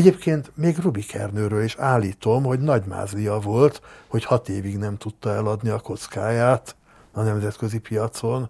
Egyébként 0.00 0.52
még 0.54 0.78
Rubik 0.78 1.14
Ernőről 1.14 1.62
is 1.62 1.76
állítom, 1.76 2.44
hogy 2.44 2.60
nagy 2.60 2.84
mázlia 2.84 3.38
volt, 3.38 3.82
hogy 4.08 4.24
hat 4.24 4.48
évig 4.48 4.78
nem 4.78 4.96
tudta 4.96 5.34
eladni 5.34 5.68
a 5.68 5.78
kockáját 5.78 6.76
a 7.12 7.22
nemzetközi 7.22 7.78
piacon. 7.78 8.48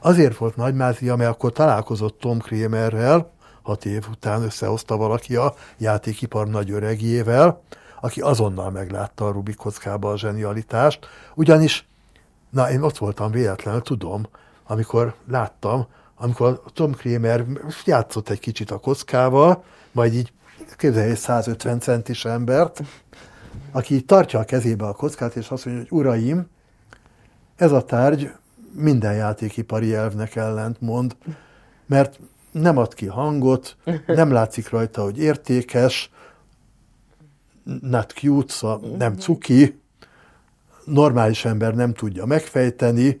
Azért 0.00 0.36
volt 0.36 0.56
nagy 0.56 0.74
mázlia, 0.74 1.16
mert 1.16 1.30
akkor 1.30 1.52
találkozott 1.52 2.18
Tom 2.18 2.38
Kramerrel, 2.38 3.30
hat 3.62 3.84
év 3.84 4.06
után 4.10 4.42
összehozta 4.42 4.96
valaki 4.96 5.36
a 5.36 5.54
játékipar 5.78 6.48
nagy 6.48 6.70
öregjével, 6.70 7.62
aki 8.00 8.20
azonnal 8.20 8.70
meglátta 8.70 9.26
a 9.26 9.32
Rubik 9.32 9.56
kockába 9.56 10.10
a 10.10 10.18
zsenialitást, 10.18 11.06
ugyanis, 11.34 11.86
na 12.50 12.70
én 12.70 12.82
ott 12.82 12.98
voltam 12.98 13.30
véletlenül, 13.30 13.82
tudom, 13.82 14.26
amikor 14.66 15.14
láttam, 15.28 15.86
amikor 16.16 16.62
Tom 16.74 16.92
Kramer 16.92 17.44
játszott 17.84 18.28
egy 18.28 18.40
kicsit 18.40 18.70
a 18.70 18.78
kockával, 18.78 19.64
majd 19.92 20.14
így 20.14 20.32
képzelj 20.76 21.10
egy 21.10 21.16
150 21.16 21.80
centis 21.80 22.24
embert, 22.24 22.82
aki 23.72 24.02
tartja 24.02 24.38
a 24.38 24.44
kezébe 24.44 24.86
a 24.86 24.92
kockát, 24.92 25.36
és 25.36 25.48
azt 25.48 25.64
mondja, 25.64 25.84
hogy 25.88 25.98
uraim, 25.98 26.46
ez 27.56 27.72
a 27.72 27.84
tárgy 27.84 28.30
minden 28.72 29.14
játékipari 29.14 29.94
elvnek 29.94 30.36
ellent 30.36 30.80
mond, 30.80 31.16
mert 31.86 32.18
nem 32.50 32.76
ad 32.76 32.94
ki 32.94 33.06
hangot, 33.06 33.76
nem 34.06 34.32
látszik 34.32 34.70
rajta, 34.70 35.02
hogy 35.02 35.18
értékes, 35.18 36.10
not 37.80 38.12
cute, 38.12 38.52
szóval 38.52 38.80
nem 38.98 39.14
cuki, 39.14 39.80
normális 40.84 41.44
ember 41.44 41.74
nem 41.74 41.94
tudja 41.94 42.26
megfejteni, 42.26 43.20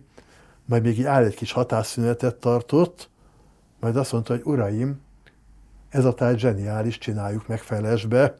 majd 0.64 0.82
még 0.82 0.98
így 0.98 1.04
áll 1.04 1.24
egy 1.24 1.34
kis 1.34 1.52
hatásszünetet 1.52 2.34
tartott, 2.34 3.08
majd 3.80 3.96
azt 3.96 4.12
mondta, 4.12 4.32
hogy 4.32 4.42
uraim, 4.44 5.00
ez 5.92 6.04
a 6.04 6.14
táj 6.14 6.36
zseniális, 6.36 6.98
csináljuk 6.98 7.48
meg 7.48 7.58
felesbe. 7.58 8.34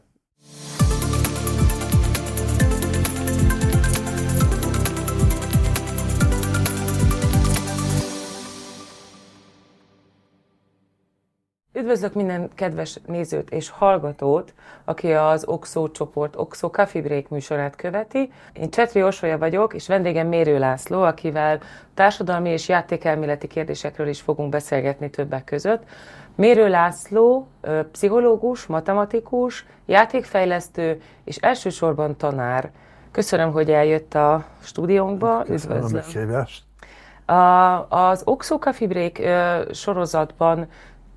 Üdvözlök 11.75 12.15
minden 12.15 12.51
kedves 12.55 12.99
nézőt 13.07 13.51
és 13.51 13.69
hallgatót, 13.69 14.55
aki 14.85 15.13
az 15.13 15.45
Oxo 15.47 15.91
csoport 15.91 16.37
Oxo 16.37 16.71
Coffee 16.71 17.03
Break 17.03 17.29
műsorát 17.29 17.77
követi. 17.77 18.33
Én 18.53 18.71
Csetri 18.71 19.03
Orsolya 19.03 19.39
vagyok, 19.39 19.75
és 19.75 19.87
vendégem 19.87 20.29
Mérő 20.29 20.59
László, 20.59 21.03
akivel 21.03 21.61
társadalmi 21.95 22.51
és 22.51 22.69
játékelméleti 22.69 23.47
kérdésekről 23.47 24.09
is 24.09 24.21
fogunk 24.21 24.51
beszélgetni 24.51 25.11
többek 25.11 25.45
között. 25.45 25.83
Mérő 26.43 26.69
László, 26.69 27.49
pszichológus, 27.93 28.67
matematikus, 28.67 29.67
játékfejlesztő 29.87 31.01
és 31.25 31.37
elsősorban 31.37 32.17
tanár. 32.17 32.71
Köszönöm, 33.11 33.53
hogy 33.53 33.71
eljött 33.71 34.15
a 34.15 34.45
stúdiónkba. 34.61 35.43
Köszönöm 35.43 35.77
Üdvözlöm. 35.77 36.01
a 36.01 37.97
Az 37.97 38.23
Oxo 38.25 38.59
Coffee 38.59 38.89
Break 38.89 39.21
sorozatban 39.75 40.69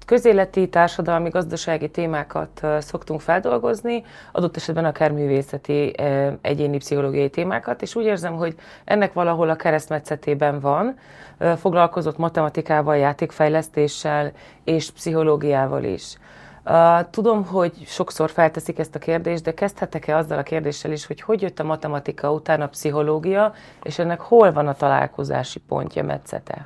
közéleti, 0.06 0.70
társadalmi, 0.70 1.30
gazdasági 1.30 1.90
témákat 1.90 2.62
szoktunk 2.80 3.22
feldolgozni, 3.22 4.04
adott 4.32 4.56
esetben 4.56 4.86
akár 4.86 5.12
művészeti, 5.12 5.96
egyéni 6.42 6.78
pszichológiai 6.78 7.30
témákat, 7.30 7.82
és 7.82 7.96
úgy 7.96 8.06
érzem, 8.06 8.36
hogy 8.36 8.56
ennek 8.84 9.14
valahol 9.14 9.50
a 9.50 9.56
keresztmetszetében 9.56 10.60
van, 10.60 10.98
foglalkozott 11.58 12.18
matematikával, 12.18 12.98
játékfejlesztéssel 12.98 14.32
és 14.64 14.92
pszichológiával 14.92 15.84
is. 15.84 16.18
Tudom, 17.10 17.46
hogy 17.46 17.74
sokszor 17.86 18.30
felteszik 18.30 18.80
ezt 18.80 18.96
a 18.96 19.00
kérdést, 19.00 19.44
de 19.44 19.54
kezdhetek-e 19.54 20.18
azzal 20.18 20.38
a 20.38 20.44
kérdéssel 20.44 20.92
is, 20.92 21.06
hogy 21.06 21.22
hogy 21.22 21.42
jött 21.42 21.60
a 21.60 21.64
matematika 21.64 22.32
után 22.32 22.62
a 22.62 22.68
pszichológia, 22.68 23.54
és 23.84 24.00
ennek 24.00 24.20
hol 24.20 24.52
van 24.52 24.68
a 24.68 24.74
találkozási 24.74 25.60
pontja, 25.60 26.04
metszete? 26.04 26.66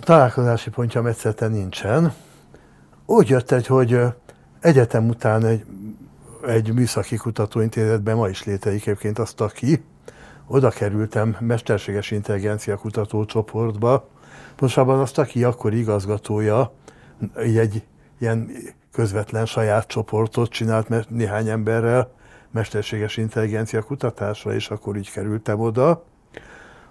Találkozási 0.00 0.70
pontja 0.70 1.02
metszete 1.02 1.48
nincsen 1.48 2.12
úgy 3.06 3.28
jött 3.28 3.50
egy, 3.50 3.66
hogy 3.66 4.00
egyetem 4.60 5.08
után 5.08 5.44
egy, 5.44 5.64
egy 6.46 6.74
műszaki 6.74 7.16
kutatóintézetben 7.16 8.16
ma 8.16 8.28
is 8.28 8.44
létezik 8.44 8.86
egyébként 8.86 9.18
azt, 9.18 9.40
aki 9.40 9.84
oda 10.46 10.68
kerültem 10.68 11.36
mesterséges 11.40 12.10
intelligencia 12.10 12.76
kutatócsoportba. 12.76 14.08
Pontosabban 14.48 14.98
azt, 14.98 15.18
aki 15.18 15.44
akkor 15.44 15.74
igazgatója, 15.74 16.72
egy 17.34 17.82
ilyen 18.18 18.50
közvetlen 18.92 19.46
saját 19.46 19.86
csoportot 19.86 20.50
csinált 20.50 20.88
mert 20.88 21.10
néhány 21.10 21.48
emberrel 21.48 22.10
mesterséges 22.50 23.16
intelligencia 23.16 23.82
kutatásra, 23.82 24.54
és 24.54 24.70
akkor 24.70 24.96
így 24.96 25.10
kerültem 25.10 25.60
oda. 25.60 26.04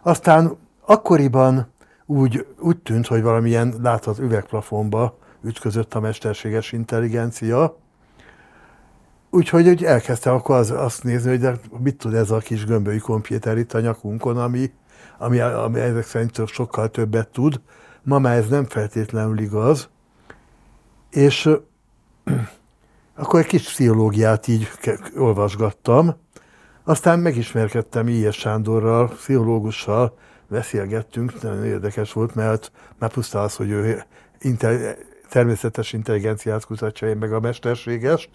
Aztán 0.01 0.57
akkoriban 0.85 1.67
úgy, 2.05 2.47
úgy 2.59 2.77
tűnt, 2.77 3.07
hogy 3.07 3.21
valamilyen 3.21 3.73
láthat 3.81 4.19
üvegplafonba 4.19 5.17
ütközött 5.45 5.94
a 5.94 6.00
mesterséges 6.00 6.72
intelligencia. 6.72 7.78
Úgyhogy 9.29 9.67
hogy 9.67 9.83
elkezdtem 9.83 10.33
akkor 10.33 10.56
az, 10.56 10.72
azt 10.72 11.03
nézni, 11.03 11.29
hogy 11.29 11.39
de 11.39 11.59
mit 11.79 11.95
tud 11.95 12.13
ez 12.13 12.31
a 12.31 12.38
kis 12.38 12.66
gömbölyű 12.66 12.97
kompjúter 12.97 13.57
itt 13.57 13.73
a 13.73 13.79
nyakunkon, 13.79 14.38
ami, 14.38 14.72
ami, 15.17 15.39
ami 15.39 15.79
ezek 15.79 16.06
szerint 16.06 16.47
sokkal 16.47 16.89
többet 16.89 17.28
tud. 17.28 17.61
Ma 18.03 18.19
már 18.19 18.38
ez 18.38 18.47
nem 18.47 18.66
feltétlenül 18.66 19.39
igaz. 19.39 19.89
És 21.09 21.50
akkor 23.16 23.39
egy 23.39 23.45
kis 23.45 23.63
pszichológiát 23.63 24.47
így 24.47 24.67
olvasgattam. 25.17 26.16
Aztán 26.83 27.19
megismerkedtem 27.19 28.07
I.S. 28.07 28.38
Sándorral, 28.38 29.07
pszichológussal, 29.07 30.17
beszélgettünk, 30.47 31.41
nagyon 31.41 31.66
érdekes 31.66 32.13
volt, 32.13 32.35
mert 32.35 32.72
már 33.00 33.12
pusztán 33.12 33.44
az, 33.44 33.56
hogy 33.56 33.69
ő 33.69 34.03
természetes 35.35 35.94
intelligenciát 35.94 36.66
kutatja, 36.66 37.07
én 37.07 37.18
meg 37.18 37.34
a 37.34 37.40
mesterségest. 37.40 38.29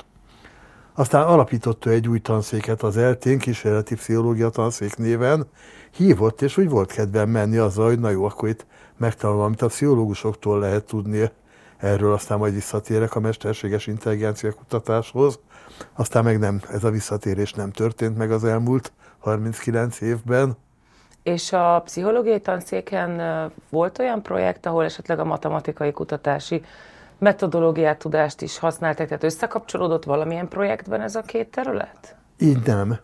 Aztán 0.95 1.27
alapította 1.27 1.91
egy 1.91 2.09
új 2.09 2.19
tanszéket 2.19 2.83
az 2.83 2.97
eltén, 2.97 3.39
kísérleti 3.39 3.95
pszichológia 3.95 4.49
tanszék 4.49 4.97
néven, 4.97 5.47
hívott, 5.91 6.43
és 6.43 6.57
úgy 6.57 6.69
volt 6.69 6.93
kedvem 6.93 7.29
menni 7.29 7.57
azzal, 7.57 7.87
hogy 7.87 7.99
na 7.99 8.11
jó, 8.11 8.25
akkor 8.25 8.49
itt 8.49 8.67
megtanulom, 8.97 9.43
amit 9.43 9.63
a 9.63 9.67
pszichológusoktól 9.67 10.59
lehet 10.59 10.85
tudni 10.85 11.31
erről, 11.77 12.13
aztán 12.13 12.39
majd 12.39 12.55
visszatérek 12.55 13.15
a 13.15 13.21
mesterséges 13.21 13.87
intelligencia 13.87 14.53
kutatáshoz. 14.53 15.39
Aztán 15.93 16.25
meg 16.25 16.39
nem, 16.39 16.61
ez 16.71 16.85
a 16.85 16.91
visszatérés 16.91 17.53
nem 17.53 17.71
történt 17.71 18.17
meg 18.17 18.33
az 18.33 18.45
elmúlt 18.45 18.93
39 19.19 20.01
évben. 20.01 20.57
És 21.23 21.53
a 21.53 21.81
pszichológiai 21.85 22.41
tanszéken 22.41 23.21
volt 23.71 23.99
olyan 23.99 24.23
projekt, 24.23 24.67
ahol 24.67 24.85
esetleg 24.85 25.19
a 25.19 25.25
matematikai 25.25 25.93
kutatási 25.93 26.63
metodológiát, 27.19 27.99
tudást 27.99 28.43
is 28.43 28.59
használták, 28.59 29.07
tehát 29.07 29.25
összekapcsolódott 29.25 30.05
valamilyen 30.05 30.49
projektben 30.49 31.01
ez 31.01 31.15
a 31.15 31.23
két 31.23 31.51
terület? 31.51 32.17
Így 32.39 32.67
nem. 32.67 32.99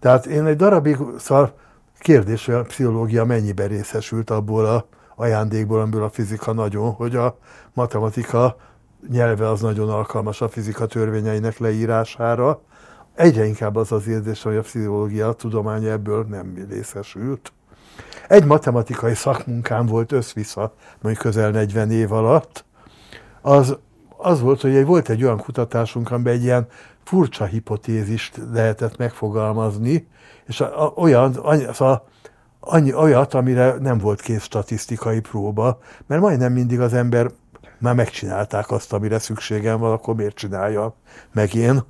Tehát 0.00 0.26
én 0.26 0.46
egy 0.46 0.56
darabig, 0.56 0.96
szóval 1.18 1.54
kérdés, 1.98 2.46
hogy 2.46 2.54
a 2.54 2.62
pszichológia 2.62 3.24
mennyiben 3.24 3.68
részesült 3.68 4.30
abból 4.30 4.66
a 4.66 4.86
ajándékból, 5.14 5.80
amiből 5.80 6.02
a 6.02 6.08
fizika 6.08 6.52
nagyon, 6.52 6.92
hogy 6.92 7.16
a 7.16 7.36
matematika 7.72 8.56
nyelve 9.08 9.48
az 9.48 9.60
nagyon 9.60 9.90
alkalmas 9.90 10.40
a 10.40 10.48
fizika 10.48 10.86
törvényeinek 10.86 11.58
leírására. 11.58 12.60
Egyre 13.14 13.44
inkább 13.44 13.76
az 13.76 13.92
az 13.92 14.06
érzés, 14.06 14.42
hogy 14.42 14.56
a 14.56 14.60
pszichológia 14.60 15.28
a 15.28 15.32
tudomány 15.32 15.84
ebből 15.84 16.24
nem 16.24 16.66
részesült. 16.68 17.52
Egy 18.28 18.44
matematikai 18.44 19.14
szakmunkám 19.14 19.86
volt 19.86 20.12
össz-vissza, 20.12 20.74
mondjuk 21.00 21.24
közel 21.24 21.50
40 21.50 21.90
év 21.90 22.12
alatt, 22.12 22.64
az, 23.40 23.76
az 24.16 24.40
volt, 24.40 24.60
hogy 24.60 24.84
volt 24.84 25.08
egy 25.08 25.24
olyan 25.24 25.38
kutatásunk, 25.38 26.10
amiben 26.10 26.32
egy 26.32 26.42
ilyen 26.42 26.66
furcsa 27.04 27.44
hipotézist 27.44 28.40
lehetett 28.52 28.96
megfogalmazni, 28.96 30.08
és 30.46 30.60
a, 30.60 30.84
a, 30.84 30.92
olyan, 30.96 31.34
annyi, 31.34 31.66
szóval 31.72 32.08
annyi, 32.60 32.94
olyat, 32.94 33.34
amire 33.34 33.76
nem 33.78 33.98
volt 33.98 34.20
kész 34.20 34.42
statisztikai 34.42 35.20
próba, 35.20 35.78
mert 36.06 36.20
majdnem 36.20 36.52
mindig 36.52 36.80
az 36.80 36.92
ember 36.92 37.30
már 37.78 37.94
megcsinálták 37.94 38.70
azt, 38.70 38.92
amire 38.92 39.18
szükségem 39.18 39.78
van, 39.78 39.92
akkor 39.92 40.14
miért 40.14 40.36
csinálja 40.36 40.94
meg 41.32 41.54
én. 41.54 41.82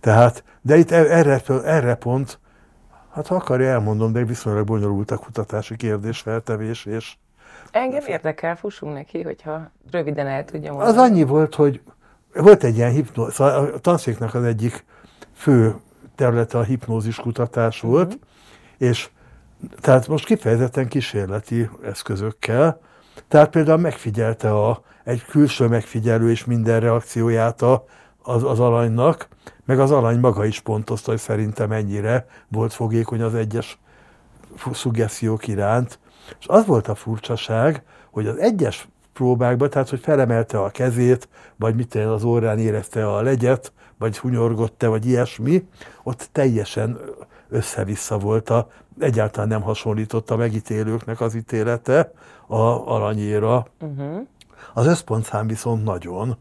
Tehát, 0.00 0.44
de 0.62 0.76
itt 0.76 0.90
e, 0.90 0.96
erre, 0.96 1.40
erre 1.64 1.94
pont, 1.94 2.38
hát 3.12 3.26
ha 3.26 3.34
akarja, 3.34 3.68
elmondom, 3.68 4.12
de 4.12 4.24
viszonylag 4.24 4.66
bonyolult 4.66 5.10
a 5.10 5.16
kutatási 5.16 5.76
kérdésfeltevés, 5.76 6.84
és 6.84 7.16
Engem 7.70 8.02
érdekel, 8.06 8.56
fussunk 8.56 8.94
neki, 8.94 9.22
hogyha 9.22 9.70
röviden 9.90 10.26
el 10.26 10.44
tudja 10.44 10.72
mondani. 10.72 10.90
Az 10.90 10.96
annyi 10.96 11.22
volt, 11.22 11.54
hogy 11.54 11.80
volt 12.34 12.64
egy 12.64 12.76
ilyen 12.76 12.90
hipnózis, 12.90 13.34
szóval 13.34 13.66
a 13.66 13.78
tanszéknak 13.78 14.34
az 14.34 14.44
egyik 14.44 14.84
fő 15.34 15.74
területe 16.14 16.58
a 16.58 16.62
hipnózis 16.62 17.16
kutatás 17.16 17.80
volt, 17.80 18.06
uh-huh. 18.06 18.20
és 18.78 19.08
tehát 19.80 20.08
most 20.08 20.24
kifejezetten 20.24 20.88
kísérleti 20.88 21.70
eszközökkel, 21.84 22.80
tehát 23.28 23.50
például 23.50 23.78
megfigyelte 23.78 24.50
a, 24.50 24.82
egy 25.04 25.24
külső 25.24 25.66
megfigyelő 25.66 26.30
és 26.30 26.44
minden 26.44 26.80
reakcióját 26.80 27.62
a 27.62 27.84
az, 28.22 28.44
az 28.44 28.60
aranynak, 28.60 29.28
meg 29.64 29.80
az 29.80 29.90
arany 29.90 30.18
maga 30.18 30.44
is 30.44 30.60
pontozta, 30.60 31.10
hogy 31.10 31.20
szerintem 31.20 31.68
mennyire 31.68 32.26
volt 32.48 32.72
fogékony 32.72 33.22
az 33.22 33.34
egyes 33.34 33.78
szuggesztiók 34.72 35.48
iránt. 35.48 35.98
És 36.40 36.46
az 36.46 36.66
volt 36.66 36.88
a 36.88 36.94
furcsaság, 36.94 37.82
hogy 38.10 38.26
az 38.26 38.36
egyes 38.38 38.88
próbákban, 39.12 39.70
tehát 39.70 39.88
hogy 39.88 40.00
felemelte 40.00 40.60
a 40.60 40.70
kezét, 40.70 41.28
vagy 41.56 41.74
mit 41.74 41.94
az 41.94 42.24
órán 42.24 42.58
érezte 42.58 43.08
a 43.08 43.22
legyet, 43.22 43.72
vagy 43.98 44.18
hunyorgott-e, 44.18 44.86
vagy 44.86 45.06
ilyesmi, 45.06 45.68
ott 46.02 46.28
teljesen 46.32 46.98
össze-vissza 47.48 48.18
volt 48.18 48.50
a, 48.50 48.68
egyáltalán 48.98 49.48
nem 49.48 49.62
hasonlított 49.62 50.30
a 50.30 50.36
megítélőknek 50.36 51.20
az 51.20 51.34
ítélete 51.34 52.12
a 52.46 52.60
aranyéra. 52.94 53.66
Uh-huh. 53.80 54.26
Az 54.74 54.86
összpontszám 54.86 55.46
viszont 55.46 55.84
nagyon. 55.84 56.36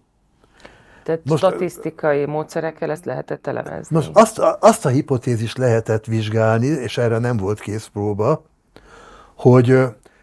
Tehát 1.09 1.25
most, 1.25 1.43
statisztikai 1.43 2.25
módszerekkel 2.25 2.91
ezt 2.91 3.05
lehetett 3.05 3.47
elemezni. 3.47 3.95
Most 3.95 4.09
azt, 4.13 4.39
azt 4.59 4.85
a 4.85 4.89
hipotézis 4.89 5.55
lehetett 5.55 6.05
vizsgálni, 6.05 6.65
és 6.65 6.97
erre 6.97 7.17
nem 7.17 7.37
volt 7.37 7.59
készpróba, 7.59 8.45
hogy 9.35 9.79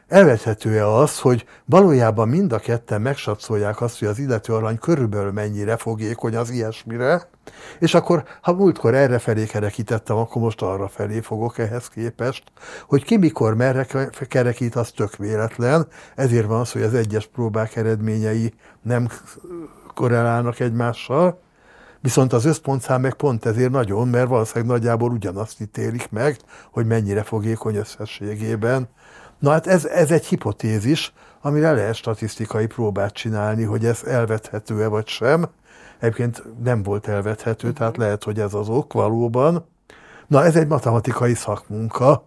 elvethető-e 0.09 0.87
az, 0.87 1.21
hogy 1.21 1.47
valójában 1.65 2.29
mind 2.29 2.53
a 2.53 2.59
ketten 2.59 3.01
megsatszolják 3.01 3.81
azt, 3.81 3.99
hogy 3.99 4.09
az 4.09 4.19
illető 4.19 4.55
arany 4.55 4.79
körülbelül 4.79 5.33
mennyire 5.33 5.77
fogékony 5.77 6.37
az 6.37 6.51
ilyesmire, 6.51 7.29
és 7.79 7.95
akkor, 7.95 8.25
ha 8.41 8.53
múltkor 8.53 8.95
erre 8.95 9.19
felé 9.19 9.45
kerekítettem, 9.45 10.17
akkor 10.17 10.43
most 10.43 10.63
arra 10.63 10.89
felé 10.89 11.21
fogok 11.21 11.59
ehhez 11.59 11.89
képest, 11.89 12.43
hogy 12.89 13.05
ki 13.05 13.17
mikor 13.17 13.55
merre 13.55 13.87
kerekít, 14.29 14.77
az 14.77 14.91
tök 14.91 15.17
véletlen, 15.17 15.87
ezért 16.15 16.47
van 16.47 16.61
az, 16.61 16.73
hogy 16.73 16.83
az 16.83 16.95
egyes 16.95 17.27
próbák 17.27 17.77
eredményei 17.77 18.55
nem 18.83 19.09
korrelálnak 19.97 20.61
egymással, 20.61 21.41
viszont 22.01 22.33
az 22.33 22.45
összpontszám 22.45 23.01
meg 23.01 23.15
pont 23.15 23.47
ezért 23.47 23.71
nagyon, 23.71 24.09
mert 24.09 24.29
valószínűleg 24.29 24.71
nagyjából 24.71 25.11
ugyanazt 25.11 25.61
ítélik 25.61 26.11
meg, 26.11 26.37
hogy 26.71 26.87
mennyire 26.87 27.23
fogékony 27.23 27.77
összességében. 27.77 28.89
Na 29.39 29.51
hát 29.51 29.67
ez, 29.67 29.85
ez 29.85 30.11
egy 30.11 30.27
hipotézis, 30.27 31.13
amire 31.41 31.73
lehet 31.73 31.95
statisztikai 31.95 32.67
próbát 32.67 33.13
csinálni, 33.13 33.65
hogy 33.65 33.85
ez 33.85 34.03
elvethető-e 34.05 34.87
vagy 34.87 35.07
sem. 35.07 35.49
Egyébként 35.99 36.43
nem 36.63 36.83
volt 36.83 37.09
elvethető, 37.09 37.73
tehát 37.73 37.93
mhm. 37.93 38.03
lehet, 38.03 38.25
hogy 38.25 38.41
ez 38.41 38.55
az 38.55 38.69
ok 38.69 38.93
valóban. 38.93 39.67
Na, 40.27 40.45
ez 40.45 40.57
egy 40.57 40.67
matematikai 40.67 41.35
szakmunka, 41.35 42.25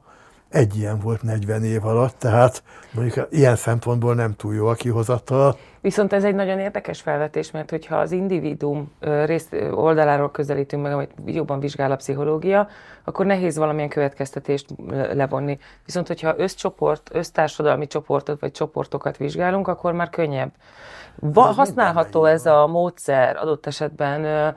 egy 0.49 0.77
ilyen 0.77 0.99
volt 0.99 1.21
40 1.21 1.63
év 1.63 1.85
alatt, 1.85 2.19
tehát 2.19 2.63
mondjuk 2.91 3.27
ilyen 3.29 3.55
szempontból 3.55 4.15
nem 4.15 4.35
túl 4.35 4.53
jó 4.53 4.67
a 4.67 4.73
kihozatal. 4.73 5.57
Viszont 5.81 6.13
ez 6.13 6.23
egy 6.23 6.35
nagyon 6.35 6.59
érdekes 6.59 7.01
felvetés, 7.01 7.51
mert 7.51 7.69
hogyha 7.69 7.95
az 7.95 8.11
individuum 8.11 8.91
rész 8.99 9.49
oldaláról 9.71 10.31
közelítünk 10.31 10.83
meg, 10.83 10.93
amit 10.93 11.11
jobban 11.25 11.59
vizsgál 11.59 11.91
a 11.91 11.95
pszichológia, 11.95 12.67
akkor 13.03 13.25
nehéz 13.25 13.57
valamilyen 13.57 13.89
következtetést 13.89 14.65
levonni. 15.13 15.57
Viszont 15.85 16.07
hogyha 16.07 16.33
összcsoport, 16.37 17.09
össztársadalmi 17.13 17.87
csoportot 17.87 18.39
vagy 18.39 18.51
csoportokat 18.51 19.17
vizsgálunk, 19.17 19.67
akkor 19.67 19.93
már 19.93 20.09
könnyebb. 20.09 20.51
Va- 21.19 21.55
használható 21.55 22.25
ez 22.25 22.45
a 22.45 22.67
módszer 22.67 23.37
adott 23.37 23.65
esetben 23.65 24.55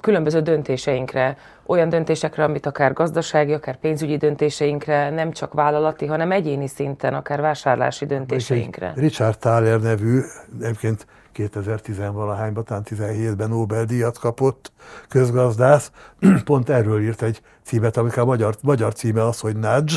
különböző 0.00 0.40
döntéseinkre, 0.40 1.36
olyan 1.66 1.88
döntésekre, 1.88 2.44
amit 2.44 2.66
akár 2.66 2.92
gazdasági, 2.92 3.52
akár 3.52 3.76
pénzügyi 3.76 4.16
döntéseinkre, 4.16 5.10
nem 5.10 5.32
csak 5.32 5.52
vállalati, 5.52 6.06
hanem 6.06 6.32
egyéni 6.32 6.66
szinten, 6.66 7.14
akár 7.14 7.40
vásárlási 7.40 8.06
döntéseinkre. 8.06 8.92
Richard 8.96 9.38
Thaler 9.38 9.80
nevű, 9.80 10.20
egyébként 10.60 11.06
2010-valahányban, 11.34 12.64
talán 12.64 12.82
17-ben 12.90 13.48
Nobel-díjat 13.48 14.18
kapott 14.18 14.72
közgazdász, 15.08 15.90
pont 16.44 16.68
erről 16.68 17.02
írt 17.02 17.22
egy 17.22 17.40
címet, 17.62 17.96
amikor 17.96 18.18
a 18.18 18.24
magyar, 18.24 18.54
magyar 18.62 18.94
címe 18.94 19.26
az, 19.26 19.40
hogy 19.40 19.56
Nudge, 19.56 19.94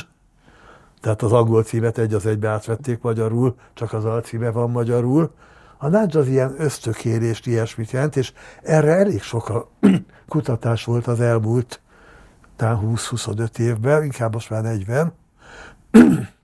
tehát 1.01 1.21
az 1.21 1.33
angol 1.33 1.63
címet 1.63 1.97
egy 1.97 2.13
az 2.13 2.25
egybe 2.25 2.49
átvették 2.49 3.01
magyarul, 3.01 3.55
csak 3.73 3.93
az 3.93 4.05
alcíme 4.05 4.51
van 4.51 4.71
magyarul, 4.71 5.31
a 5.77 5.87
nudge 5.87 6.19
az 6.19 6.27
ilyen 6.27 6.55
ösztökérést, 6.57 7.47
ilyesmit 7.47 7.91
jelent, 7.91 8.15
és 8.15 8.33
erre 8.63 8.91
elég 8.95 9.21
sok 9.21 9.49
a 9.49 9.69
kutatás 10.29 10.83
volt 10.83 11.07
az 11.07 11.19
elmúlt 11.19 11.81
talán 12.55 12.95
20-25 12.95 13.59
évben, 13.59 14.03
inkább 14.03 14.33
most 14.33 14.49
már 14.49 14.61
40. 14.61 15.13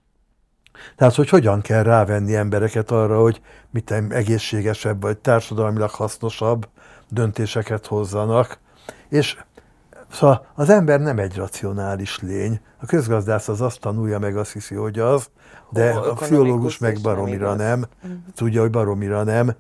Tehát, 0.96 1.16
hogy 1.16 1.30
hogyan 1.30 1.62
kell 1.62 1.84
rávenni 1.84 2.36
embereket 2.36 2.92
arra, 2.92 3.22
hogy 3.22 3.42
mit 3.70 3.92
egészségesebb 3.92 5.02
vagy 5.02 5.18
társadalmilag 5.18 5.90
hasznosabb 5.90 6.68
döntéseket 7.10 7.86
hozzanak. 7.86 8.58
És 9.10 9.38
szóval 10.14 10.46
az 10.56 10.70
ember 10.70 11.00
nem 11.00 11.20
egy 11.20 11.36
racionális 11.36 12.20
lény. 12.20 12.60
A 12.82 12.86
közgazdász 12.86 13.48
az 13.48 13.62
azt 13.62 13.80
tanulja 13.80 14.20
meg, 14.20 14.38
azt 14.38 14.52
hiszi, 14.54 14.76
hogy 14.76 15.00
az, 15.00 15.30
de 15.70 15.90
a 15.90 16.14
pszichológus 16.14 16.78
meg 16.78 17.00
baromira 17.02 17.54
nem, 17.54 17.58
nem. 17.58 17.90
Uh-huh. 18.04 18.20
tudja, 18.36 18.62
hogy 18.62 18.70
baromira 18.70 19.24
nem. 19.24 19.54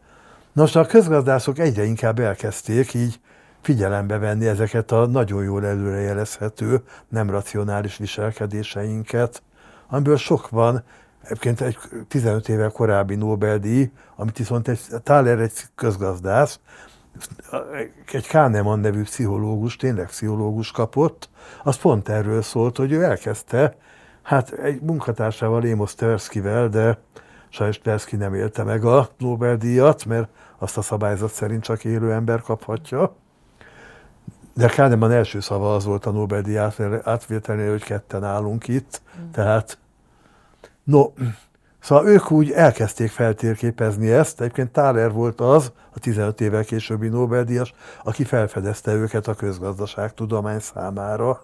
Nos, 0.53 0.75
a 0.75 0.85
közgazdászok 0.85 1.59
egyre 1.59 1.83
inkább 1.83 2.19
elkezdték 2.19 2.93
így 2.93 3.19
figyelembe 3.61 4.17
venni 4.17 4.45
ezeket 4.45 4.91
a 4.91 5.05
nagyon 5.05 5.43
jól 5.43 5.65
előrejelezhető, 5.65 6.83
nem 7.09 7.29
racionális 7.29 7.97
viselkedéseinket, 7.97 9.43
amiből 9.87 10.17
sok 10.17 10.49
van, 10.49 10.83
egyébként 11.23 11.61
egy 11.61 11.77
15 12.07 12.49
évvel 12.49 12.69
korábbi 12.69 13.15
Nobel-díj, 13.15 13.91
amit 14.15 14.37
viszont 14.37 14.67
egy 14.67 14.79
Thaler 15.03 15.39
egy 15.39 15.53
közgazdász, 15.75 16.59
egy 18.11 18.27
Kahneman 18.27 18.79
nevű 18.79 19.01
pszichológus, 19.01 19.75
tényleg 19.75 20.07
pszichológus 20.07 20.71
kapott, 20.71 21.29
az 21.63 21.77
pont 21.77 22.09
erről 22.09 22.41
szólt, 22.41 22.77
hogy 22.77 22.91
ő 22.91 23.03
elkezdte 23.03 23.75
Hát 24.23 24.51
egy 24.51 24.81
munkatársával, 24.81 25.63
Émos 25.63 25.95
Tverskyvel, 25.95 26.69
de 26.69 26.97
sajnos 27.49 27.79
Tversky 27.79 28.15
nem 28.15 28.33
élte 28.33 28.63
meg 28.63 28.85
a 28.85 29.09
Nobel-díjat, 29.17 30.05
mert 30.05 30.29
azt 30.57 30.77
a 30.77 30.81
szabályzat 30.81 31.31
szerint 31.31 31.63
csak 31.63 31.83
élő 31.83 32.11
ember 32.11 32.41
kaphatja. 32.41 33.15
De 34.53 34.67
Kahneman 34.67 35.11
első 35.11 35.39
szava 35.39 35.75
az 35.75 35.85
volt 35.85 36.05
a 36.05 36.11
Nobel-díj 36.11 36.57
átvételnél, 37.03 37.69
hogy 37.69 37.83
ketten 37.83 38.23
állunk 38.23 38.67
itt. 38.67 39.01
Mm. 39.19 39.31
Tehát, 39.31 39.77
no, 40.83 41.11
szóval 41.83 42.07
ők 42.07 42.31
úgy 42.31 42.51
elkezdték 42.51 43.11
feltérképezni 43.11 44.11
ezt. 44.11 44.41
Egyébként 44.41 44.71
Thaler 44.71 45.11
volt 45.11 45.41
az, 45.41 45.71
a 45.95 45.99
15 45.99 46.41
évvel 46.41 46.63
későbbi 46.63 47.07
Nobel-díjas, 47.07 47.73
aki 48.03 48.23
felfedezte 48.23 48.93
őket 48.93 49.27
a 49.27 49.33
közgazdaságtudomány 49.33 50.59
számára. 50.59 51.41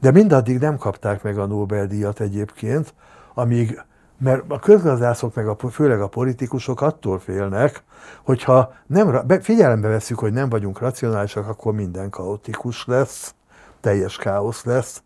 De 0.00 0.10
mindaddig 0.10 0.58
nem 0.58 0.76
kapták 0.76 1.22
meg 1.22 1.38
a 1.38 1.46
Nobel-díjat 1.46 2.20
egyébként, 2.20 2.94
amíg, 3.34 3.82
mert 4.18 4.42
a 4.48 4.58
közgazdászok, 4.58 5.34
meg 5.34 5.48
a, 5.48 5.56
főleg 5.70 6.00
a 6.00 6.08
politikusok 6.08 6.80
attól 6.80 7.18
félnek, 7.18 7.82
hogyha 8.22 8.74
nem, 8.86 9.28
figyelembe 9.40 9.88
veszük, 9.88 10.18
hogy 10.18 10.32
nem 10.32 10.48
vagyunk 10.48 10.78
racionálisak, 10.78 11.48
akkor 11.48 11.74
minden 11.74 12.10
kaotikus 12.10 12.84
lesz, 12.86 13.34
teljes 13.80 14.16
káosz 14.16 14.64
lesz. 14.64 15.02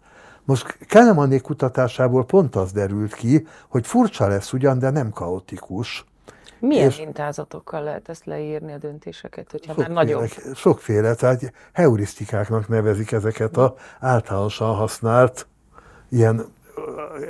Most 0.51 0.79
Kahnemannék 0.89 1.43
kutatásából 1.43 2.25
pont 2.25 2.57
az 2.57 2.73
derült 2.73 3.15
ki, 3.15 3.47
hogy 3.69 3.87
furcsa 3.87 4.27
lesz 4.27 4.53
ugyan, 4.53 4.79
de 4.79 4.91
nem 4.91 5.11
kaotikus. 5.11 6.05
Milyen 6.59 6.89
és 6.89 6.97
mintázatokkal 6.97 7.83
lehet 7.83 8.09
ezt 8.09 8.25
leírni 8.25 8.73
a 8.73 8.79
döntéseket, 8.79 9.51
hogyha 9.51 9.73
sokféle, 9.73 9.95
már 9.95 10.05
nagyon... 10.05 10.29
Sokféle, 10.55 11.15
tehát 11.15 11.53
heurisztikáknak 11.73 12.69
nevezik 12.69 13.13
ezeket 13.13 13.57
a 13.57 13.75
általánosan 14.01 14.75
használt 14.75 15.47
ilyen 16.09 16.47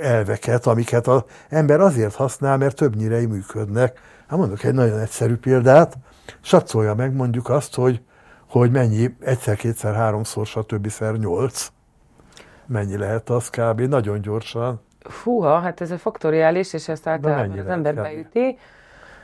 elveket, 0.01 0.65
amiket 0.65 1.07
az 1.07 1.23
ember 1.49 1.79
azért 1.79 2.15
használ, 2.15 2.57
mert 2.57 2.75
többnyire 2.75 3.27
működnek. 3.27 3.99
Hát 4.27 4.39
mondok 4.39 4.63
egy 4.63 4.73
nagyon 4.73 4.99
egyszerű 4.99 5.35
példát, 5.35 5.97
satszolja 6.41 6.93
meg 6.93 7.13
mondjuk 7.13 7.49
azt, 7.49 7.75
hogy, 7.75 8.01
hogy 8.47 8.71
mennyi 8.71 9.15
egyszer, 9.19 9.55
kétszer, 9.55 9.95
háromszor, 9.95 10.45
stb. 10.45 10.89
szer 10.89 11.15
nyolc. 11.17 11.71
Mennyi 12.71 12.97
lehet 12.97 13.29
az 13.29 13.49
kb. 13.49 13.81
Nagyon 13.81 14.21
gyorsan. 14.21 14.81
Fúha, 14.99 15.59
hát 15.59 15.81
ez 15.81 15.91
a 15.91 15.97
faktoriális, 15.97 16.73
és 16.73 16.87
ezt 16.87 17.07
általában 17.07 17.59
az 17.59 17.67
ember 17.67 17.95
beüti. 17.95 18.57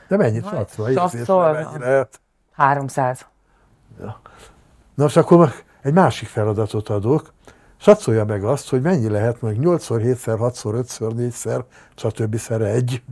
De 0.08 0.16
mennyit 0.16 0.48
satszol? 0.48 0.92
Satszol? 0.92 1.52
Mennyi 1.52 1.78
lehet? 1.78 2.20
300. 2.52 3.26
Ja. 4.00 4.20
Na, 4.94 5.04
és 5.04 5.16
akkor 5.16 5.52
egy 5.82 5.92
másik 5.92 6.28
feladatot 6.28 6.88
adok. 6.88 7.32
Satszolja 7.76 8.24
meg 8.24 8.44
azt, 8.44 8.70
hogy 8.70 8.82
mennyi 8.82 9.08
lehet 9.08 9.40
meg 9.42 9.56
8-szor, 9.60 10.00
7-szer, 10.02 10.36
6-szor, 10.40 10.84
5-ször, 10.86 11.12
4-szer, 11.16 11.64
stb. 11.94 12.36
szer 12.36 12.60
egy. 12.60 13.02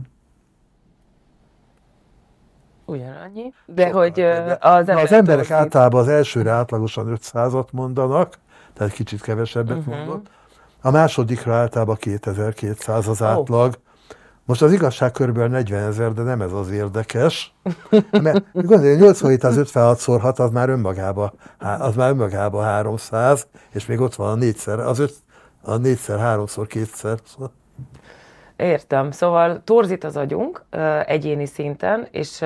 Ugyanannyi. 2.85 3.53
De 3.65 3.85
Sokkal 3.85 4.01
hogy 4.01 4.21
az, 4.59 4.89
az 4.89 5.11
emberek 5.11 5.51
általában 5.51 6.01
az 6.01 6.07
elsőre 6.07 6.51
átlagosan 6.51 7.17
500-at 7.21 7.71
mondanak, 7.71 8.33
tehát 8.77 8.93
kicsit 8.93 9.21
kevesebbet 9.21 9.77
uh-huh. 9.77 9.95
mondott. 9.95 10.29
A 10.81 10.91
másodikra 10.91 11.53
általában 11.53 11.95
2200 11.95 13.07
az 13.07 13.21
átlag. 13.21 13.67
Oh 13.67 13.81
Most 14.45 14.61
az 14.61 14.71
igazság 14.71 15.11
körülbelül 15.11 15.49
40 15.49 15.87
ezer, 15.87 16.13
de 16.13 16.21
nem 16.21 16.41
ez 16.41 16.51
az 16.51 16.69
érdekes. 16.69 17.55
Mert 18.11 18.45
gondolj, 18.53 18.95
87 18.95 19.43
az 19.43 19.57
56 19.57 19.99
szor 19.99 20.19
6, 20.19 20.39
az 20.39 20.51
már 20.51 20.69
önmagában, 20.69 21.33
az 21.59 21.95
már 21.95 22.09
önmagában 22.09 22.63
300, 22.63 23.47
és 23.71 23.85
még 23.85 23.99
ott 23.99 24.15
van 24.15 24.29
a 24.29 24.35
négyszer, 24.35 24.79
az 24.79 24.99
öt, 24.99 25.15
a 25.61 25.75
négyszer, 25.75 26.19
háromszor, 26.19 26.67
kétszer. 26.67 27.19
Szóval. 27.25 27.51
Értem. 28.57 29.11
Szóval 29.11 29.61
torzít 29.63 30.03
az 30.03 30.17
agyunk 30.17 30.63
egyéni 31.05 31.45
szinten, 31.45 32.07
és 32.11 32.43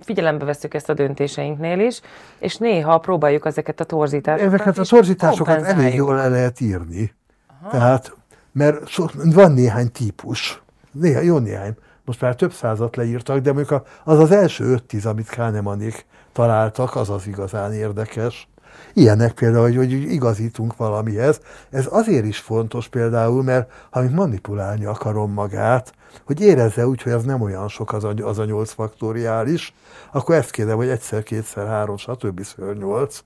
figyelembe 0.00 0.44
veszük 0.44 0.74
ezt 0.74 0.88
a 0.88 0.94
döntéseinknél 0.94 1.80
is, 1.80 2.00
és 2.38 2.56
néha 2.56 2.98
próbáljuk 2.98 3.46
ezeket 3.46 3.80
a 3.80 3.84
torzításokat 3.84 4.54
Ezeket 4.54 4.78
a 4.78 4.82
torzításokat 4.82 5.62
elég 5.62 5.94
jól 5.94 6.20
el 6.20 6.30
lehet 6.30 6.60
írni. 6.60 7.14
Aha. 7.60 7.70
Tehát, 7.70 8.16
mert 8.52 8.96
van 9.24 9.52
néhány 9.52 9.92
típus. 9.92 10.62
Néha, 10.92 11.20
jó 11.20 11.38
néhány. 11.38 11.74
Most 12.04 12.20
már 12.20 12.34
több 12.34 12.52
százat 12.52 12.96
leírtak, 12.96 13.38
de 13.38 13.52
mondjuk 13.52 13.82
az 14.04 14.18
az 14.18 14.30
első 14.30 14.64
öt 14.64 14.84
tíz, 14.84 15.06
amit 15.06 15.28
Kahnemanék 15.28 16.06
találtak, 16.32 16.96
az 16.96 17.10
az 17.10 17.26
igazán 17.26 17.72
érdekes. 17.72 18.48
Ilyenek 18.92 19.32
például, 19.32 19.62
hogy, 19.62 19.76
hogy 19.76 19.92
igazítunk 19.92 20.76
valamihez. 20.76 21.40
Ez 21.70 21.86
azért 21.90 22.24
is 22.24 22.38
fontos 22.38 22.88
például, 22.88 23.42
mert 23.42 23.70
ha 23.90 24.02
manipulálni 24.10 24.84
akarom 24.84 25.32
magát, 25.32 25.92
hogy 26.24 26.40
érezze 26.40 26.86
úgy, 26.86 27.02
hogy 27.02 27.12
az 27.12 27.24
nem 27.24 27.40
olyan 27.40 27.68
sok 27.68 27.92
az 27.92 28.04
a, 28.04 28.14
az 28.22 28.38
a 28.38 28.44
8 28.44 28.72
faktoriális, 28.72 29.74
akkor 30.12 30.34
ezt 30.34 30.50
kérdem, 30.50 30.76
hogy 30.76 30.88
egyszer, 30.88 31.22
kétszer, 31.22 31.66
három, 31.66 31.96
stb. 31.96 32.44
ször 32.44 32.76
8. 32.76 33.20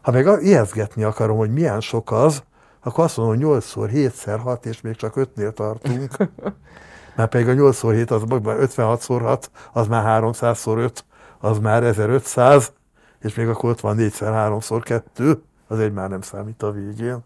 Ha 0.00 0.10
meg 0.10 0.28
ijeszgetni 0.42 1.02
akarom, 1.02 1.36
hogy 1.36 1.52
milyen 1.52 1.80
sok 1.80 2.12
az, 2.12 2.42
akkor 2.82 3.04
azt 3.04 3.16
mondom, 3.16 3.50
hogy 3.50 3.62
8-szor, 3.62 3.90
7-szer 3.92 4.38
6, 4.42 4.66
és 4.66 4.80
még 4.80 4.96
csak 4.96 5.14
5-nél 5.16 5.52
tartunk. 5.52 6.16
Mert 7.16 7.30
pedig 7.30 7.48
a 7.48 7.52
8x7 7.52 8.10
az 8.10 8.22
56x6, 8.26 9.42
az 9.72 9.86
már 9.86 10.22
300x5, 10.22 10.90
az 11.38 11.58
már 11.58 11.82
1500, 11.82 12.72
és 13.26 13.34
még 13.34 13.48
akkor 13.48 13.70
ott 13.70 13.80
van 13.80 13.96
4x3x2, 13.98 15.38
az 15.68 15.78
egy 15.78 15.92
már 15.92 16.08
nem 16.08 16.20
számít 16.20 16.62
a 16.62 16.70
végén. 16.70 17.18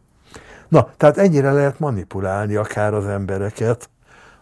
Na, 0.69 0.88
tehát 0.97 1.19
ennyire 1.19 1.52
lehet 1.52 1.78
manipulálni 1.78 2.54
akár 2.54 2.95
az 2.95 3.07
embereket, 3.07 3.90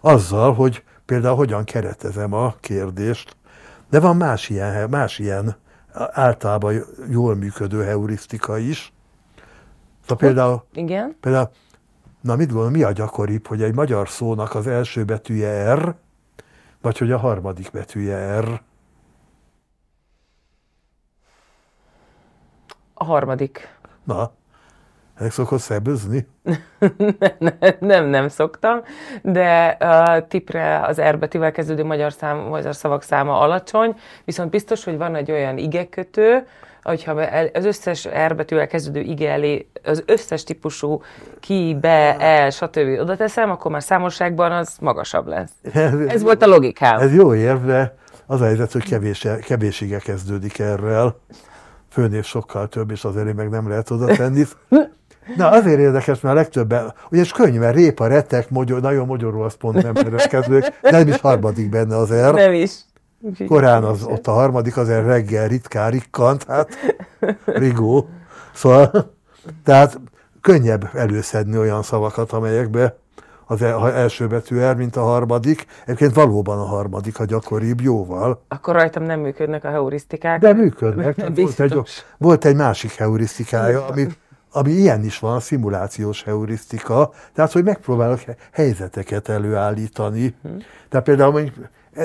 azzal, 0.01 0.55
hogy 0.55 0.83
például 1.07 1.37
hogyan 1.37 1.65
keretezem 1.65 2.33
a 2.33 2.55
kérdést, 2.61 3.37
de 3.91 4.01
van 4.01 4.17
más 4.17 4.49
ilyen, 4.49 4.89
más 4.91 5.19
ilyen 5.19 5.57
általában 6.13 6.85
jól 7.11 7.35
működő 7.35 7.83
heurisztika 7.83 8.59
is. 8.59 8.93
Szóval 10.01 10.17
például, 10.17 10.65
Igen? 10.73 11.17
például 11.21 11.51
Na 12.21 12.37
mit 12.37 12.53
gondol, 12.53 12.71
mi 12.71 12.83
a 12.83 12.93
gyakoribb, 12.93 13.47
hogy 13.47 13.63
egy 13.63 13.75
magyar 13.75 14.09
szónak 14.09 14.55
az 14.55 14.67
első 14.67 15.05
betűje 15.05 15.75
R, 15.75 15.95
vagy 16.81 16.99
hogy 16.99 17.11
a 17.13 17.19
harmadik 17.19 17.71
betűje 17.71 18.41
R? 18.41 18.63
A 22.99 23.05
harmadik. 23.05 23.69
Na, 24.05 24.33
ezek 25.19 25.33
szokott 25.33 25.61
szebözni? 25.61 26.27
nem, 27.39 27.77
nem, 27.81 28.07
nem 28.07 28.29
szoktam, 28.29 28.81
de 29.23 29.67
a 29.67 30.27
tipre 30.27 30.81
az 30.81 31.01
R 31.01 31.19
betűvel 31.19 31.53
kezdődő 31.53 31.85
magyar, 31.85 32.13
szám, 32.13 32.39
magyar 32.39 32.75
szavak 32.75 33.03
száma 33.03 33.39
alacsony, 33.41 33.97
viszont 34.25 34.51
biztos, 34.51 34.85
hogy 34.85 34.97
van 34.97 35.15
egy 35.15 35.31
olyan 35.31 35.59
igekötő, 35.59 36.47
hogyha 36.83 37.13
az 37.53 37.65
összes 37.65 38.09
R 38.27 38.35
betűvel 38.37 38.67
kezdődő 38.67 39.01
ige 39.01 39.31
elé 39.31 39.69
az 39.85 40.03
összes 40.07 40.45
típusú 40.45 41.03
ki, 41.41 41.77
be, 41.81 42.19
el, 42.19 42.51
stb. 42.51 43.01
oda 43.01 43.17
teszem, 43.17 43.51
akkor 43.51 43.71
már 43.71 43.83
számosságban 43.83 44.53
az 44.53 44.77
magasabb 44.81 45.27
lesz. 45.27 45.53
Ez 46.09 46.23
volt 46.23 46.43
a 46.43 46.47
logikám. 46.47 46.99
Ez 46.99 47.15
jó 47.15 47.35
érv, 47.35 47.65
de 47.65 47.95
az 48.27 48.41
a 48.41 48.45
helyzet, 48.45 48.73
hogy 48.73 48.85
kevés, 48.85 49.27
kevés 49.43 49.81
ige 49.81 49.99
kezdődik 49.99 50.59
erről. 50.59 51.21
Főnév 51.99 52.25
sokkal 52.25 52.69
több, 52.69 52.91
és 52.91 53.05
azért 53.05 53.35
meg 53.35 53.49
nem 53.49 53.69
lehet 53.69 53.91
oda 53.91 54.07
tenni. 54.07 54.45
Na, 55.37 55.51
azért 55.51 55.79
érdekes, 55.79 56.21
mert 56.21 56.35
a 56.35 56.39
legtöbben, 56.39 56.95
ugye 57.11 57.25
könnyű, 57.35 57.59
mert 57.59 57.75
répa, 57.75 58.07
retek, 58.07 58.51
mogyor, 58.51 58.81
nagyon 58.81 59.07
magyarul 59.07 59.45
az 59.45 59.55
pont 59.55 59.83
nem 59.83 59.95
kezdődik, 60.29 60.73
de 60.83 60.91
nem 60.91 61.09
is 61.09 61.21
harmadik 61.21 61.69
benne 61.69 61.97
az 61.97 62.13
R. 62.13 62.35
Nem 62.35 62.53
is. 62.53 62.73
Korán 63.47 63.85
az, 63.85 64.03
ott 64.03 64.27
a 64.27 64.33
harmadik 64.33 64.77
azért 64.77 65.07
reggel 65.07 65.49
ritkán 65.49 65.91
rikkant, 65.91 66.45
hát 66.45 66.69
rigó. 67.45 68.09
Szóval, 68.55 69.15
tehát 69.65 70.01
könnyebb 70.41 70.91
előszedni 70.95 71.59
olyan 71.59 71.83
szavakat, 71.83 72.33
amelyekbe 72.33 72.97
az 73.51 73.63
első 73.63 74.27
betű 74.27 74.59
R, 74.59 74.77
mint 74.77 74.97
a 74.97 75.03
harmadik. 75.03 75.67
Egyébként 75.85 76.15
valóban 76.15 76.59
a 76.59 76.65
harmadik 76.65 77.21
a 77.21 77.25
gyakoribb, 77.25 77.81
jóval. 77.81 78.43
Akkor 78.49 78.75
rajtam 78.75 79.03
nem 79.03 79.21
működnek 79.21 79.65
a 79.65 79.69
heurisztikák. 79.69 80.41
De 80.41 80.53
működnek. 80.53 81.17
volt, 81.35 81.61
egy, 81.61 81.83
volt 82.19 82.45
egy 82.45 82.57
másik 82.57 82.93
heurisztikája, 82.93 83.87
ami, 83.87 84.07
ami 84.53 84.71
ilyen 84.71 85.05
is 85.05 85.19
van, 85.19 85.35
a 85.35 85.41
szimulációs 85.41 86.23
heurisztika, 86.23 87.11
tehát 87.35 87.53
hogy 87.53 87.65
megpróbálok 87.65 88.21
helyzeteket 88.53 89.29
előállítani. 89.29 90.35
Hmm. 90.43 90.59
Tehát 90.89 91.07
például 91.07 91.33
mondjuk 91.33 91.55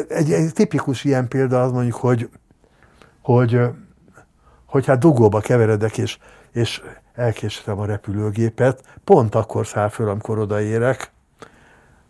egy, 0.08 0.32
egy 0.32 0.54
tipikus 0.54 1.04
ilyen 1.04 1.28
példa 1.28 1.62
az 1.62 1.72
mondjuk, 1.72 1.96
hogy, 1.96 2.30
hogy, 3.22 3.60
hogy 4.66 4.86
hát 4.86 5.00
dugóba 5.00 5.40
keveredek, 5.40 5.98
és, 5.98 6.18
és 6.52 6.82
elkéstem 7.14 7.80
a 7.80 7.86
repülőgépet, 7.86 8.84
pont 9.04 9.36
akkor 9.36 9.68
száll 9.68 9.90
föl, 9.90 10.10
amikor 10.10 10.40
odaérek, 10.40 11.13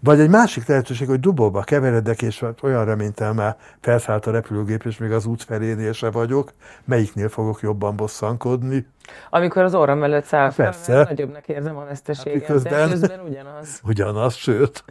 vagy 0.03 0.19
egy 0.19 0.29
másik 0.29 0.65
lehetőség, 0.65 1.07
hogy 1.07 1.19
dubóba 1.19 1.61
keveredek, 1.61 2.21
és 2.21 2.39
hát 2.39 2.63
olyan 2.63 2.85
reménytelmel 2.85 3.57
felszállt 3.81 4.27
a 4.27 4.31
repülőgép, 4.31 4.83
és 4.85 4.97
még 4.97 5.11
az 5.11 5.25
út 5.25 5.43
felénél 5.43 5.93
se 5.93 6.11
vagyok, 6.11 6.53
melyiknél 6.85 7.29
fogok 7.29 7.61
jobban 7.61 7.95
bosszankodni. 7.95 8.85
Amikor 9.29 9.63
az 9.63 9.75
orram 9.75 10.03
előtt 10.03 10.23
száll 10.23 10.49
fel, 10.49 10.65
Persze. 10.65 10.93
nagyobbnak 10.93 11.47
érzem 11.47 11.77
a 11.77 11.83
veszteséget, 11.85 12.41
hát 12.41 12.51
közben, 12.51 12.89
de 12.89 12.91
közben 12.91 13.19
ugyanaz. 13.19 13.79
Ugyanaz, 13.89 14.35
sőt. 14.35 14.83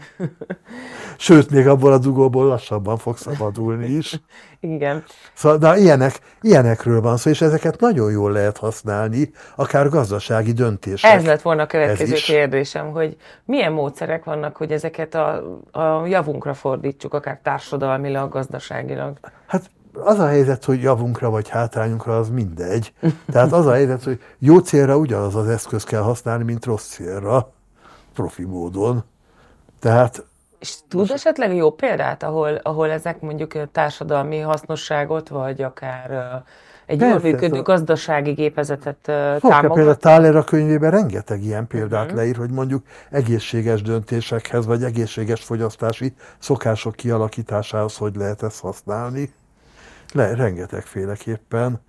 sőt, 1.16 1.50
még 1.50 1.68
abból 1.68 1.92
a 1.92 1.98
dugóból 1.98 2.46
lassabban 2.46 2.96
fog 2.96 3.16
szabadulni 3.16 3.86
is. 3.86 4.20
Igen. 4.60 5.04
Szóval, 5.34 5.58
de 5.58 5.76
ilyenek, 5.76 6.18
ilyenekről 6.40 7.00
van 7.00 7.16
szó, 7.16 7.30
és 7.30 7.40
ezeket 7.40 7.80
nagyon 7.80 8.10
jól 8.10 8.32
lehet 8.32 8.56
használni, 8.56 9.30
akár 9.56 9.88
gazdasági 9.88 10.52
döntések. 10.52 11.12
Ez 11.12 11.24
lett 11.24 11.42
volna 11.42 11.62
a 11.62 11.66
következő 11.66 12.14
kérdésem, 12.14 12.90
hogy 12.90 13.16
milyen 13.44 13.72
módszerek 13.72 14.24
vannak, 14.24 14.56
hogy 14.56 14.72
ezeket 14.72 15.14
a, 15.14 15.42
a 15.70 16.06
javunkra 16.06 16.54
fordítsuk, 16.54 17.14
akár 17.14 17.40
társadalmilag, 17.42 18.30
gazdaságilag? 18.30 19.18
Hát 19.46 19.70
az 19.94 20.18
a 20.18 20.26
helyzet, 20.26 20.64
hogy 20.64 20.82
javunkra 20.82 21.30
vagy 21.30 21.48
hátrányunkra, 21.48 22.18
az 22.18 22.28
mindegy. 22.28 22.92
Tehát 23.32 23.52
az 23.52 23.66
a 23.66 23.72
helyzet, 23.72 24.02
hogy 24.02 24.20
jó 24.38 24.58
célra 24.58 24.96
ugyanaz 24.96 25.34
az 25.34 25.48
eszköz 25.48 25.84
kell 25.84 26.02
használni, 26.02 26.44
mint 26.44 26.64
rossz 26.64 26.88
célra, 26.88 27.52
profi 28.14 28.44
módon. 28.44 29.04
Tehát 29.80 30.24
és 30.58 30.76
tud 30.88 31.10
esetleg 31.10 31.54
jó 31.54 31.70
példát, 31.70 32.22
ahol, 32.22 32.54
ahol 32.62 32.90
ezek 32.90 33.20
mondjuk 33.20 33.70
társadalmi 33.72 34.38
hasznosságot, 34.38 35.28
vagy 35.28 35.62
akár 35.62 36.42
egy 36.86 37.00
jól 37.00 37.12
működő 37.12 37.46
szóval... 37.46 37.62
gazdasági 37.62 38.32
gépezetet 38.32 38.96
támogat? 39.40 39.72
Például 39.72 39.96
Thaler 39.96 40.36
a 40.36 40.44
könyvében 40.44 40.90
rengeteg 40.90 41.42
ilyen 41.42 41.66
példát 41.66 42.02
uh-huh. 42.02 42.18
leír, 42.18 42.36
hogy 42.36 42.50
mondjuk 42.50 42.82
egészséges 43.10 43.82
döntésekhez, 43.82 44.66
vagy 44.66 44.82
egészséges 44.82 45.44
fogyasztási 45.44 46.14
szokások 46.38 46.94
kialakításához 46.94 47.96
hogy 47.96 48.16
lehet 48.16 48.42
ezt 48.42 48.60
használni. 48.60 49.32
Le, 50.12 50.34
rengetegféleképpen. 50.34 51.80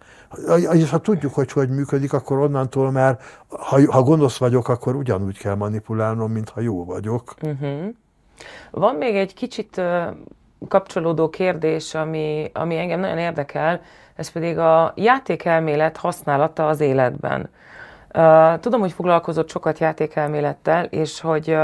És 0.71 0.89
ha 0.89 0.97
tudjuk, 0.97 1.33
hogy 1.33 1.51
hogy 1.51 1.69
működik, 1.69 2.13
akkor 2.13 2.39
onnantól 2.39 2.91
már, 2.91 3.17
ha, 3.49 3.91
ha 3.91 4.01
gonosz 4.01 4.37
vagyok, 4.37 4.67
akkor 4.67 4.95
ugyanúgy 4.95 5.37
kell 5.37 5.55
manipulálnom, 5.55 6.31
mint 6.31 6.49
ha 6.49 6.61
jó 6.61 6.85
vagyok. 6.85 7.33
Uh-huh. 7.41 7.93
Van 8.71 8.95
még 8.95 9.15
egy 9.15 9.33
kicsit 9.33 9.81
kapcsolódó 10.67 11.29
kérdés, 11.29 11.95
ami, 11.95 12.51
ami 12.53 12.77
engem 12.77 12.99
nagyon 12.99 13.17
érdekel, 13.17 13.81
ez 14.15 14.31
pedig 14.31 14.57
a 14.57 14.93
játékelmélet 14.95 15.97
használata 15.97 16.67
az 16.67 16.79
életben. 16.79 17.49
Tudom, 18.59 18.79
hogy 18.79 18.91
foglalkozott 18.91 19.49
sokat 19.49 19.79
játékelmélettel, 19.79 20.85
és 20.85 21.21
hogy 21.21 21.57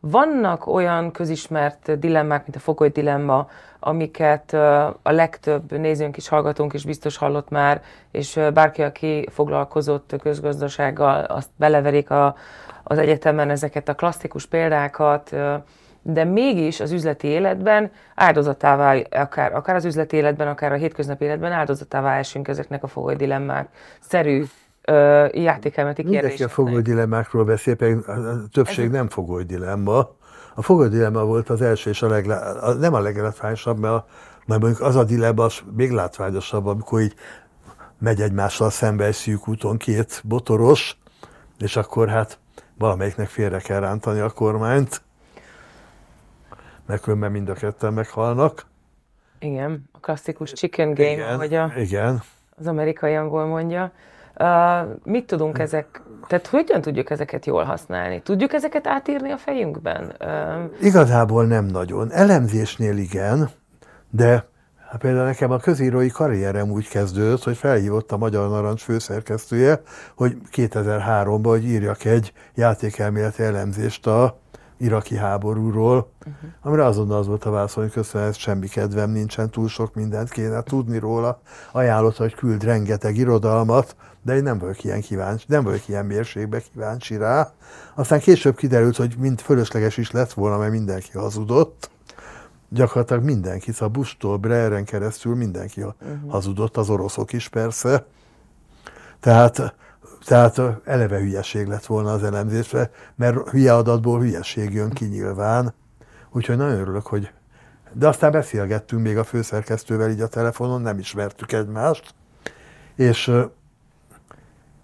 vannak 0.00 0.66
olyan 0.66 1.10
közismert 1.10 1.98
dilemmák, 1.98 2.42
mint 2.42 2.56
a 2.56 2.58
fogoly 2.58 2.88
dilemma, 2.88 3.48
amiket 3.80 4.52
a 5.02 5.10
legtöbb 5.10 5.72
nézőnk 5.72 6.16
is, 6.16 6.28
hallgatónk 6.28 6.72
is 6.72 6.84
biztos 6.84 7.16
hallott 7.16 7.48
már, 7.48 7.82
és 8.10 8.40
bárki, 8.54 8.82
aki 8.82 9.28
foglalkozott 9.30 10.16
közgazdasággal, 10.22 11.24
azt 11.24 11.50
beleverik 11.56 12.10
a, 12.10 12.34
az 12.82 12.98
egyetemen 12.98 13.50
ezeket 13.50 13.88
a 13.88 13.94
klasszikus 13.94 14.46
példákat, 14.46 15.36
de 16.02 16.24
mégis 16.24 16.80
az 16.80 16.92
üzleti 16.92 17.26
életben 17.26 17.90
áldozatává, 18.14 18.96
akár, 19.10 19.54
akár 19.54 19.76
az 19.76 19.84
üzleti 19.84 20.16
életben, 20.16 20.48
akár 20.48 20.72
a 20.72 20.76
hétköznapi 20.76 21.24
életben 21.24 21.52
áldozatává 21.52 22.18
esünk 22.18 22.48
ezeknek 22.48 22.82
a 22.82 22.86
fogoly 22.86 23.16
dilemmák. 23.16 23.68
Szerű 24.00 24.44
játékelmeti 25.32 26.02
kérdéseknek. 26.02 26.22
Mindenki 26.22 26.42
a 26.42 26.48
fogoly 26.48 26.82
dilemmákról 26.82 27.44
beszél, 27.44 27.76
pedig 27.76 28.08
a 28.08 28.48
többség 28.52 28.84
Ez... 28.84 28.90
nem 28.90 29.08
fogoly 29.08 29.44
dilemma. 29.44 30.14
A 30.54 30.62
fogadilema 30.62 31.24
volt 31.24 31.50
az 31.50 31.62
első 31.62 31.90
és 31.90 32.02
a 32.02 32.08
leglá... 32.08 32.74
nem 32.78 32.94
a 32.94 33.00
leglátványosabb, 33.00 33.78
mert, 33.78 33.94
a, 33.94 34.06
mert 34.46 34.60
mondjuk 34.60 34.82
az 34.82 34.96
a 34.96 35.04
dilemma 35.04 35.44
az 35.44 35.62
még 35.76 35.90
látványosabb, 35.90 36.66
amikor 36.66 37.00
így 37.00 37.14
megy 37.98 38.20
egymással 38.20 38.70
szembe 38.70 39.04
egy 39.04 39.14
szűk 39.14 39.48
úton 39.48 39.76
két 39.76 40.22
botoros, 40.24 40.98
és 41.58 41.76
akkor 41.76 42.08
hát 42.08 42.38
valamelyiknek 42.78 43.28
félre 43.28 43.58
kell 43.58 43.80
rántani 43.80 44.20
a 44.20 44.30
kormányt, 44.30 45.02
mert 46.86 47.02
különben 47.02 47.30
mind 47.30 47.48
a 47.48 47.54
ketten 47.54 47.92
meghalnak. 47.92 48.66
Igen, 49.38 49.88
a 49.92 49.98
klasszikus 50.00 50.52
chicken 50.52 50.94
game, 50.94 51.10
igen, 51.10 51.34
ahogy 51.34 51.54
a, 51.54 51.72
igen. 51.76 52.22
az 52.56 52.66
amerikai 52.66 53.14
angol 53.14 53.46
mondja. 53.46 53.92
Uh, 54.40 54.96
mit 55.04 55.26
tudunk 55.26 55.58
ezek, 55.58 56.02
tehát 56.26 56.46
hogyan 56.46 56.80
tudjuk 56.80 57.10
ezeket 57.10 57.46
jól 57.46 57.64
használni? 57.64 58.20
Tudjuk 58.20 58.52
ezeket 58.52 58.86
átírni 58.86 59.30
a 59.30 59.36
fejünkben? 59.36 60.14
Uh, 60.20 60.86
Igazából 60.86 61.44
nem 61.44 61.64
nagyon. 61.64 62.12
Elemzésnél 62.12 62.96
igen, 62.96 63.50
de 64.10 64.44
Hát 64.90 65.00
például 65.00 65.24
nekem 65.24 65.50
a 65.50 65.56
közírói 65.56 66.08
karrierem 66.08 66.70
úgy 66.70 66.88
kezdődött, 66.88 67.42
hogy 67.42 67.56
felhívott 67.56 68.12
a 68.12 68.16
Magyar 68.16 68.48
Narancs 68.48 68.82
főszerkesztője, 68.82 69.80
hogy 70.16 70.36
2003-ban, 70.52 71.40
hogy 71.42 71.64
írjak 71.64 72.04
egy 72.04 72.32
játékelméleti 72.54 73.42
elemzést 73.42 74.06
a 74.06 74.38
iraki 74.78 75.16
háborúról, 75.16 76.10
uh-huh. 76.18 76.50
amire 76.62 76.84
azonnal 76.84 77.18
az 77.18 77.26
volt 77.26 77.44
a 77.44 77.50
válasz, 77.50 77.74
hogy 77.74 77.90
köszönöm, 77.90 78.32
semmi 78.32 78.68
kedvem 78.68 79.10
nincsen, 79.10 79.50
túl 79.50 79.68
sok 79.68 79.94
mindent 79.94 80.30
kéne 80.30 80.62
tudni 80.62 80.98
róla. 80.98 81.40
Ajánlott, 81.72 82.16
hogy 82.16 82.34
küld 82.34 82.64
rengeteg 82.64 83.16
irodalmat, 83.16 83.96
de 84.26 84.36
én 84.36 84.42
nem 84.42 84.58
vagyok 84.58 84.84
ilyen 84.84 85.00
kíváncsi, 85.00 85.44
nem 85.48 85.64
vagyok 85.64 85.88
ilyen 85.88 86.06
mérségbe 86.06 86.62
kíváncsi 86.72 87.16
rá. 87.16 87.52
Aztán 87.94 88.20
később 88.20 88.56
kiderült, 88.56 88.96
hogy 88.96 89.14
mind 89.18 89.40
fölösleges 89.40 89.96
is 89.96 90.10
lett 90.10 90.32
volna, 90.32 90.58
mert 90.58 90.72
mindenki 90.72 91.12
hazudott 91.12 91.90
gyakorlatilag 92.68 93.22
mindenki, 93.22 93.72
szóval 93.72 93.88
Bustól 93.88 94.36
Breren 94.36 94.84
keresztül 94.84 95.34
mindenki 95.34 95.82
uh-huh. 95.82 96.30
hazudott, 96.30 96.76
az 96.76 96.90
oroszok 96.90 97.32
is 97.32 97.48
persze. 97.48 98.04
Tehát, 99.20 99.74
tehát 100.24 100.60
eleve 100.84 101.18
hülyeség 101.18 101.66
lett 101.66 101.86
volna 101.86 102.12
az 102.12 102.22
elemzés, 102.22 102.74
mert 103.14 103.48
hülye 103.48 103.74
adatból 103.74 104.20
hülyeség 104.20 104.72
jön 104.72 104.90
ki 104.90 105.04
nyilván. 105.04 105.74
Úgyhogy 106.30 106.56
nagyon 106.56 106.78
örülök, 106.78 107.06
hogy... 107.06 107.30
De 107.92 108.08
aztán 108.08 108.30
beszélgettünk 108.30 109.02
még 109.02 109.18
a 109.18 109.24
főszerkesztővel 109.24 110.10
így 110.10 110.20
a 110.20 110.28
telefonon, 110.28 110.82
nem 110.82 110.98
ismertük 110.98 111.52
egymást, 111.52 112.14
és, 112.96 113.30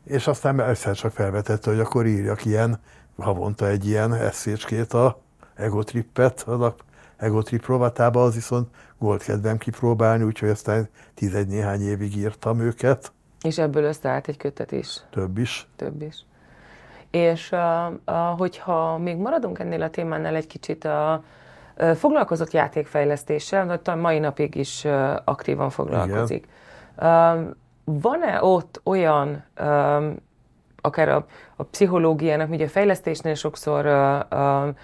és 0.05 0.27
aztán 0.27 0.61
egyszer 0.61 0.95
csak 0.95 1.13
felvetette, 1.13 1.71
hogy 1.71 1.81
akkor 1.81 2.07
írjak 2.07 2.45
ilyen, 2.45 2.81
havonta 3.19 3.67
egy 3.67 3.87
ilyen 3.87 4.15
eszécskét 4.15 4.93
a 4.93 5.21
egotrippet, 5.55 6.41
a 6.41 6.75
Egotrip 7.23 7.67
rovatába, 7.67 8.23
az 8.23 8.35
viszont 8.35 8.69
volt 8.99 9.23
kedvem 9.23 9.59
kipróbálni, 9.59 10.25
úgyhogy 10.25 10.49
aztán 10.49 10.89
tizegy 11.15 11.47
néhány 11.47 11.81
évig 11.81 12.17
írtam 12.17 12.61
őket. 12.61 13.13
És 13.43 13.59
ebből 13.59 13.85
összeállt 13.85 14.29
egy 14.29 14.37
kötet 14.37 14.73
is? 14.73 15.01
Több 15.11 15.39
is. 15.39 15.67
Több 15.77 16.03
is. 16.03 16.25
És 17.11 17.55
hogyha 18.37 18.99
még 18.99 19.17
maradunk 19.17 19.59
ennél 19.59 19.83
a 19.83 19.91
témánál 19.91 20.35
egy 20.35 20.47
kicsit, 20.47 20.85
a 20.85 21.23
uh, 21.77 21.95
foglalkozott 21.95 22.53
játékfejlesztéssel, 22.53 23.81
de 23.83 23.95
mai 23.95 24.19
napig 24.19 24.55
is 24.55 24.85
aktívan 25.25 25.71
foglalkozik. 25.71 26.49
Uh, 26.97 27.41
van-e 27.85 28.43
ott 28.43 28.81
olyan, 28.85 29.45
uh, 29.61 30.05
akár 30.81 31.09
a, 31.09 31.27
a 31.57 31.63
pszichológiának, 31.63 32.51
ugye 32.51 32.65
a 32.65 32.69
fejlesztésnél 32.69 33.35
sokszor 33.35 33.87
uh, 33.87 34.69
uh, 34.69 34.75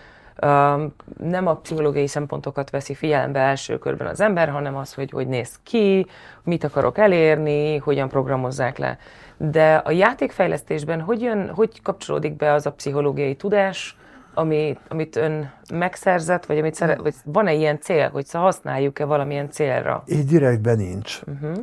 nem 1.19 1.47
a 1.47 1.55
pszichológiai 1.55 2.07
szempontokat 2.07 2.71
veszi 2.71 2.95
figyelembe 2.95 3.40
első 3.40 3.78
körben 3.78 4.07
az 4.07 4.21
ember, 4.21 4.49
hanem 4.49 4.76
az, 4.76 4.95
hogy 4.95 5.11
hogy 5.11 5.28
néz 5.28 5.61
ki, 5.62 6.07
mit 6.43 6.64
akarok 6.64 6.99
elérni, 6.99 7.76
hogyan 7.76 8.09
programozzák 8.09 8.78
le. 8.78 8.99
De 9.37 9.75
a 9.75 9.90
játékfejlesztésben 9.90 11.00
hogy, 11.00 11.21
jön, 11.21 11.50
hogy 11.55 11.83
kapcsolódik 11.83 12.37
be 12.37 12.52
az 12.52 12.67
a 12.67 12.73
pszichológiai 12.73 13.35
tudás, 13.35 13.96
ami, 14.35 14.79
amit 14.88 15.16
ön 15.16 15.53
megszerzett, 15.75 16.46
vagy 16.46 16.59
amit 16.59 16.75
szeret, 16.75 17.01
vagy 17.01 17.14
van-e 17.25 17.53
ilyen 17.53 17.81
cél, 17.81 18.09
hogy 18.09 18.27
használjuk-e 18.33 19.05
valamilyen 19.05 19.51
célra? 19.51 20.03
Így 20.07 20.25
direktben 20.25 20.77
nincs. 20.77 21.20
Uh-huh. 21.27 21.57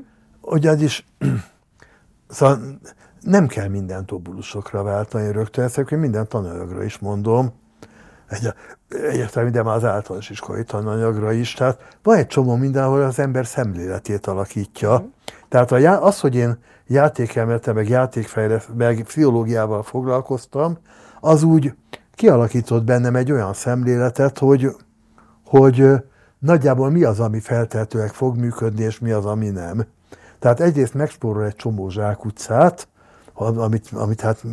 Ugyanis 0.45 1.05
szóval 2.29 2.79
nem 3.21 3.47
kell 3.47 3.67
mindent 3.67 4.11
obulusokra 4.11 4.83
váltani 4.83 5.31
rögtön, 5.31 5.63
ezt 5.63 5.89
minden 5.89 6.27
tananyagra 6.27 6.83
is 6.83 6.97
mondom 6.97 7.53
egy, 8.27 8.53
egyértelmű, 8.89 9.49
de 9.49 9.63
már 9.63 9.75
az 9.75 9.83
általános 9.83 10.29
iskolai 10.29 10.63
tananyagra 10.63 11.31
is. 11.31 11.53
Tehát 11.53 11.97
van 12.03 12.17
egy 12.17 12.27
csomó 12.27 12.55
minden, 12.55 12.83
ahol 12.83 13.01
az 13.01 13.19
ember 13.19 13.45
szemléletét 13.45 14.27
alakítja. 14.27 14.99
Mm. 14.99 15.05
Tehát 15.49 15.71
az, 16.01 16.19
hogy 16.19 16.35
én 16.35 16.57
játékelmete, 16.87 17.73
meg 17.73 17.89
játékfejlesz, 17.89 18.67
meg 18.77 19.03
pszichológiával 19.03 19.83
foglalkoztam, 19.83 20.77
az 21.19 21.43
úgy 21.43 21.73
kialakított 22.13 22.83
bennem 22.83 23.15
egy 23.15 23.31
olyan 23.31 23.53
szemléletet, 23.53 24.39
hogy, 24.39 24.75
hogy 25.45 25.91
nagyjából 26.39 26.89
mi 26.89 27.03
az, 27.03 27.19
ami 27.19 27.39
feltehetőleg 27.39 28.13
fog 28.13 28.37
működni, 28.37 28.83
és 28.83 28.99
mi 28.99 29.11
az, 29.11 29.25
ami 29.25 29.49
nem. 29.49 29.85
Tehát 30.39 30.59
egyrészt 30.59 30.93
megspórol 30.93 31.45
egy 31.45 31.55
csomó 31.55 31.89
zsákutcát, 31.89 32.87
amit, 33.33 33.89
amit 33.93 34.21
hát 34.21 34.43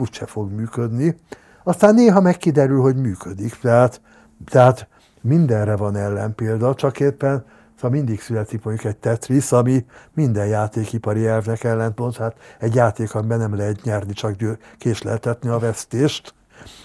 úgyse 0.00 0.26
fog 0.26 0.50
működni, 0.52 1.16
aztán 1.62 1.94
néha 1.94 2.20
megkiderül, 2.20 2.80
hogy 2.80 2.96
működik. 2.96 3.58
Tehát, 3.58 4.00
tehát 4.44 4.88
mindenre 5.20 5.76
van 5.76 5.96
ellenpélda, 5.96 6.74
csak 6.74 7.00
éppen 7.00 7.44
szóval 7.74 7.90
mindig 7.90 8.20
születik 8.20 8.64
mondjuk 8.64 8.86
egy 8.86 8.96
Tetris, 8.96 9.52
ami 9.52 9.84
minden 10.14 10.46
játékipari 10.46 11.26
elvnek 11.26 11.64
ellentmond. 11.64 12.16
Hát 12.16 12.36
egy 12.58 12.74
játék, 12.74 13.14
amiben 13.14 13.38
nem 13.38 13.56
lehet 13.56 13.82
nyerni, 13.82 14.12
csak 14.12 14.36
késleltetni 14.78 15.48
a 15.48 15.58
vesztést. 15.58 16.34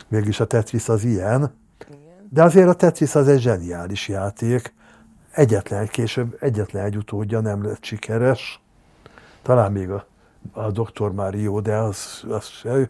Mégis 0.08 0.40
a 0.40 0.46
Tetris 0.46 0.90
az 0.90 1.04
ilyen. 1.04 1.54
De 2.30 2.44
azért 2.44 2.68
a 2.68 2.74
Tetris 2.74 3.16
az 3.16 3.28
egy 3.28 3.40
zseniális 3.40 4.08
játék. 4.08 4.74
Egyetlen 5.32 5.82
egy 5.82 5.90
később, 5.90 6.38
egyetlen 6.40 6.86
egy 6.86 6.98
utódja 6.98 7.40
nem 7.40 7.64
lett 7.64 7.84
sikeres. 7.84 8.62
Talán 9.42 9.72
még 9.72 9.90
a, 9.90 10.06
a 10.52 10.72
Dr. 10.72 11.12
Mario, 11.12 11.62
de 11.62 11.76
az, 11.76 12.24
az 12.30 12.46
se 12.46 12.90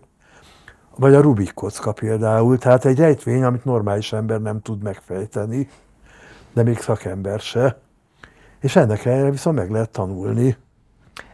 vagy 0.99 1.13
a 1.13 1.21
Rubik 1.21 1.53
kocka 1.53 1.91
például, 1.91 2.57
tehát 2.57 2.85
egy 2.85 2.97
rejtvény, 2.97 3.43
amit 3.43 3.65
normális 3.65 4.13
ember 4.13 4.41
nem 4.41 4.61
tud 4.61 4.83
megfejteni, 4.83 5.69
de 6.53 6.63
még 6.63 6.77
szakember 6.77 7.39
se. 7.39 7.79
És 8.61 8.75
ennek 8.75 9.05
ellenére 9.05 9.31
viszont 9.31 9.55
meg 9.55 9.71
lehet 9.71 9.89
tanulni. 9.89 10.57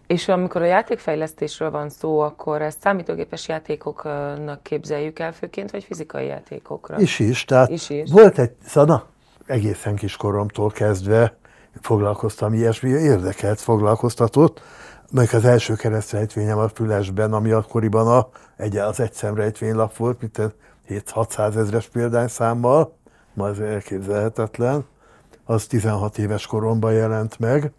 És 0.07 0.27
amikor 0.27 0.61
a 0.61 0.65
játékfejlesztésről 0.65 1.71
van 1.71 1.89
szó, 1.89 2.19
akkor 2.19 2.61
ezt 2.61 2.81
számítógépes 2.81 3.47
játékoknak 3.47 4.63
képzeljük 4.63 5.19
el 5.19 5.31
főként, 5.31 5.71
vagy 5.71 5.83
fizikai 5.83 6.25
játékokra? 6.25 6.99
Is 6.99 7.19
is. 7.19 7.45
Tehát 7.45 7.69
is 7.69 7.89
is. 7.89 8.11
volt 8.11 8.39
egy, 8.39 8.55
szóval 8.65 9.07
egészen 9.45 9.95
kiskoromtól 9.95 10.71
kezdve 10.71 11.37
foglalkoztam 11.81 12.53
ilyesmi, 12.53 12.89
érdekelt, 12.89 13.59
foglalkoztatott, 13.59 14.61
meg 15.11 15.29
az 15.33 15.45
első 15.45 15.73
keresztrejtvényem 15.73 16.57
a 16.57 16.67
Fülesben, 16.67 17.33
ami 17.33 17.51
akkoriban 17.51 18.07
a, 18.07 18.29
egy, 18.57 18.77
az 18.77 18.99
egy 18.99 19.13
szemrejtvénylap 19.13 19.95
volt, 19.95 20.21
mint 20.21 20.53
7-600 20.89 21.55
ezres 21.55 21.87
példányszámmal, 21.87 22.93
ma 23.33 23.49
ez 23.49 23.59
elképzelhetetlen, 23.59 24.85
az 25.45 25.65
16 25.65 26.17
éves 26.17 26.47
koromban 26.47 26.93
jelent 26.93 27.39
meg. 27.39 27.71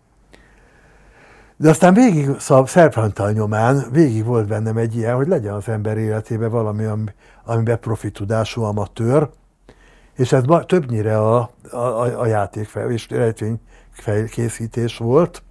De 1.57 1.69
aztán 1.69 1.95
végig, 1.95 2.39
szóval 2.39 2.67
Szerpantal 2.67 3.33
nyomán 3.33 3.85
végig 3.93 4.25
volt 4.25 4.47
bennem 4.47 4.77
egy 4.77 4.97
ilyen, 4.97 5.15
hogy 5.15 5.29
legyen 5.29 5.55
az 5.55 5.69
ember 5.69 5.97
életében 5.97 6.51
valami, 6.51 6.85
amiben 7.45 7.81
profi 7.81 8.11
tudású 8.11 8.63
amatőr, 8.63 9.29
és 10.17 10.33
ez 10.33 10.43
többnyire 10.67 11.19
a, 11.19 11.51
a, 11.71 12.21
a 12.21 12.27
játékfej 12.27 12.93
és 12.93 13.09
rejtvénykészítés 13.09 14.97
volt. 14.97 15.43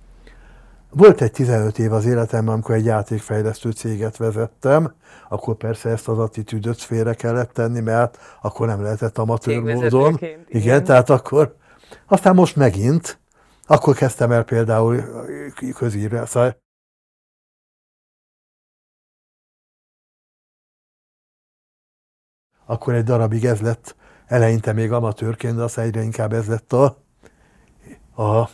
Volt 0.90 1.22
egy 1.22 1.32
15 1.32 1.80
év 1.80 1.94
az 1.94 2.06
életemben, 2.06 2.54
amikor 2.54 2.76
egy 2.76 2.86
játékfejlesztő 2.86 3.72
céget 3.72 4.18
vezettem, 4.18 4.94
akkor 5.30 5.56
persze 5.56 5.90
ezt 5.90 6.08
az 6.08 6.20
attitűdöt 6.20 6.82
félre 6.82 7.14
kellett 7.14 7.54
tenni, 7.54 7.80
mert 7.80 8.18
akkor 8.42 8.68
nem 8.68 8.82
lehetett 8.82 9.18
amatőr 9.18 9.62
módon. 9.62 10.16
Igen, 10.20 10.46
igen, 10.48 10.84
tehát 10.84 11.10
akkor, 11.10 11.56
aztán 12.08 12.36
most 12.36 12.56
megint, 12.56 13.20
akkor 13.66 13.96
kezdtem 13.96 14.32
el 14.32 14.44
például 14.44 15.04
közírni, 15.76 16.22
szóval 16.26 16.64
akkor 22.66 22.94
egy 22.94 23.04
darabig 23.04 23.46
ez 23.46 23.62
lett, 23.62 23.96
eleinte 24.28 24.74
még 24.74 24.92
amatőrként, 24.92 25.56
de 25.56 25.64
aztán 25.64 25.86
egyre 25.86 26.02
inkább 26.02 26.34
ez 26.34 26.48
lett 26.48 26.74
a, 26.74 26.98
a 28.24 28.50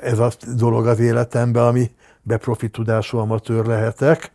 ez 0.00 0.18
a 0.18 0.30
dolog 0.56 0.86
az 0.86 0.98
életemben, 1.00 1.66
ami 1.66 1.90
beprofi 2.22 2.68
tudású 2.68 3.18
amatőr 3.18 3.66
lehetek. 3.66 4.32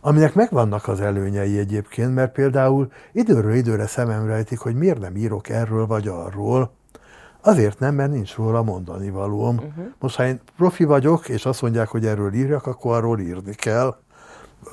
aminek 0.00 0.34
megvannak 0.34 0.88
az 0.88 1.00
előnyei 1.00 1.58
egyébként, 1.58 2.14
mert 2.14 2.32
például 2.32 2.92
időről 3.12 3.54
időre 3.54 3.86
szememre 3.86 4.32
rejtik, 4.32 4.58
hogy 4.58 4.74
miért 4.74 5.00
nem 5.00 5.16
írok 5.16 5.48
erről 5.48 5.86
vagy 5.86 6.08
arról. 6.08 6.72
Azért 7.40 7.78
nem, 7.78 7.94
mert 7.94 8.10
nincs 8.10 8.34
róla 8.34 8.62
mondani 8.62 9.10
valóm. 9.10 9.56
Uh-huh. 9.56 9.84
Most, 9.98 10.16
ha 10.16 10.26
én 10.26 10.40
profi 10.56 10.84
vagyok, 10.84 11.28
és 11.28 11.46
azt 11.46 11.62
mondják, 11.62 11.88
hogy 11.88 12.06
erről 12.06 12.32
írjak, 12.32 12.66
akkor 12.66 12.96
arról 12.96 13.20
írni 13.20 13.54
kell. 13.54 13.96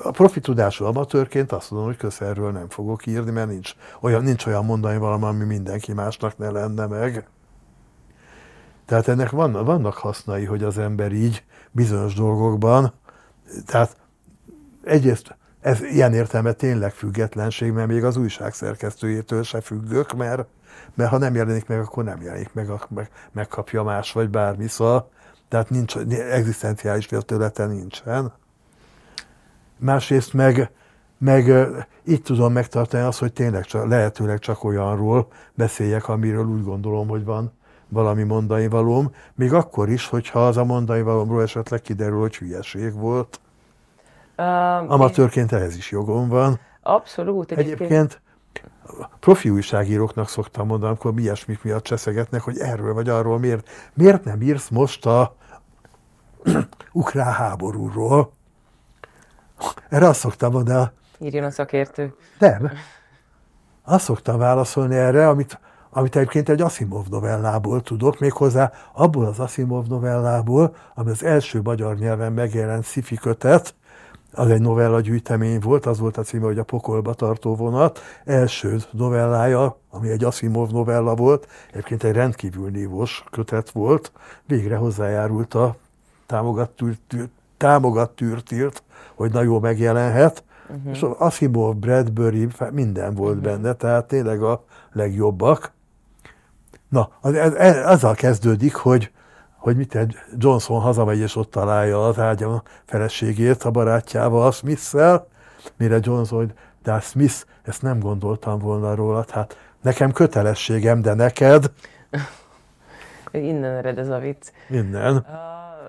A 0.02 0.10
profi 0.10 0.40
tudású 0.40 0.84
amatőrként 0.84 1.52
azt 1.52 1.70
mondom, 1.70 1.88
hogy 1.88 1.98
kösz 1.98 2.20
erről 2.20 2.50
nem 2.50 2.68
fogok 2.68 3.06
írni, 3.06 3.30
mert 3.30 3.48
nincs 3.48 3.72
olyan, 4.00 4.22
nincs 4.22 4.46
olyan 4.46 4.64
mondani 4.64 4.98
valami, 4.98 5.24
ami 5.24 5.44
mindenki 5.44 5.92
másnak 5.92 6.38
ne 6.38 6.50
lenne 6.50 6.86
meg. 6.86 7.28
Tehát 8.86 9.08
ennek 9.08 9.30
van, 9.30 9.52
vannak 9.52 9.94
hasznai, 9.94 10.44
hogy 10.44 10.62
az 10.62 10.78
ember 10.78 11.12
így 11.12 11.44
bizonyos 11.70 12.14
dolgokban, 12.14 12.92
tehát 13.66 13.96
egyrészt 14.84 15.36
ez 15.60 15.80
ilyen 15.80 16.14
értelme 16.14 16.52
tényleg 16.52 16.92
függetlenség, 16.92 17.72
mert 17.72 17.88
még 17.88 18.04
az 18.04 18.16
újság 18.16 18.54
szerkesztőjétől 18.54 19.42
se 19.42 19.60
függök, 19.60 20.12
mert, 20.12 20.46
mert 20.94 21.10
ha 21.10 21.18
nem 21.18 21.34
jelenik 21.34 21.66
meg, 21.66 21.80
akkor 21.80 22.04
nem 22.04 22.22
jelenik 22.22 22.52
meg, 22.52 22.70
meg 22.88 23.10
megkapja 23.32 23.82
más, 23.82 24.12
vagy 24.12 24.30
bármi, 24.30 24.68
szóval, 24.68 25.10
tehát 25.48 25.70
nincs, 25.70 25.96
egzisztenciális 26.30 27.06
féltőlete 27.06 27.66
nincsen. 27.66 28.32
Másrészt 29.82 30.32
meg, 30.32 30.70
meg 31.18 31.52
így 32.04 32.22
tudom 32.22 32.52
megtartani 32.52 33.02
azt, 33.02 33.18
hogy 33.18 33.32
tényleg 33.32 33.64
csak, 33.64 33.88
lehetőleg 33.88 34.38
csak 34.38 34.64
olyanról 34.64 35.28
beszéljek, 35.54 36.08
amiről 36.08 36.46
úgy 36.46 36.64
gondolom, 36.64 37.08
hogy 37.08 37.24
van 37.24 37.52
valami 37.88 38.22
mondani 38.22 38.68
valóm, 38.68 39.14
még 39.34 39.52
akkor 39.52 39.88
is, 39.88 40.06
hogyha 40.06 40.46
az 40.46 40.56
a 40.56 40.64
mondani 40.64 41.02
valómról 41.02 41.42
esetleg 41.42 41.80
kiderül, 41.80 42.20
hogy 42.20 42.36
hülyeség 42.36 42.94
volt. 42.94 43.40
Um, 44.38 44.90
Amatőrként 44.90 45.52
ehhez 45.52 45.76
is 45.76 45.90
jogom 45.90 46.28
van. 46.28 46.58
Abszolút. 46.82 47.52
Egyébként, 47.52 47.80
egyébként 47.80 48.20
profi 49.20 49.50
újságíróknak 49.50 50.28
szoktam 50.28 50.66
mondani, 50.66 50.88
amikor 50.90 51.12
mi 51.12 51.22
ilyesmik 51.22 51.62
miatt 51.62 51.82
cseszegetnek, 51.82 52.40
hogy 52.40 52.58
erről 52.58 52.94
vagy 52.94 53.08
arról 53.08 53.38
miért, 53.38 53.68
miért 53.94 54.24
nem 54.24 54.40
írsz 54.40 54.68
most 54.68 55.06
a 55.06 55.36
ukrán 56.92 57.32
háborúról. 57.32 58.32
Erre 59.88 60.08
azt 60.08 60.20
szoktam 60.20 60.52
mondani. 60.52 60.90
Írjon 61.18 61.44
a 61.44 61.50
szakértő. 61.50 62.14
Nem. 62.38 62.70
Azt 63.84 64.04
szoktam 64.04 64.38
válaszolni 64.38 64.96
erre, 64.96 65.28
amit 65.28 65.58
amit 65.94 66.16
egyébként 66.16 66.48
egy 66.48 66.60
Asimov 66.60 67.06
novellából 67.06 67.82
tudok, 67.82 68.18
méghozzá 68.18 68.72
abból 68.92 69.24
az 69.24 69.38
Asimov 69.38 69.86
novellából, 69.86 70.76
ami 70.94 71.10
az 71.10 71.24
első 71.24 71.60
magyar 71.62 71.96
nyelven 71.96 72.32
megjelent 72.32 72.84
sci 72.84 73.14
kötet, 73.14 73.74
az 74.34 74.50
egy 74.50 74.60
novella 74.60 75.00
gyűjtemény 75.00 75.60
volt, 75.60 75.86
az 75.86 75.98
volt 75.98 76.16
a 76.16 76.22
címe, 76.22 76.44
hogy 76.44 76.58
a 76.58 76.64
pokolba 76.64 77.14
tartó 77.14 77.56
vonat, 77.56 78.00
első 78.24 78.76
novellája, 78.90 79.78
ami 79.90 80.08
egy 80.08 80.24
Asimov 80.24 80.70
novella 80.70 81.14
volt, 81.14 81.48
egyébként 81.70 82.02
egy 82.02 82.14
rendkívül 82.14 82.70
nívós 82.70 83.24
kötet 83.30 83.70
volt, 83.70 84.12
végre 84.46 84.76
hozzájárult 84.76 85.54
a 85.54 85.76
támogat, 87.56 88.10
tűrtírt, 88.14 88.82
hogy 89.14 89.32
na 89.32 89.42
jó 89.42 89.60
megjelenhet, 89.60 90.44
uh-huh. 90.68 90.92
és 90.92 91.06
Asimov, 91.18 91.76
Bradbury, 91.76 92.48
minden 92.72 93.14
volt 93.14 93.36
uh-huh. 93.36 93.52
benne, 93.52 93.72
tehát 93.72 94.04
tényleg 94.04 94.42
a 94.42 94.64
legjobbak. 94.92 95.72
Na, 96.88 97.10
az, 97.20 97.34
ez, 97.34 97.76
azzal 97.86 98.14
kezdődik, 98.14 98.74
hogy, 98.74 99.10
hogy 99.56 99.76
mit 99.76 99.94
egy 99.94 100.16
Johnson 100.38 100.80
hazamegy, 100.80 101.18
és 101.18 101.36
ott 101.36 101.50
találja 101.50 102.06
az 102.06 102.18
ágyon 102.18 102.62
feleségét 102.84 103.62
a 103.62 103.70
barátjával, 103.70 104.52
Smith-szel, 104.52 105.26
mire 105.76 105.98
Johnson, 106.00 106.38
hogy 106.38 106.52
de 106.82 107.00
Smith, 107.00 107.34
ezt 107.62 107.82
nem 107.82 107.98
gondoltam 107.98 108.58
volna 108.58 108.94
róla, 108.94 109.24
hát 109.30 109.56
nekem 109.82 110.12
kötelességem, 110.12 111.02
de 111.02 111.14
neked. 111.14 111.70
Innen 113.32 113.76
ered 113.76 113.98
ez 113.98 114.08
a 114.08 114.18
vicc. 114.18 114.52
Innen. 114.70 115.16
Uh... 115.16 115.22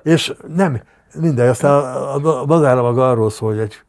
És 0.04 0.34
nem, 0.48 0.82
minden, 1.20 1.50
aztán 1.50 1.96
a, 1.96 2.46
maga 2.46 3.10
arról 3.10 3.30
szól, 3.30 3.50
hogy 3.50 3.60
egy 3.60 3.84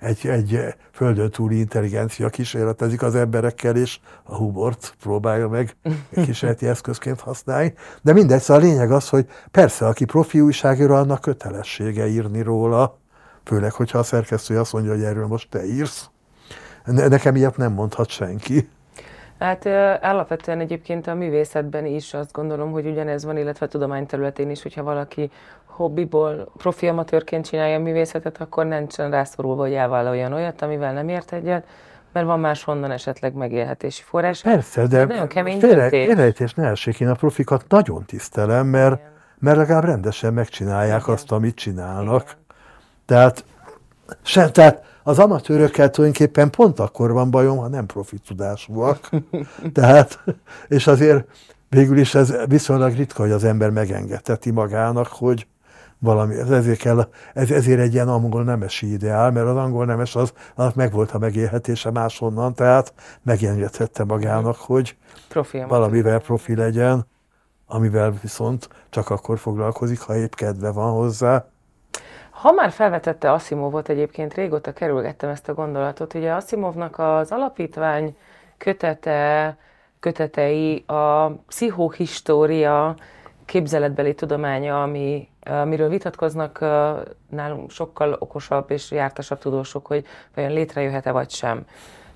egy, 0.00 0.26
egy 0.26 0.74
földön 0.92 1.30
túli 1.30 1.58
intelligencia 1.58 2.28
kísérletezik 2.28 3.02
az 3.02 3.14
emberekkel, 3.14 3.76
és 3.76 3.98
a 4.22 4.36
humort 4.36 4.94
próbálja 5.00 5.48
meg 5.48 5.76
kísérleti 6.12 6.66
eszközként 6.74 7.20
használni. 7.20 7.74
De 8.02 8.12
mindegy, 8.12 8.40
szóval 8.40 8.62
a 8.62 8.66
lényeg 8.66 8.90
az, 8.90 9.08
hogy 9.08 9.26
persze, 9.50 9.86
aki 9.86 10.04
profi 10.04 10.40
újságíró, 10.40 10.94
annak 10.94 11.20
kötelessége 11.20 12.06
írni 12.06 12.42
róla, 12.42 12.98
főleg, 13.44 13.72
hogyha 13.72 13.98
a 13.98 14.02
szerkesztő 14.02 14.58
azt 14.58 14.72
mondja, 14.72 14.92
hogy 14.92 15.02
erről 15.02 15.26
most 15.26 15.50
te 15.50 15.64
írsz. 15.64 16.10
Nekem 16.84 17.36
ilyet 17.36 17.56
nem 17.56 17.72
mondhat 17.72 18.08
senki. 18.08 18.68
Hát 19.38 19.66
alapvetően 20.02 20.60
egyébként 20.60 21.06
a 21.06 21.14
művészetben 21.14 21.86
is 21.86 22.14
azt 22.14 22.32
gondolom, 22.32 22.70
hogy 22.70 22.86
ugyanez 22.86 23.24
van, 23.24 23.36
illetve 23.36 23.66
a 23.66 23.68
tudományterületén 23.68 24.50
is, 24.50 24.62
hogyha 24.62 24.82
valaki 24.82 25.30
hobbiból, 25.64 26.50
profi 26.56 26.88
amatőrként 26.88 27.46
csinálja 27.46 27.76
a 27.76 27.80
művészetet, 27.82 28.40
akkor 28.40 28.66
nincsen 28.66 29.10
rászorulva, 29.10 29.62
hogy 29.62 29.72
elvállaljon 29.72 30.32
olyat, 30.32 30.62
amivel 30.62 30.92
nem 30.92 31.08
ért 31.08 31.32
egyet, 31.32 31.66
mert 32.12 32.26
van 32.26 32.40
máshonnan 32.40 32.90
esetleg 32.90 33.34
megélhetési 33.34 34.02
forrás. 34.02 34.42
Persze, 34.42 34.86
de 34.86 35.04
nagyon 35.04 35.28
kemény 35.28 35.58
félrejtés 35.58 36.54
ne 36.54 36.68
essék, 36.68 37.00
én 37.00 37.08
a 37.08 37.14
profikat 37.14 37.64
nagyon 37.68 38.04
tisztelem, 38.04 38.66
mert, 38.66 39.00
mert 39.38 39.56
legalább 39.56 39.84
rendesen 39.84 40.34
megcsinálják 40.34 41.02
Igen. 41.02 41.14
azt, 41.14 41.32
amit 41.32 41.54
csinálnak. 41.54 42.22
Igen. 42.22 42.36
Tehát, 43.06 43.44
sem, 44.22 44.52
tehát 44.52 44.87
az 45.08 45.18
amatőrökkel 45.18 45.90
tulajdonképpen 45.90 46.50
pont 46.50 46.78
akkor 46.78 47.12
van 47.12 47.30
bajom, 47.30 47.58
ha 47.58 47.68
nem 47.68 47.86
profi 47.86 48.18
tudásúak. 48.18 49.10
Tehát, 49.72 50.24
és 50.68 50.86
azért 50.86 51.28
végül 51.68 51.98
is 51.98 52.14
ez 52.14 52.34
viszonylag 52.46 52.96
ritka, 52.96 53.22
hogy 53.22 53.30
az 53.30 53.44
ember 53.44 53.70
megengedheti 53.70 54.50
magának, 54.50 55.06
hogy, 55.06 55.46
valami, 55.98 56.34
ezért, 56.34 56.78
kell, 56.78 57.08
ez, 57.34 57.50
ezért 57.50 57.80
egy 57.80 57.92
ilyen 57.92 58.08
angol 58.08 58.44
nemesi 58.44 58.92
ideál, 58.92 59.30
mert 59.30 59.46
az 59.46 59.56
angol 59.56 59.84
nemes 59.84 60.16
az, 60.16 60.32
annak 60.54 60.74
megvolt 60.74 61.10
a 61.10 61.18
megélhetése 61.18 61.90
máshonnan, 61.90 62.54
tehát 62.54 62.92
megengedhette 63.22 64.04
magának, 64.04 64.56
hogy 64.56 64.96
profi 65.28 65.64
valamivel 65.68 66.20
profi 66.20 66.54
legyen, 66.54 67.06
amivel 67.66 68.14
viszont 68.22 68.68
csak 68.90 69.10
akkor 69.10 69.38
foglalkozik, 69.38 70.00
ha 70.00 70.16
épp 70.16 70.32
kedve 70.32 70.70
van 70.70 70.92
hozzá. 70.92 71.44
Ha 72.38 72.52
már 72.52 72.70
felvetette 72.70 73.32
Asimovot, 73.32 73.88
egyébként 73.88 74.34
régóta 74.34 74.72
kerülgettem 74.72 75.30
ezt 75.30 75.48
a 75.48 75.54
gondolatot, 75.54 76.14
ugye 76.14 76.32
Asimovnak 76.32 76.98
az 76.98 77.30
alapítvány 77.32 78.16
kötete, 78.56 79.56
kötetei 80.00 80.84
a 80.86 81.28
pszichohistória 81.28 82.94
képzeletbeli 83.44 84.14
tudománya, 84.14 84.82
ami 84.82 85.28
amiről 85.40 85.88
vitatkoznak 85.88 86.58
nálunk 87.28 87.70
sokkal 87.70 88.16
okosabb 88.18 88.70
és 88.70 88.90
jártasabb 88.90 89.38
tudósok, 89.38 89.86
hogy 89.86 90.06
vajon 90.34 90.52
létrejöhet-e 90.52 91.10
vagy 91.12 91.30
sem. 91.30 91.66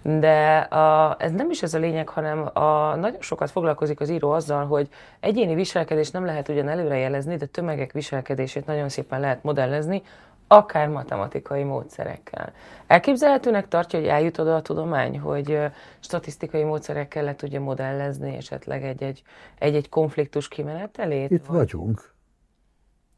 De 0.02 0.56
a, 0.56 1.16
ez 1.18 1.32
nem 1.32 1.50
is 1.50 1.62
ez 1.62 1.74
a 1.74 1.78
lényeg, 1.78 2.08
hanem 2.08 2.50
a, 2.52 2.94
nagyon 2.94 3.20
sokat 3.20 3.50
foglalkozik 3.50 4.00
az 4.00 4.10
író 4.10 4.30
azzal, 4.30 4.66
hogy 4.66 4.88
egyéni 5.20 5.54
viselkedés 5.54 6.10
nem 6.10 6.24
lehet 6.24 6.48
ugyan 6.48 6.68
előrejelezni, 6.68 7.36
de 7.36 7.46
tömegek 7.46 7.92
viselkedését 7.92 8.66
nagyon 8.66 8.88
szépen 8.88 9.20
lehet 9.20 9.42
modellezni, 9.42 10.02
akár 10.46 10.88
matematikai 10.88 11.62
módszerekkel. 11.62 12.52
Elképzelhetőnek 12.86 13.68
tartja, 13.68 13.98
hogy 13.98 14.08
eljut 14.08 14.38
oda 14.38 14.56
a 14.56 14.62
tudomány, 14.62 15.18
hogy 15.18 15.58
statisztikai 16.00 16.62
módszerekkel 16.62 17.24
le 17.24 17.34
tudja 17.34 17.60
modellezni 17.60 18.36
esetleg 18.36 18.84
egy-egy, 18.84 19.22
egy-egy 19.58 19.88
konfliktus 19.88 20.48
kimenetelét? 20.48 21.30
Itt 21.30 21.46
vagy? 21.46 21.56
vagyunk. 21.56 22.12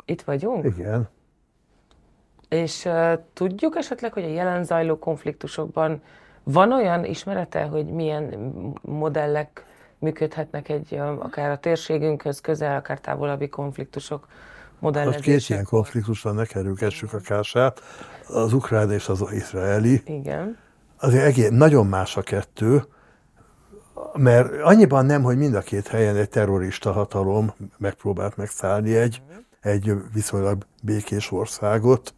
Itt 0.04 0.22
vagyunk? 0.22 0.64
Igen. 0.64 1.08
És 2.48 2.84
uh, 2.84 3.12
tudjuk 3.32 3.76
esetleg, 3.76 4.12
hogy 4.12 4.24
a 4.24 4.28
jelen 4.28 4.64
zajló 4.64 4.98
konfliktusokban 4.98 6.02
van 6.44 6.72
olyan 6.72 7.04
ismerete, 7.04 7.62
hogy 7.62 7.86
milyen 7.86 8.52
modellek 8.82 9.64
működhetnek 9.98 10.68
egy, 10.68 10.94
akár 11.18 11.50
a 11.50 11.58
térségünkhöz 11.58 12.40
közel, 12.40 12.76
akár 12.76 13.00
távolabbi 13.00 13.48
konfliktusok 13.48 14.26
modellezések? 14.78 15.22
két 15.22 15.48
ilyen 15.48 15.64
konfliktus 15.64 16.22
van, 16.22 16.34
ne 16.34 16.44
kerülgessük 16.44 17.12
a 17.12 17.18
kását. 17.18 17.80
Az 18.28 18.52
ukrán 18.52 18.90
és 18.90 19.08
az 19.08 19.24
izraeli. 19.32 20.02
Igen. 20.06 20.58
Azért 20.98 21.24
egész, 21.24 21.48
nagyon 21.50 21.86
más 21.86 22.16
a 22.16 22.22
kettő, 22.22 22.84
mert 24.14 24.62
annyiban 24.62 25.06
nem, 25.06 25.22
hogy 25.22 25.36
mind 25.36 25.54
a 25.54 25.60
két 25.60 25.86
helyen 25.86 26.16
egy 26.16 26.28
terrorista 26.28 26.92
hatalom 26.92 27.54
megpróbált 27.78 28.36
megszállni 28.36 28.96
egy, 28.96 29.22
uh-huh 29.26 29.42
egy 29.64 29.92
viszonylag 30.12 30.66
békés 30.82 31.32
országot. 31.32 32.14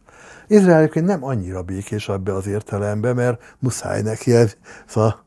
Izrael 0.47 0.79
egyébként 0.79 1.05
nem 1.05 1.23
annyira 1.23 1.61
békés 1.61 2.09
ebbe 2.09 2.33
az 2.33 2.47
értelemben, 2.47 3.15
mert 3.15 3.55
muszáj 3.59 4.01
neki 4.01 4.35
ez. 4.35 4.57
Szóval, 4.85 5.23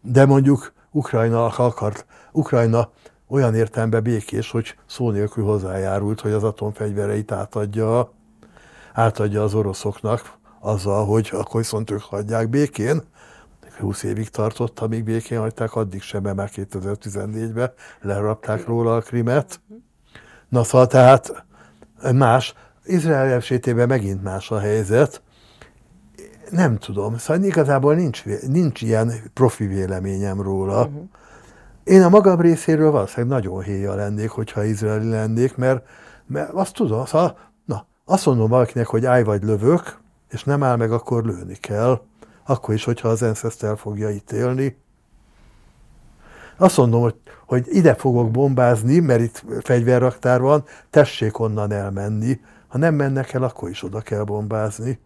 de 0.00 0.26
mondjuk 0.26 0.72
Ukrajna 0.90 1.44
akart, 1.44 2.06
Ukrajna 2.32 2.90
olyan 3.28 3.54
értelemben 3.54 4.02
békés, 4.02 4.50
hogy 4.50 4.76
szó 4.86 5.10
nélkül 5.10 5.44
hozzájárult, 5.44 6.20
hogy 6.20 6.32
az 6.32 6.44
atomfegyvereit 6.44 7.32
átadja, 7.32 8.12
átadja 8.92 9.42
az 9.42 9.54
oroszoknak, 9.54 10.38
azzal, 10.60 11.06
hogy 11.06 11.28
akkor 11.32 11.60
viszont 11.60 11.90
ők 11.90 12.02
hagyják 12.02 12.48
békén. 12.48 13.02
20 13.78 14.02
évig 14.02 14.28
tartott, 14.28 14.80
amíg 14.80 15.04
békén 15.04 15.38
hagyták, 15.38 15.74
addig 15.74 16.02
sem, 16.02 16.22
mert 16.22 16.36
már 16.36 16.50
2014-ben 16.54 17.72
lerapták 18.00 18.66
róla 18.66 18.94
a 18.96 19.00
krimet. 19.00 19.60
Na 20.48 20.64
szóval 20.64 20.86
tehát 20.86 21.44
más. 22.12 22.54
Izrael 22.84 23.32
esetében 23.32 23.88
megint 23.88 24.22
más 24.22 24.50
a 24.50 24.58
helyzet. 24.58 25.22
Nem 26.50 26.78
tudom, 26.78 27.18
szóval 27.18 27.44
igazából 27.44 27.94
nincs, 27.94 28.24
nincs 28.46 28.82
ilyen 28.82 29.12
profi 29.34 29.66
véleményem 29.66 30.40
róla. 30.40 30.84
Uh-huh. 30.84 31.02
Én 31.84 32.02
a 32.02 32.08
magam 32.08 32.40
részéről 32.40 32.90
valószínűleg 32.90 33.36
nagyon 33.36 33.62
héja 33.62 33.94
lennék, 33.94 34.30
hogyha 34.30 34.64
izraeli 34.64 35.08
lennék, 35.08 35.56
mert, 35.56 35.86
mert 36.26 36.50
azt 36.50 36.74
tudom, 36.74 37.04
szóval, 37.04 37.38
na, 37.64 37.86
azt 38.04 38.26
mondom 38.26 38.48
valakinek, 38.48 38.86
hogy 38.86 39.04
állj 39.06 39.22
vagy 39.22 39.42
lövök, 39.42 39.98
és 40.30 40.44
nem 40.44 40.62
áll 40.62 40.76
meg, 40.76 40.92
akkor 40.92 41.24
lőni 41.24 41.54
kell. 41.54 42.00
Akkor 42.46 42.74
is, 42.74 42.84
hogyha 42.84 43.08
az 43.08 43.22
ENSZ 43.22 43.62
el 43.62 43.76
fogja 43.76 44.10
ítélni. 44.10 44.76
Azt 46.56 46.76
mondom, 46.76 47.00
hogy, 47.00 47.14
hogy 47.46 47.66
ide 47.70 47.94
fogok 47.94 48.30
bombázni, 48.30 48.98
mert 48.98 49.20
itt 49.20 49.44
fegyverraktár 49.62 50.40
van, 50.40 50.64
tessék 50.90 51.38
onnan 51.38 51.72
elmenni. 51.72 52.40
Ha 52.74 52.80
nem 52.80 52.94
mennek 52.94 53.32
el, 53.32 53.42
akkor 53.42 53.68
is 53.68 53.82
oda 53.82 54.00
kell 54.00 54.22
bombázni. 54.24 54.98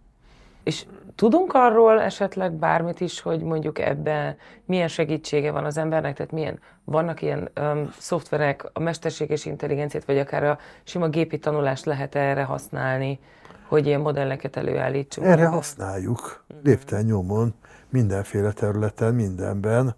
És 0.63 0.87
tudunk 1.15 1.53
arról 1.55 2.01
esetleg 2.01 2.53
bármit 2.53 3.01
is, 3.01 3.21
hogy 3.21 3.43
mondjuk 3.43 3.79
ebben 3.79 4.37
milyen 4.65 4.89
segítsége 4.89 5.51
van 5.51 5.65
az 5.65 5.77
embernek, 5.77 6.17
tehát 6.17 6.33
milyen, 6.33 6.61
vannak 6.85 7.23
ilyen 7.23 7.51
um, 7.61 7.93
szoftverek, 7.99 8.71
a 8.73 8.81
mesterséges 8.81 9.45
intelligenciát, 9.45 10.05
vagy 10.05 10.19
akár 10.19 10.45
a 10.45 10.59
sima 10.85 11.09
gépi 11.09 11.39
tanulást 11.39 11.85
lehet 11.85 12.15
erre 12.15 12.43
használni, 12.43 13.19
hogy 13.67 13.87
ilyen 13.87 14.01
modelleket 14.01 14.57
előállítsunk? 14.57 15.27
Erre 15.27 15.47
használjuk, 15.47 16.45
lépten 16.63 17.05
nyomon, 17.05 17.55
mindenféle 17.89 18.53
területen, 18.53 19.15
mindenben. 19.15 19.97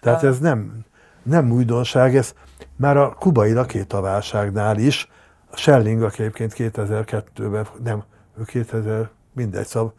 Tehát 0.00 0.22
ez 0.22 0.38
nem, 0.38 0.84
nem 1.22 1.52
újdonság, 1.52 2.16
ez 2.16 2.34
már 2.76 2.96
a 2.96 3.14
kubai 3.14 3.52
rakétaválságnál 3.52 4.78
is, 4.78 5.08
a 5.54 5.56
Schelling, 5.56 6.02
aki 6.02 6.22
egyébként 6.22 6.54
2002-ben, 6.56 7.66
nem, 7.82 8.04
ő 8.38 8.42
2000, 8.42 9.10
mindegy, 9.32 9.66
szóval 9.66 9.92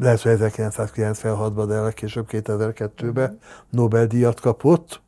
lehet, 0.00 0.20
hogy 0.20 0.32
1996-ban, 0.38 1.64
de 1.68 1.80
legkésőbb 1.80 2.26
2002-ben 2.30 3.38
Nobel-díjat 3.70 4.40
kapott. 4.40 5.02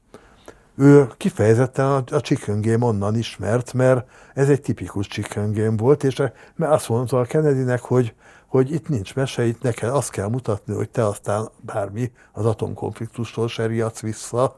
Ő 0.77 1.07
kifejezetten 1.17 1.87
a, 1.87 2.03
a 2.11 2.21
chicken 2.21 2.61
game 2.61 2.87
onnan 2.87 3.17
ismert, 3.17 3.73
mert 3.73 4.09
ez 4.35 4.49
egy 4.49 4.61
tipikus 4.61 5.07
chicken 5.07 5.53
game 5.53 5.77
volt, 5.77 6.05
és 6.05 6.17
mert 6.57 6.73
azt 6.73 6.89
mondta 6.89 7.21
a 7.21 7.25
Kennedynek, 7.25 7.81
hogy, 7.81 8.15
hogy 8.47 8.73
itt 8.73 8.89
nincs 8.89 9.15
mese, 9.15 9.45
itt 9.45 9.63
neked 9.63 9.89
azt 9.89 10.11
kell 10.11 10.29
mutatni, 10.29 10.75
hogy 10.75 10.91
te 10.91 11.07
aztán 11.07 11.49
bármi 11.61 12.13
az 12.33 12.45
atomkonfliktustól 12.45 13.49
se 13.49 13.67
riadsz 13.67 14.01
vissza. 14.01 14.57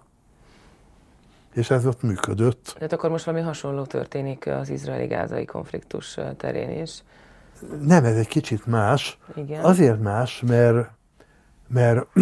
És 1.59 1.71
ez 1.71 1.87
ott 1.87 2.03
működött. 2.03 2.73
Tehát 2.75 2.93
akkor 2.93 3.11
most 3.11 3.25
valami 3.25 3.45
hasonló 3.45 3.85
történik 3.85 4.47
az 4.47 4.69
izraeli-gázai 4.69 5.45
konfliktus 5.45 6.19
terén 6.37 6.83
is. 6.83 7.03
Nem, 7.81 8.05
ez 8.05 8.17
egy 8.17 8.29
kicsit 8.29 8.67
más. 8.67 9.19
Igen. 9.35 9.65
Azért 9.65 10.01
más, 10.01 10.43
mert, 10.47 10.91
mert 11.69 12.07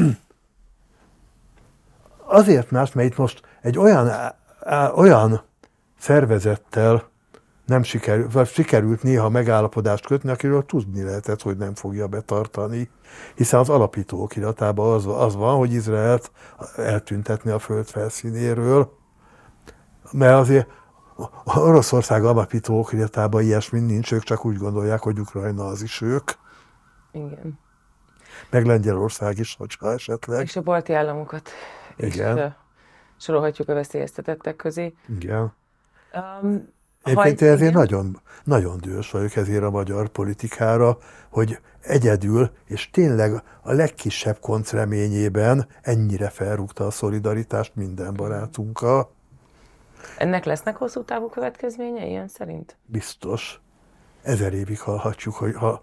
azért 2.41 2.71
más, 2.71 2.93
mert 2.93 3.09
itt 3.09 3.17
most 3.17 3.41
egy 3.63 3.79
olyan, 3.79 4.11
olyan 4.95 5.43
szervezettel 5.99 7.09
nem 7.67 7.83
sikerült, 7.83 8.33
vagy 8.33 8.49
sikerült 8.49 9.03
néha 9.03 9.29
megállapodást 9.29 10.07
kötni, 10.07 10.31
akiről 10.31 10.67
tudni 10.67 11.03
lehetett, 11.03 11.43
hogy 11.43 11.57
nem 11.57 11.75
fogja 11.75 12.07
betartani. 12.07 12.91
Hiszen 13.35 13.61
az 13.61 13.69
alapító 13.69 14.23
okiratában 14.23 14.95
az, 14.95 15.07
az 15.07 15.37
van, 15.37 15.57
hogy 15.57 15.73
Izraelt 15.73 16.31
eltüntetni 16.77 17.51
a 17.51 17.59
föld 17.59 17.87
felszínéről, 17.87 18.96
mert 20.13 20.35
azért 20.35 20.69
Oroszország 21.45 22.25
alapító 22.25 22.79
okiratában 22.79 23.43
ilyesmi 23.43 23.81
nincs, 23.81 24.13
ők 24.13 24.23
csak 24.23 24.45
úgy 24.45 24.57
gondolják, 24.57 25.03
hogy 25.03 25.19
Ukrajna 25.19 25.67
az 25.67 25.83
is 25.83 26.01
ők. 26.01 26.31
Igen. 27.13 27.59
Meg 28.51 28.67
Lengyelország 28.67 29.39
is, 29.39 29.57
hogyha 29.59 29.93
esetleg. 29.93 30.43
És 30.43 30.57
a 30.57 30.63
balti 30.63 30.93
államokat 30.93 31.51
Igen. 31.97 32.37
is 32.37 32.53
sorolhatjuk 33.17 33.69
a 33.69 33.75
veszélyeztetettek 33.75 34.57
közé. 34.57 34.95
Igen. 35.09 35.53
Um, 36.43 36.75
Egyébként 37.03 37.41
ezért 37.41 37.61
igen. 37.61 37.73
nagyon, 37.73 38.21
nagyon 38.45 38.79
dühös 38.81 39.11
vagyok 39.11 39.37
ezért 39.37 39.63
a 39.63 39.71
magyar 39.71 40.09
politikára, 40.09 40.99
hogy 41.31 41.59
egyedül, 41.81 42.51
és 42.65 42.91
tényleg 42.91 43.43
a 43.63 43.73
legkisebb 43.73 44.39
konc 44.41 44.73
ennyire 45.83 46.29
felrúgta 46.29 46.87
a 46.87 46.91
szolidaritást 46.91 47.75
minden 47.75 48.15
barátunkkal. 48.15 49.15
Ennek 50.19 50.45
lesznek 50.45 50.77
hosszú 50.77 51.05
távú 51.05 51.29
következményei, 51.29 52.09
ilyen 52.09 52.29
szerint? 52.29 52.77
Biztos. 52.87 53.61
Ezer 54.23 54.53
évig 54.53 54.81
hallhatjuk, 54.81 55.35
hogy, 55.35 55.55
ha, 55.55 55.79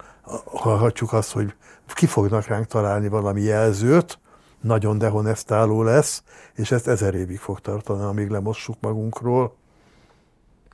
hallhatjuk 0.46 1.14
azt, 1.14 1.32
hogy 1.32 1.56
ki 1.94 2.06
fognak 2.06 2.48
ránk 2.48 2.66
találni 2.66 3.08
valami 3.08 3.42
jelzőt, 3.42 4.20
nagyon 4.62 4.98
dehonestáló 4.98 5.84
lesz, 5.84 6.24
és 6.54 6.72
ezt 6.72 6.88
ezer 6.88 7.14
évig 7.14 7.40
fog 7.40 7.60
tartani, 7.60 8.04
amíg 8.04 8.30
lemossuk 8.30 8.76
magunkról. 8.82 9.56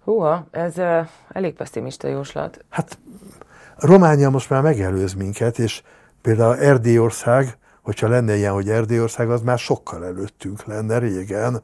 Húha, 0.04 0.48
ez 0.52 0.78
uh, 0.78 1.08
elég 1.30 1.54
pessimista 1.54 2.08
jóslat. 2.08 2.66
Hát 2.70 3.00
Románia 3.76 4.30
most 4.30 4.50
már 4.50 4.62
megelőz 4.62 5.14
minket, 5.14 5.60
és 5.60 5.82
például 6.22 6.56
Erdélyország, 6.56 7.58
hogyha 7.82 8.08
lenne 8.08 8.36
ilyen, 8.36 8.54
hogy 8.54 8.70
Erdélyország, 8.70 9.30
az 9.30 9.42
már 9.42 9.58
sokkal 9.58 10.06
előttünk 10.06 10.66
lenne 10.66 10.98
régen. 10.98 11.62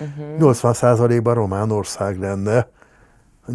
Uh-huh. 0.00 0.52
80%-ban 0.52 1.34
román 1.34 1.70
ország 1.70 2.18
lenne. 2.18 2.68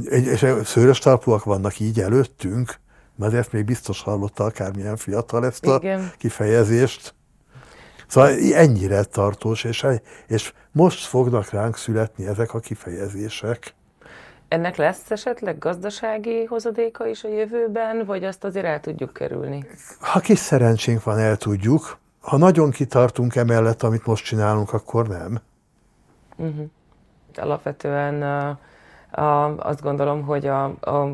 És 0.09 0.45
szőrös 0.63 0.99
talpúak 0.99 1.43
vannak 1.43 1.79
így 1.79 1.99
előttünk, 1.99 2.79
mert 3.15 3.33
ezt 3.33 3.51
még 3.51 3.65
biztos 3.65 4.01
hallotta 4.01 4.43
akármilyen 4.43 4.95
fiatal 4.95 5.45
ezt 5.45 5.65
a 5.65 5.75
Igen. 5.75 6.11
kifejezést. 6.17 7.13
Szóval 8.07 8.29
ennyire 8.53 9.03
tartós, 9.03 9.63
és, 9.63 9.85
és 10.27 10.53
most 10.71 11.05
fognak 11.05 11.49
ránk 11.49 11.77
születni 11.77 12.25
ezek 12.25 12.53
a 12.53 12.59
kifejezések. 12.59 13.73
Ennek 14.47 14.75
lesz 14.75 15.11
esetleg 15.11 15.57
gazdasági 15.57 16.43
hozadéka 16.43 17.07
is 17.07 17.23
a 17.23 17.27
jövőben, 17.29 18.05
vagy 18.05 18.23
azt 18.23 18.43
azért 18.43 18.65
el 18.65 18.79
tudjuk 18.79 19.13
kerülni? 19.13 19.65
Ha 19.99 20.19
kis 20.19 20.39
szerencsénk 20.39 21.03
van, 21.03 21.17
el 21.17 21.37
tudjuk. 21.37 21.97
Ha 22.21 22.37
nagyon 22.37 22.71
kitartunk 22.71 23.35
emellett, 23.35 23.83
amit 23.83 24.05
most 24.05 24.25
csinálunk, 24.25 24.73
akkor 24.73 25.07
nem. 25.07 25.39
Uh-huh. 26.39 26.69
Alapvetően 27.35 28.23
uh, 28.23 28.57
uh, 29.23 29.65
azt 29.67 29.81
gondolom, 29.81 30.21
hogy, 30.21 30.47
a, 30.47 30.63
a, 30.65 31.11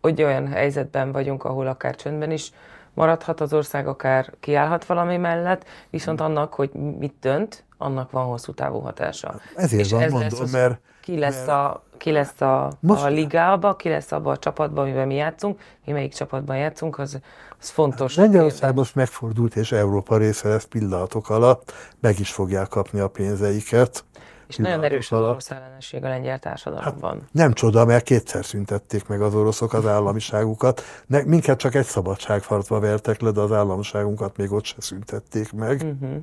hogy 0.00 0.22
olyan 0.22 0.48
helyzetben 0.48 1.12
vagyunk, 1.12 1.44
ahol 1.44 1.66
akár 1.66 1.96
csöndben 1.96 2.30
is 2.30 2.52
maradhat 2.94 3.40
az 3.40 3.52
ország, 3.52 3.86
akár 3.86 4.32
kiállhat 4.40 4.84
valami 4.84 5.16
mellett, 5.16 5.64
viszont 5.90 6.20
annak, 6.20 6.54
hogy 6.54 6.70
mit 6.72 7.14
dönt, 7.20 7.64
annak 7.78 8.10
van 8.10 8.24
hosszú 8.24 8.52
távú 8.52 8.78
hatása. 8.78 9.34
Ezért 9.56 9.82
És 9.82 9.90
van, 9.90 10.00
ez 10.00 10.12
mondom, 10.12 10.40
az, 10.42 10.52
mert... 10.52 10.80
Ki 11.00 11.18
lesz, 11.18 11.46
mert... 11.46 11.48
a, 11.48 11.82
ki 11.96 12.10
lesz 12.10 12.40
a, 12.40 12.72
most... 12.80 13.02
a 13.02 13.08
ligába, 13.08 13.76
ki 13.76 13.88
lesz 13.88 14.12
abban 14.12 14.32
a 14.32 14.36
csapatban, 14.36 14.84
amiben 14.84 15.06
mi 15.06 15.14
játszunk, 15.14 15.60
mi 15.84 15.92
melyik 15.92 16.12
csapatban 16.12 16.56
játszunk, 16.56 16.98
az, 16.98 17.18
az 17.60 17.68
fontos. 17.68 18.16
Lengyelország 18.16 18.74
most 18.74 18.94
megfordult, 18.94 19.56
és 19.56 19.72
Európa 19.72 20.16
része 20.16 20.48
lesz 20.48 20.64
pillanatok 20.64 21.30
alatt, 21.30 21.72
meg 22.00 22.20
is 22.20 22.32
fogják 22.32 22.68
kapni 22.68 23.00
a 23.00 23.08
pénzeiket. 23.08 24.04
És 24.46 24.56
nagyon 24.56 24.82
erős 24.82 25.12
az 25.12 25.20
orosz 25.20 25.50
ellenesség 25.50 26.04
a 26.04 26.08
lengyel 26.08 26.38
társadalomban. 26.38 27.18
Hát 27.20 27.32
nem 27.32 27.52
csoda, 27.52 27.84
mert 27.84 28.04
kétszer 28.04 28.44
szüntették 28.44 29.06
meg 29.06 29.22
az 29.22 29.34
oroszok 29.34 29.72
az 29.72 29.86
államiságukat. 29.86 30.82
Ne, 31.06 31.22
minket 31.22 31.58
csak 31.58 31.74
egy 31.74 31.84
szabadságfartba 31.84 32.80
vertek 32.80 33.20
le, 33.20 33.30
de 33.30 33.40
az 33.40 33.52
államiságunkat 33.52 34.36
még 34.36 34.52
ott 34.52 34.64
se 34.64 34.76
szüntették 34.78 35.52
meg. 35.52 35.82
Uh-huh. 35.82 36.16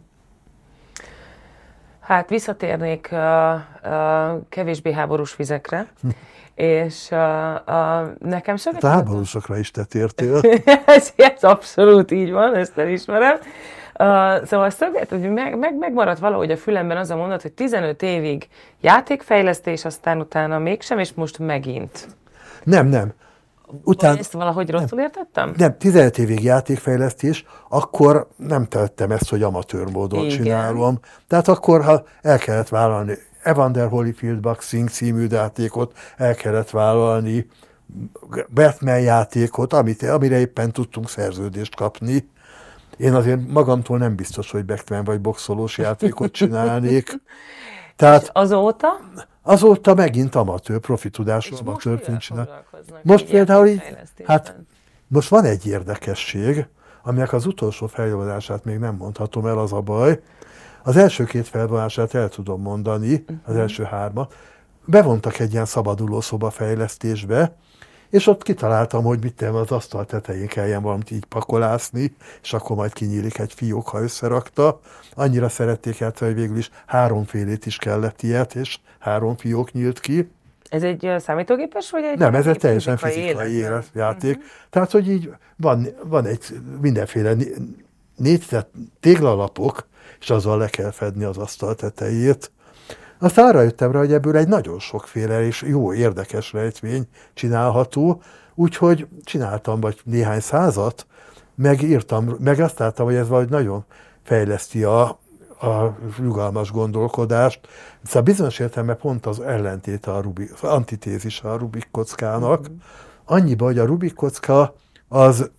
Hát 1.99 2.29
visszatérnék 2.29 3.09
uh, 3.11 3.19
uh, 3.83 4.41
kevésbé 4.49 4.91
háborús 4.91 5.35
vizekre, 5.35 5.87
és 6.55 7.07
uh, 7.11 7.17
uh, 7.67 8.17
nekem 8.19 8.55
sok... 8.55 8.73
Hát 8.73 8.83
háborúsokra 8.83 9.57
is 9.57 9.71
te 9.71 9.83
tértél. 9.83 10.39
ez, 10.85 11.13
ez 11.15 11.43
abszolút 11.43 12.11
így 12.11 12.31
van, 12.31 12.55
ezt 12.55 12.77
elismerem. 12.77 13.37
Uh, 14.01 14.45
szóval 14.45 14.69
szöget, 14.69 15.09
hogy 15.09 15.31
meg, 15.31 15.57
meg, 15.57 15.77
megmaradt 15.77 16.19
valahogy 16.19 16.51
a 16.51 16.57
fülemben 16.57 16.97
az 16.97 17.09
a 17.09 17.15
mondat, 17.15 17.41
hogy 17.41 17.51
15 17.51 18.01
évig 18.01 18.47
játékfejlesztés, 18.79 19.85
aztán 19.85 20.19
utána 20.19 20.59
mégsem, 20.59 20.99
és 20.99 21.13
most 21.13 21.39
megint. 21.39 22.07
Nem, 22.63 22.87
nem. 22.87 23.13
Után, 23.83 24.17
ezt 24.17 24.31
valahogy 24.31 24.69
rosszul 24.69 24.97
nem, 24.97 25.05
értettem? 25.05 25.53
Nem, 25.57 25.77
15 25.77 26.17
évig 26.17 26.43
játékfejlesztés, 26.43 27.45
akkor 27.69 28.27
nem 28.35 28.65
tettem 28.65 29.11
ezt, 29.11 29.29
hogy 29.29 29.43
amatőr 29.43 29.91
módon 29.91 30.25
Igen. 30.25 30.37
csinálom. 30.37 30.99
Tehát 31.27 31.47
akkor, 31.47 31.83
ha 31.83 32.03
el 32.21 32.37
kellett 32.37 32.69
vállalni 32.69 33.17
Evander 33.43 33.87
Holyfield 33.87 34.39
Boxing 34.39 34.89
című 34.89 35.27
játékot, 35.29 35.97
el 36.17 36.35
kellett 36.35 36.69
vállalni 36.69 37.47
Batman 38.53 38.99
játékot, 38.99 39.73
amit, 39.73 40.03
amire 40.03 40.39
éppen 40.39 40.71
tudtunk 40.71 41.09
szerződést 41.09 41.75
kapni. 41.75 42.29
Én 43.01 43.13
azért 43.13 43.47
magamtól 43.47 43.97
nem 43.97 44.15
biztos, 44.15 44.51
hogy 44.51 44.65
Batman 44.65 45.03
vagy 45.03 45.21
boxolós 45.21 45.77
játékot 45.85 46.31
csinálnék. 46.31 47.21
Tehát 47.95 48.29
azóta? 48.33 48.87
Azóta 49.41 49.93
megint 49.93 50.35
amatőr, 50.35 50.79
profi 50.79 51.09
tudású 51.09 51.55
amatőr 51.59 52.17
csinál. 52.17 52.65
Most 53.03 53.25
például 53.25 53.67
így, 53.67 53.81
hát 54.25 54.55
most 55.07 55.29
van 55.29 55.45
egy 55.45 55.67
érdekesség, 55.67 56.67
aminek 57.03 57.33
az 57.33 57.45
utolsó 57.45 57.87
feljavadását 57.87 58.63
még 58.63 58.77
nem 58.77 58.95
mondhatom 58.95 59.45
el, 59.45 59.57
az 59.57 59.73
a 59.73 59.81
baj. 59.81 60.21
Az 60.83 60.97
első 60.97 61.23
két 61.23 61.47
felvonását 61.47 62.13
el 62.13 62.29
tudom 62.29 62.61
mondani, 62.61 63.23
az 63.27 63.53
mhm. 63.53 63.59
első 63.61 63.83
hárma. 63.83 64.27
Bevontak 64.85 65.39
egy 65.39 65.51
ilyen 65.51 65.65
szabaduló 65.65 66.21
szoba 66.21 66.49
fejlesztésbe, 66.49 67.55
és 68.11 68.27
ott 68.27 68.43
kitaláltam, 68.43 69.03
hogy 69.03 69.23
mit 69.23 69.33
tenni, 69.33 69.57
az 69.57 69.71
asztal 69.71 70.05
tetején 70.05 70.47
kelljen 70.47 70.81
valamit 70.81 71.11
így 71.11 71.25
pakolászni, 71.25 72.15
és 72.41 72.53
akkor 72.53 72.75
majd 72.75 72.93
kinyílik 72.93 73.39
egy 73.39 73.53
fiók, 73.53 73.87
ha 73.87 74.01
összerakta. 74.01 74.79
Annyira 75.15 75.49
szerették 75.49 75.99
el, 75.99 76.13
hogy 76.17 76.33
végül 76.33 76.57
is 76.57 76.69
háromfélét 76.85 77.65
is 77.65 77.77
kellett 77.77 78.21
ilyet, 78.21 78.55
és 78.55 78.79
három 78.99 79.35
fiók 79.35 79.71
nyílt 79.71 79.99
ki. 79.99 80.31
Ez 80.69 80.83
egy 80.83 81.13
számítógépes, 81.17 81.91
vagy 81.91 82.03
egy 82.03 82.17
Nem, 82.17 82.35
ez 82.35 82.47
egy 82.47 82.57
teljesen 82.57 82.97
fizikai 82.97 83.51
életjáték. 83.51 84.35
Uh-huh. 84.35 84.51
Tehát, 84.69 84.91
hogy 84.91 85.09
így 85.09 85.33
van, 85.55 85.87
van 86.03 86.25
egy 86.25 86.45
mindenféle 86.81 87.35
négy 88.15 88.45
téglalapok, 88.99 89.87
és 90.19 90.29
azzal 90.29 90.57
le 90.57 90.67
kell 90.67 90.91
fedni 90.91 91.23
az 91.23 91.37
asztal 91.37 91.75
tetejét. 91.75 92.51
Aztán 93.21 93.47
arra 93.47 93.61
jöttem 93.61 93.91
rá, 93.91 93.99
hogy 93.99 94.13
ebből 94.13 94.37
egy 94.37 94.47
nagyon 94.47 94.79
sokféle 94.79 95.45
és 95.45 95.61
jó, 95.61 95.93
érdekes 95.93 96.53
rejtvény 96.53 97.07
csinálható, 97.33 98.21
úgyhogy 98.55 99.07
csináltam 99.23 99.79
vagy 99.79 99.99
néhány 100.03 100.39
százat, 100.39 101.05
megírtam, 101.55 102.35
meg 102.39 102.59
azt 102.59 102.79
láttam, 102.79 103.05
hogy 103.05 103.15
ez 103.15 103.27
vagy 103.27 103.49
nagyon 103.49 103.85
fejleszti 104.23 104.83
a, 104.83 105.01
a 105.61 105.97
rugalmas 106.17 106.71
gondolkodást. 106.71 107.59
Szóval 108.03 108.21
bizonyos 108.21 108.59
értelemben 108.59 108.97
pont 108.97 109.25
az 109.25 109.39
ellentéte 109.39 110.11
a 110.11 110.21
Rubik, 110.21 110.53
az 110.53 110.69
antitézis 110.69 111.41
a 111.41 111.57
Rubik 111.57 111.87
kockának. 111.91 112.59
Mm-hmm. 112.59 112.77
Annyiba, 113.25 113.65
hogy 113.65 113.79
a 113.79 113.85
Rubik 113.85 114.13
kocka 114.13 114.73
az 115.07 115.51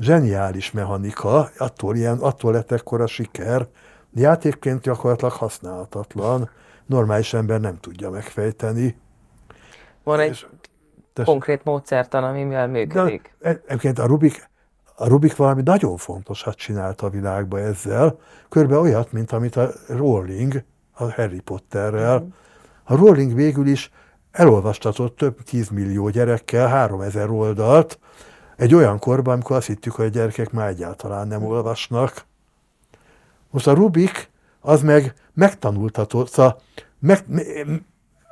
zseniális 0.00 0.70
mechanika, 0.70 1.50
attól, 1.58 1.96
ilyen, 1.96 2.18
attól 2.18 2.52
lett 2.52 2.72
ekkora 2.72 3.06
siker, 3.06 3.66
játékként 4.14 4.80
gyakorlatilag 4.80 5.32
használhatatlan 5.32 6.50
normális 6.86 7.34
ember 7.34 7.60
nem 7.60 7.78
tudja 7.80 8.10
megfejteni. 8.10 8.96
Van 10.02 10.20
egy 10.20 10.30
és, 10.30 10.46
konkrét 11.24 11.64
módszertan, 11.64 12.24
amivel 12.24 12.68
működik. 12.68 13.36
De, 13.38 13.62
egyébként 13.66 13.98
a 13.98 14.06
Rubik, 14.06 14.48
a 14.94 15.08
Rubik 15.08 15.36
valami 15.36 15.62
nagyon 15.64 15.96
fontosat 15.96 16.56
csinált 16.56 17.00
a 17.00 17.08
világba 17.08 17.60
ezzel, 17.60 18.18
körbe 18.48 18.78
olyat, 18.78 19.12
mint 19.12 19.32
amit 19.32 19.56
a 19.56 19.70
Rowling, 19.88 20.64
a 20.92 21.12
Harry 21.12 21.40
Potterrel. 21.40 22.26
A 22.84 22.96
Rowling 22.96 23.34
végül 23.34 23.66
is 23.66 23.90
elolvastatott 24.30 25.16
több 25.16 25.42
tízmillió 25.42 26.08
gyerekkel 26.08 26.68
3000 26.68 27.30
oldalt, 27.30 27.98
egy 28.56 28.74
olyan 28.74 28.98
korban, 28.98 29.34
amikor 29.34 29.56
azt 29.56 29.66
hittük, 29.66 29.92
hogy 29.92 30.04
a 30.04 30.08
gyerekek 30.08 30.50
már 30.50 30.68
egyáltalán 30.68 31.28
nem 31.28 31.44
olvasnak. 31.44 32.24
Most 33.50 33.66
a 33.66 33.74
Rubik 33.74 34.30
az 34.66 34.82
meg 34.82 35.14
megtanultatott, 35.34 36.28
szóval 36.28 36.60
meg, 36.98 37.24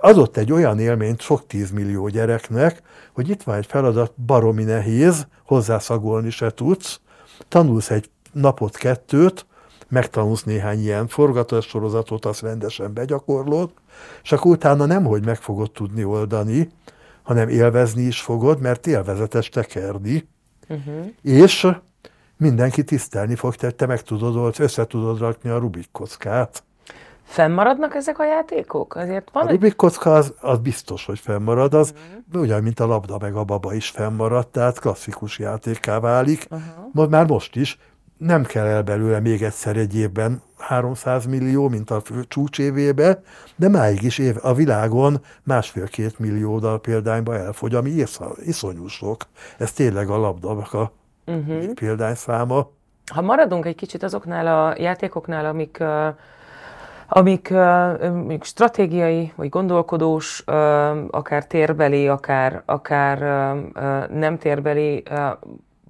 adott 0.01 0.37
egy 0.37 0.53
olyan 0.53 0.79
élményt 0.79 1.21
sok 1.21 1.47
tízmillió 1.47 2.09
gyereknek, 2.09 2.83
hogy 3.13 3.29
itt 3.29 3.43
van 3.43 3.57
egy 3.57 3.67
feladat, 3.67 4.13
baromi 4.27 4.65
nehéz, 4.65 5.27
hozzászagolni 5.47 6.31
se 6.31 6.51
tudsz, 6.51 7.01
tanulsz 7.49 7.91
egy 7.91 8.11
napot, 8.33 8.77
kettőt, 8.77 9.47
megtanulsz 9.89 10.43
néhány 10.43 10.81
ilyen 10.81 11.09
forgatás 11.09 11.67
sorozatot, 11.67 12.25
azt 12.25 12.41
rendesen 12.41 12.93
begyakorlod, 12.95 13.71
és 14.23 14.33
akkor 14.33 14.51
utána 14.51 14.87
nem, 14.87 15.05
hogy 15.05 15.25
meg 15.25 15.37
fogod 15.37 15.71
tudni 15.71 16.05
oldani, 16.05 16.71
hanem 17.23 17.49
élvezni 17.49 18.03
is 18.03 18.21
fogod, 18.21 18.61
mert 18.61 18.87
élvezetes 18.87 19.49
tekerni, 19.49 20.29
uh-huh. 20.69 21.07
és 21.23 21.67
mindenki 22.45 22.85
tisztelni 22.85 23.35
fog, 23.35 23.55
tehát 23.55 23.75
te 23.75 23.87
meg 23.87 24.03
tudod, 24.03 24.55
össze 24.59 24.87
tudod 24.87 25.19
rakni 25.19 25.51
a 25.51 25.59
Rubik 25.59 25.89
kockát. 25.93 26.63
Fennmaradnak 27.23 27.95
ezek 27.95 28.19
a 28.19 28.25
játékok? 28.25 28.97
Azért 28.97 29.29
van 29.33 29.47
a 29.47 29.51
Rubik 29.51 29.77
kocka 29.77 30.15
az, 30.15 30.35
az 30.41 30.59
biztos, 30.59 31.05
hogy 31.05 31.19
fennmarad, 31.19 31.75
az 31.75 31.93
uh-huh. 31.93 32.43
ugyan, 32.43 32.63
mint 32.63 32.81
a 32.81 32.87
labda 32.87 33.19
meg 33.21 33.35
a 33.35 33.45
baba 33.45 33.75
is 33.75 33.89
fennmarad, 33.89 34.49
tehát 34.49 34.79
klasszikus 34.79 35.39
játékká 35.39 35.99
válik. 36.01 36.47
Uh-huh. 36.51 37.11
Már 37.11 37.27
most 37.27 37.57
is 37.57 37.79
nem 38.19 38.45
kell 38.45 38.67
el 38.67 38.83
belőle 38.83 39.21
még 39.21 39.43
egyszer 39.43 39.77
egy 39.77 39.97
évben 39.97 40.43
300 40.57 41.27
millió, 41.27 41.69
mint 41.69 41.91
a 41.91 42.03
csúcsévébe, 42.29 43.23
de 43.57 43.69
máig 43.69 44.03
is 44.03 44.19
év, 44.19 44.37
a 44.43 44.55
világon 44.55 45.21
másfél-két 45.43 46.19
millió 46.19 46.79
példányba 46.83 47.37
elfogy, 47.37 47.75
ami 47.75 48.05
iszonyú 48.45 48.87
sok. 48.87 49.27
Ez 49.59 49.73
tényleg 49.73 50.09
a 50.09 50.17
labda 50.17 50.51
a 50.51 51.04
uh-huh. 51.27 51.73
példányszáma. 51.73 52.71
Ha 53.13 53.23
maradunk 53.23 53.67
egy 53.67 53.75
kicsit 53.75 54.03
azoknál 54.03 54.47
a 54.47 54.75
játékoknál, 54.79 55.47
amik 55.47 55.77
uh, 55.81 56.07
amik 57.09 57.49
uh, 57.51 58.41
stratégiai, 58.41 59.33
vagy 59.37 59.49
gondolkodós, 59.49 60.43
uh, 60.47 60.55
akár 61.11 61.47
térbeli, 61.47 62.09
akár, 62.09 62.63
akár 62.67 63.23
uh, 63.23 64.17
nem 64.17 64.39
térbeli, 64.39 65.03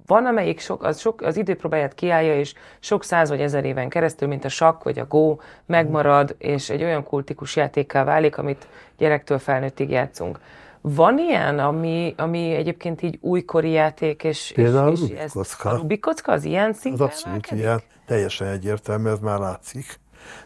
van, 0.05 0.25
amelyik 0.25 0.59
sok, 0.59 0.83
az, 0.83 0.99
sok, 0.99 1.21
az 1.21 1.37
időpróbáját 1.37 1.93
kiállja, 1.93 2.35
és 2.39 2.53
sok 2.79 3.03
száz 3.03 3.29
vagy 3.29 3.41
ezer 3.41 3.65
éven 3.65 3.89
keresztül, 3.89 4.27
mint 4.27 4.45
a 4.45 4.49
sakk 4.49 4.83
vagy 4.83 4.99
a 4.99 5.05
gó, 5.05 5.41
megmarad, 5.65 6.35
és 6.37 6.69
egy 6.69 6.83
olyan 6.83 7.03
kultikus 7.03 7.55
játékká 7.55 8.03
válik, 8.03 8.37
amit 8.37 8.67
gyerektől 8.97 9.39
felnőttig 9.39 9.89
játszunk. 9.89 10.39
Van 10.87 11.17
ilyen, 11.19 11.59
ami, 11.59 12.13
ami 12.17 12.53
egyébként 12.53 13.01
így 13.01 13.17
újkori 13.21 13.71
játék, 13.71 14.23
és, 14.23 14.51
Például 14.55 14.91
és, 14.91 14.99
és 15.09 15.17
ez, 15.17 15.35
a 15.63 15.75
Rubik 15.75 16.01
kocka 16.01 16.31
az 16.31 16.43
ilyen 16.43 16.73
szinten 16.73 17.07
Az 17.07 17.13
abszolút 17.13 17.51
ilyen, 17.51 17.81
teljesen 18.05 18.47
egyértelmű, 18.47 19.09
ez 19.09 19.19
már 19.19 19.39
látszik. 19.39 19.99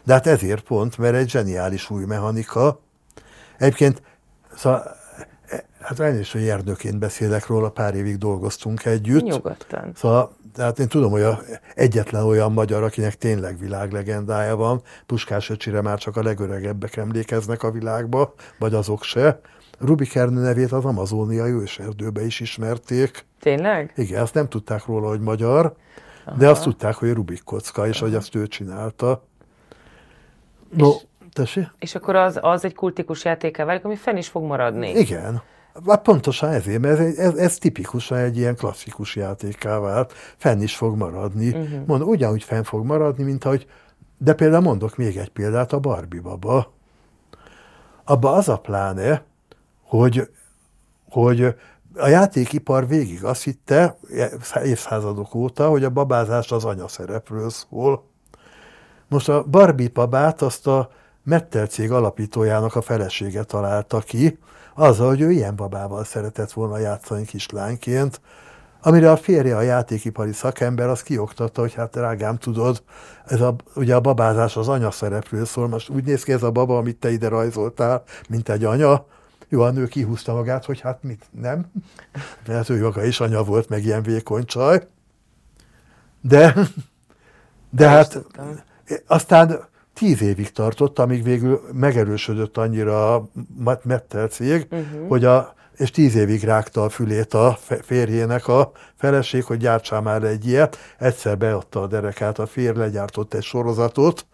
De 0.04 0.12
hát 0.12 0.26
ezért 0.26 0.62
pont, 0.62 0.98
mert 0.98 1.14
egy 1.14 1.28
zseniális 1.28 1.90
új 1.90 2.04
mechanika. 2.04 2.80
Egyébként, 3.58 4.02
szóval, 4.54 4.96
hát 5.80 6.00
elnézést, 6.00 6.32
hogy 6.32 6.48
erdőként 6.48 6.98
beszélek 6.98 7.46
róla, 7.46 7.70
pár 7.70 7.94
évig 7.94 8.18
dolgoztunk 8.18 8.84
együtt. 8.84 9.22
Nyugodtan. 9.22 9.92
Szóval, 9.94 10.36
tehát 10.54 10.78
én 10.78 10.88
tudom, 10.88 11.10
hogy 11.10 11.22
a, 11.22 11.40
egyetlen 11.74 12.24
olyan 12.24 12.52
magyar, 12.52 12.82
akinek 12.82 13.14
tényleg 13.14 13.58
világlegendája 13.58 14.56
van, 14.56 14.82
Puskás 15.06 15.50
öcsire 15.50 15.80
már 15.80 15.98
csak 15.98 16.16
a 16.16 16.22
legöregebbek 16.22 16.96
emlékeznek 16.96 17.62
a 17.62 17.70
világba, 17.70 18.34
vagy 18.58 18.74
azok 18.74 19.02
se. 19.02 19.40
Rubik 19.78 20.14
Ernő 20.14 20.40
nevét 20.40 20.72
az 20.72 20.84
amazóniai 20.84 21.50
őserdőbe 21.50 22.24
is 22.24 22.40
ismerték. 22.40 23.24
Tényleg? 23.40 23.92
Igen, 23.96 24.22
azt 24.22 24.34
nem 24.34 24.48
tudták 24.48 24.86
róla, 24.86 25.08
hogy 25.08 25.20
magyar, 25.20 25.74
Aha. 26.24 26.36
de 26.36 26.48
azt 26.48 26.62
tudták, 26.62 26.94
hogy 26.94 27.12
Rubik 27.12 27.42
kocka, 27.44 27.86
és 27.86 27.96
Aha. 27.96 28.04
hogy 28.06 28.14
azt 28.14 28.34
ő 28.34 28.46
csinálta. 28.46 29.22
No, 30.70 30.90
tessék? 31.32 31.66
És 31.78 31.94
akkor 31.94 32.16
az, 32.16 32.38
az 32.42 32.64
egy 32.64 32.74
kultikus 32.74 33.24
játéká 33.24 33.64
válik, 33.64 33.84
ami 33.84 33.96
fenn 33.96 34.16
is 34.16 34.28
fog 34.28 34.44
maradni. 34.44 34.90
Igen. 34.90 35.42
Hát 35.86 36.02
pontosan 36.02 36.50
ezért, 36.50 36.80
mert 36.80 36.98
ez, 36.98 37.16
ez, 37.16 37.34
ez 37.34 37.58
tipikusan 37.58 38.18
egy 38.18 38.36
ilyen 38.36 38.56
klasszikus 38.56 39.16
játéká 39.16 39.78
vált, 39.78 40.12
fenn 40.36 40.60
is 40.60 40.76
fog 40.76 40.96
maradni. 40.96 41.48
Uh-huh. 41.48 41.86
Mond, 41.86 42.02
ugyanúgy 42.02 42.42
fenn 42.42 42.62
fog 42.62 42.84
maradni, 42.84 43.24
mint 43.24 43.44
ahogy, 43.44 43.66
de 44.18 44.34
például 44.34 44.62
mondok 44.62 44.96
még 44.96 45.16
egy 45.16 45.30
példát, 45.30 45.72
a 45.72 45.78
Barbie 45.78 46.20
baba. 46.20 46.72
Abba 48.04 48.32
az 48.32 48.48
a 48.48 48.56
pláne, 48.56 49.22
hogy, 49.82 50.28
hogy 51.10 51.54
a 51.94 52.08
játékipar 52.08 52.88
végig 52.88 53.24
azt 53.24 53.42
hitte, 53.42 53.96
évszázadok 54.64 55.34
óta, 55.34 55.68
hogy 55.68 55.84
a 55.84 55.90
babázás 55.90 56.52
az 56.52 56.64
anyaszerepről 56.64 57.50
szól. 57.50 58.04
Most 59.08 59.28
a 59.28 59.42
Barbie 59.42 59.90
babát 59.92 60.42
azt 60.42 60.66
a 60.66 60.90
Mettel 61.22 61.66
cég 61.66 61.90
alapítójának 61.90 62.74
a 62.76 62.82
felesége 62.82 63.42
találta 63.42 63.98
ki, 63.98 64.38
azzal, 64.74 65.08
hogy 65.08 65.20
ő 65.20 65.30
ilyen 65.30 65.56
babával 65.56 66.04
szeretett 66.04 66.52
volna 66.52 66.78
játszani 66.78 67.24
kislányként, 67.24 68.20
amire 68.82 69.10
a 69.10 69.16
férje, 69.16 69.56
a 69.56 69.60
játékipari 69.60 70.32
szakember, 70.32 70.88
az 70.88 71.02
kioktatta, 71.02 71.60
hogy 71.60 71.74
hát 71.74 71.90
drágám, 71.90 72.38
tudod, 72.38 72.82
ez 73.26 73.40
a, 73.40 73.56
ugye 73.74 73.94
a 73.94 74.00
babázás 74.00 74.56
az 74.56 74.68
anya 74.68 74.90
szereplő 74.90 75.44
szól, 75.44 75.68
most 75.68 75.88
úgy 75.88 76.04
néz 76.04 76.22
ki 76.22 76.32
ez 76.32 76.42
a 76.42 76.50
baba, 76.50 76.76
amit 76.76 76.96
te 76.96 77.10
ide 77.10 77.28
rajzoltál, 77.28 78.02
mint 78.28 78.48
egy 78.48 78.64
anya, 78.64 79.06
jó, 79.48 79.60
a 79.60 79.70
nő 79.70 79.86
kihúzta 79.86 80.34
magát, 80.34 80.64
hogy 80.64 80.80
hát 80.80 81.02
mit, 81.02 81.24
nem? 81.30 81.72
Mert 82.46 82.68
ő 82.68 82.80
maga 82.80 83.04
is 83.04 83.20
anya 83.20 83.44
volt, 83.44 83.68
meg 83.68 83.84
ilyen 83.84 84.02
vékony 84.02 84.44
csaj. 84.44 84.86
De, 86.20 86.54
de 87.70 87.88
hát, 87.88 88.24
aztán 89.06 89.68
tíz 90.00 90.22
évig 90.22 90.50
tartott, 90.50 90.98
amíg 90.98 91.22
végül 91.22 91.60
megerősödött 91.72 92.56
annyira 92.56 93.14
a 93.14 93.28
Mettel 93.82 94.28
cég, 94.28 94.66
uh-huh. 94.70 95.08
hogy 95.08 95.24
a 95.24 95.54
és 95.76 95.90
tíz 95.90 96.14
évig 96.14 96.42
rágta 96.42 96.84
a 96.84 96.88
fülét 96.88 97.34
a 97.34 97.58
férjének 97.82 98.48
a 98.48 98.72
feleség, 98.96 99.44
hogy 99.44 99.58
gyártsál 99.58 100.00
már 100.00 100.22
egy 100.22 100.46
ilyet. 100.46 100.78
Egyszer 100.98 101.38
beadta 101.38 101.82
a 101.82 101.86
derekát 101.86 102.38
a 102.38 102.46
férj, 102.46 102.78
legyártott 102.78 103.34
egy 103.34 103.42
sorozatot, 103.42 104.26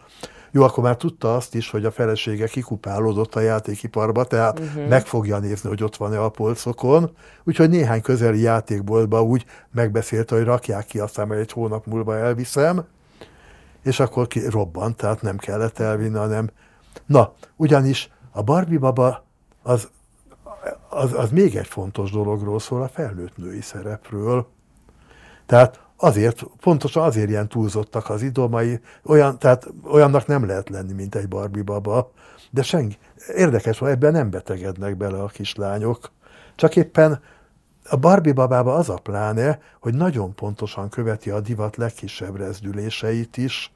jó, 0.51 0.63
akkor 0.63 0.83
már 0.85 0.97
tudta 0.97 1.35
azt 1.35 1.55
is, 1.55 1.71
hogy 1.71 1.85
a 1.85 1.91
felesége 1.91 2.47
kikupálódott 2.47 3.35
a 3.35 3.41
játékiparba, 3.41 4.25
tehát 4.25 4.59
uh-huh. 4.59 4.89
meg 4.89 5.07
fogja 5.07 5.39
nézni, 5.39 5.69
hogy 5.69 5.83
ott 5.83 5.97
van-e 5.97 6.23
a 6.23 6.29
polcokon. 6.29 7.11
Úgyhogy 7.45 7.71
néhány 7.71 8.01
közeli 8.01 8.41
játékboltba 8.41 9.23
úgy 9.23 9.45
megbeszélte, 9.73 10.35
hogy 10.35 10.45
rakják 10.45 10.87
ki, 10.87 10.99
aztán 10.99 11.27
majd 11.27 11.41
egy 11.41 11.53
hónap 11.53 11.87
múlva 11.87 12.17
elviszem, 12.17 12.85
és 13.87 14.01
akkor 14.01 14.27
ki 14.27 14.49
robbant, 14.49 14.97
tehát 14.97 15.23
nem 15.23 15.37
kellett 15.37 15.79
elvinni, 15.79 16.17
hanem... 16.17 16.51
Na, 17.07 17.33
ugyanis 17.57 18.11
a 18.31 18.43
Barbie 18.43 18.79
baba 18.79 19.25
az, 19.63 19.89
az, 20.89 21.13
az 21.13 21.31
még 21.31 21.57
egy 21.57 21.67
fontos 21.67 22.11
dologról 22.11 22.59
szól, 22.59 22.83
a 22.83 22.89
felnőtt 22.89 23.37
női 23.37 23.61
szerepről. 23.61 24.47
Tehát 25.47 25.81
azért, 25.97 26.43
pontosan 26.61 27.03
azért 27.03 27.29
ilyen 27.29 27.49
túlzottak 27.49 28.11
az 28.11 28.23
idomai, 28.23 28.81
olyan, 29.05 29.39
tehát 29.39 29.67
olyannak 29.85 30.27
nem 30.27 30.47
lehet 30.47 30.69
lenni, 30.69 30.93
mint 30.93 31.15
egy 31.15 31.29
Barbie 31.29 31.63
baba, 31.63 32.11
de 32.51 32.63
senki, 32.63 32.99
érdekes, 33.35 33.79
hogy 33.79 33.91
ebben 33.91 34.13
nem 34.13 34.31
betegednek 34.31 34.97
bele 34.97 35.23
a 35.23 35.27
kislányok. 35.27 36.11
Csak 36.55 36.77
éppen 36.77 37.21
a 37.89 37.97
Barbie 37.97 38.33
babába 38.33 38.75
az 38.75 38.89
a 38.89 38.99
pláne, 39.03 39.61
hogy 39.81 39.95
nagyon 39.95 40.35
pontosan 40.35 40.89
követi 40.89 41.31
a 41.31 41.41
divat 41.41 41.77
legkisebb 41.77 42.37
rezdüléseit 42.37 43.37
is. 43.37 43.76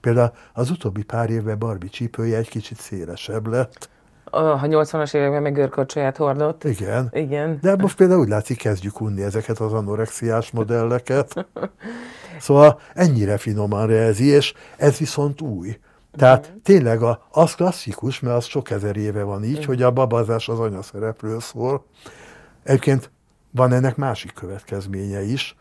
Például 0.00 0.32
az 0.52 0.70
utóbbi 0.70 1.02
pár 1.02 1.30
évben 1.30 1.58
Barbie 1.58 1.90
csípője 1.90 2.36
egy 2.36 2.48
kicsit 2.48 2.78
szélesebb 2.78 3.46
lett. 3.46 3.88
A 4.24 4.60
80-as 4.60 5.14
években 5.14 5.42
meg 5.42 5.54
görkocsaját 5.54 6.16
hordott. 6.16 6.64
Igen. 6.64 7.08
Igen. 7.12 7.58
De 7.62 7.76
most 7.76 7.96
például 7.96 8.20
úgy 8.20 8.28
látszik, 8.28 8.58
kezdjük 8.58 9.00
unni 9.00 9.22
ezeket 9.22 9.58
az 9.58 9.72
anorexiás 9.72 10.50
modelleket. 10.50 11.34
Szóval 12.38 12.80
ennyire 12.94 13.36
finoman 13.36 13.86
rezi, 13.86 14.24
és 14.24 14.54
ez 14.76 14.98
viszont 14.98 15.40
új. 15.40 15.78
Tehát 16.16 16.46
uh-huh. 16.46 16.62
tényleg 16.62 17.02
a, 17.02 17.26
az 17.30 17.54
klasszikus, 17.54 18.20
mert 18.20 18.36
az 18.36 18.44
sok 18.44 18.70
ezer 18.70 18.96
éve 18.96 19.22
van 19.22 19.44
így, 19.44 19.50
uh-huh. 19.50 19.66
hogy 19.66 19.82
a 19.82 19.90
babázás 19.90 20.48
az 20.48 20.58
anyaszereplő 20.58 21.38
szól. 21.38 21.84
Egyébként 22.62 23.10
van 23.50 23.72
ennek 23.72 23.96
másik 23.96 24.32
következménye 24.32 25.22
is. 25.22 25.56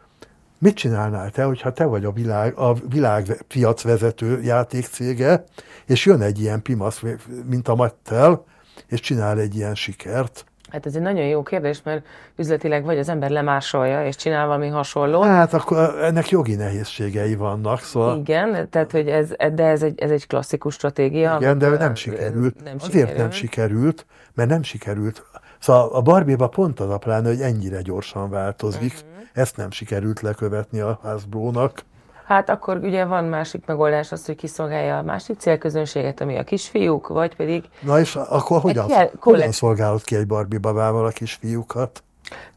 Mit 0.64 0.76
csinálnál 0.76 1.30
te, 1.30 1.44
hogyha 1.44 1.74
te 1.74 1.86
vagy 1.86 2.06
a 2.06 2.12
világ, 2.12 2.58
a 2.58 2.74
világ 2.90 3.44
piacvezető 3.48 4.42
játékcége, 4.42 5.44
és 5.86 6.06
jön 6.06 6.22
egy 6.22 6.40
ilyen 6.40 6.62
pimasz, 6.62 7.02
mint 7.50 7.68
a 7.68 7.76
Mattel, 7.76 8.46
és 8.88 9.00
csinál 9.00 9.40
egy 9.40 9.56
ilyen 9.56 9.76
sikert? 9.76 10.46
Hát 10.72 10.86
ez 10.86 10.96
egy 10.96 11.02
nagyon 11.02 11.26
jó 11.26 11.44
kérdés, 11.44 11.82
mert 11.84 12.06
üzletileg 12.36 12.84
vagy 12.84 12.98
az 12.98 13.10
ember 13.10 13.30
lemásolja, 13.30 14.06
és 14.06 14.16
csinál 14.16 14.48
valami 14.48 14.68
hasonló. 14.68 15.22
Hát 15.22 15.54
akkor 15.54 15.78
ennek 16.02 16.30
jogi 16.30 16.56
nehézségei 16.56 17.36
vannak, 17.36 17.80
szóval... 17.80 18.18
Igen, 18.18 18.70
tehát 18.70 18.92
hogy 18.92 19.08
ez, 19.08 19.30
de 19.54 19.66
ez 19.66 19.84
egy, 19.84 20.02
ez 20.02 20.12
egy 20.12 20.28
klasszikus 20.28 20.74
stratégia. 20.74 21.38
Igen, 21.40 21.58
de 21.58 21.70
nem 21.70 21.96
sikerült. 21.96 22.64
Nem 22.64 22.76
Azért 22.80 22.92
sikerült. 22.92 23.18
nem 23.18 23.32
sikerült, 23.32 24.06
mert 24.34 24.50
nem 24.50 24.64
sikerült. 24.64 25.24
Szóval 25.64 25.90
a 25.92 26.02
barbie 26.02 26.36
pont 26.36 26.80
az 26.80 26.90
a 26.90 26.98
pláne, 26.98 27.28
hogy 27.28 27.42
ennyire 27.42 27.82
gyorsan 27.82 28.30
változik. 28.30 28.94
Uh-huh. 28.94 29.28
Ezt 29.34 29.58
nem 29.58 29.72
sikerült 29.72 30.22
lekövetni 30.22 30.80
a 30.80 31.00
Hasbro-nak. 31.02 31.86
Hát 32.26 32.50
akkor 32.50 32.78
ugye 32.78 33.06
van 33.06 33.24
másik 33.24 33.66
megoldás 33.66 34.12
az, 34.12 34.26
hogy 34.26 34.36
kiszolgálja 34.36 34.98
a 34.98 35.02
másik 35.02 35.40
célközönséget, 35.40 36.22
ami 36.22 36.38
a 36.38 36.44
kisfiúk, 36.44 37.08
vagy 37.08 37.36
pedig... 37.36 37.64
Na 37.82 38.00
és 38.00 38.16
akkor 38.16 38.62
hogyan, 38.62 38.88
kollekt... 38.88 39.16
hogyan 39.20 39.52
szolgálod 39.52 40.04
ki 40.04 40.16
egy 40.16 40.28
Barbie 40.28 40.60
babával 40.60 41.06
a 41.06 41.10
kisfiúkat? 41.10 42.04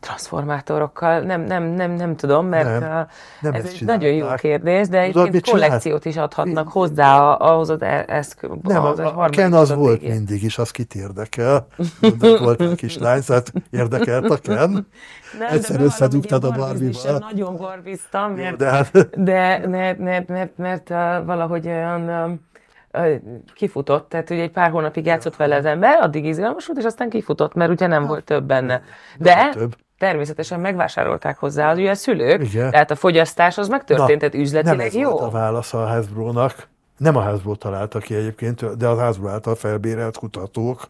Transformátorokkal, 0.01 1.21
nem, 1.21 1.41
nem, 1.41 1.65
nem, 1.65 1.91
nem 1.91 2.17
tudom, 2.17 2.47
mert 2.47 2.81
nem, 2.81 3.07
nem 3.41 3.55
ez 3.55 3.65
egy 3.65 3.83
nagyon 3.85 4.13
jó 4.13 4.27
kérdés, 4.35 4.89
de 4.89 5.01
egy 5.01 5.43
kollekciót 5.51 6.05
is 6.05 6.17
adhatnak 6.17 6.69
hozzá 6.69 7.19
ahhoz 7.33 7.71
az 7.71 7.83
e- 7.83 8.05
eszköz. 8.09 8.51
Nem, 8.63 8.85
a, 8.85 8.97
a, 8.97 9.25
a 9.25 9.29
Ken 9.29 9.53
az 9.53 9.75
volt 9.75 10.03
mindig 10.03 10.43
is, 10.43 10.59
az 10.59 10.71
kit 10.71 10.95
érdekel. 10.95 11.67
volt 12.21 12.61
egy 12.61 12.75
kislány, 12.75 13.21
szóval 13.21 13.43
érdekelt 13.71 14.31
a 14.31 14.37
Ken. 14.37 14.87
Nem, 15.39 15.49
Egyszer 15.51 15.81
összedugtad 15.81 16.45
a 16.45 16.51
Barbie-val. 16.51 17.19
Nagyon 17.19 17.57
barbiztam, 17.57 18.33
mert, 18.33 18.57
de, 18.57 18.71
hát... 18.71 19.21
de 19.25 19.67
mert, 19.67 19.99
mert, 19.99 20.29
mert, 20.29 20.29
mert, 20.29 20.89
mert 20.89 21.25
valahogy 21.25 21.67
olyan 21.67 22.41
kifutott, 23.55 24.09
tehát 24.09 24.31
ugye 24.31 24.43
egy 24.43 24.51
pár 24.51 24.71
hónapig 24.71 25.07
játszott 25.07 25.37
vele 25.37 25.57
az 25.57 25.65
ember, 25.65 25.99
addig 26.01 26.25
izgalmas 26.25 26.67
volt, 26.67 26.79
és 26.79 26.85
aztán 26.85 27.11
kifutott, 27.11 27.55
mert 27.55 27.71
ugye 27.71 27.87
nem 27.87 28.07
volt 28.07 28.25
több 28.25 28.45
benne. 28.45 28.83
De 29.19 29.49
több. 29.53 29.77
természetesen 29.99 30.61
megvásárolták 30.61 31.39
hozzá 31.39 31.71
az 31.71 31.79
ugye 31.79 31.91
a 31.91 31.95
szülők, 31.95 32.43
Igen. 32.43 32.71
tehát 32.71 32.91
a 32.91 32.95
fogyasztás 32.95 33.59
az 33.59 33.69
megtörtént, 33.69 34.19
tehát 34.19 34.35
üzletileg 34.35 34.77
nem 34.77 34.87
ez 34.87 34.95
jó. 34.95 35.11
Volt 35.11 35.23
a 35.23 35.31
válasz 35.31 35.75
a 35.75 35.87
Hasbro-nak. 35.87 36.69
Nem 36.97 37.17
a 37.17 37.21
Hasbro 37.21 37.55
találta 37.55 37.99
ki 37.99 38.15
egyébként, 38.15 38.77
de 38.77 38.89
az 38.89 38.99
Hasbro 38.99 39.29
által 39.29 39.55
felbérelt 39.55 40.17
kutatók. 40.17 40.89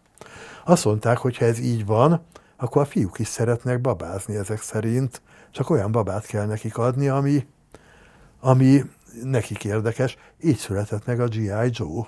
Azt 0.64 0.84
mondták, 0.84 1.18
hogy 1.18 1.36
ha 1.36 1.44
ez 1.44 1.58
így 1.58 1.86
van, 1.86 2.24
akkor 2.56 2.82
a 2.82 2.84
fiúk 2.84 3.18
is 3.18 3.26
szeretnek 3.26 3.80
babázni 3.80 4.36
ezek 4.36 4.60
szerint, 4.60 5.22
csak 5.50 5.70
olyan 5.70 5.92
babát 5.92 6.26
kell 6.26 6.46
nekik 6.46 6.78
adni, 6.78 7.08
ami, 7.08 7.46
ami 8.40 8.82
nekik 9.22 9.64
érdekes, 9.64 10.16
így 10.42 10.56
született 10.56 11.06
meg 11.06 11.20
a 11.20 11.26
G.I. 11.26 11.70
Joe. 11.70 12.06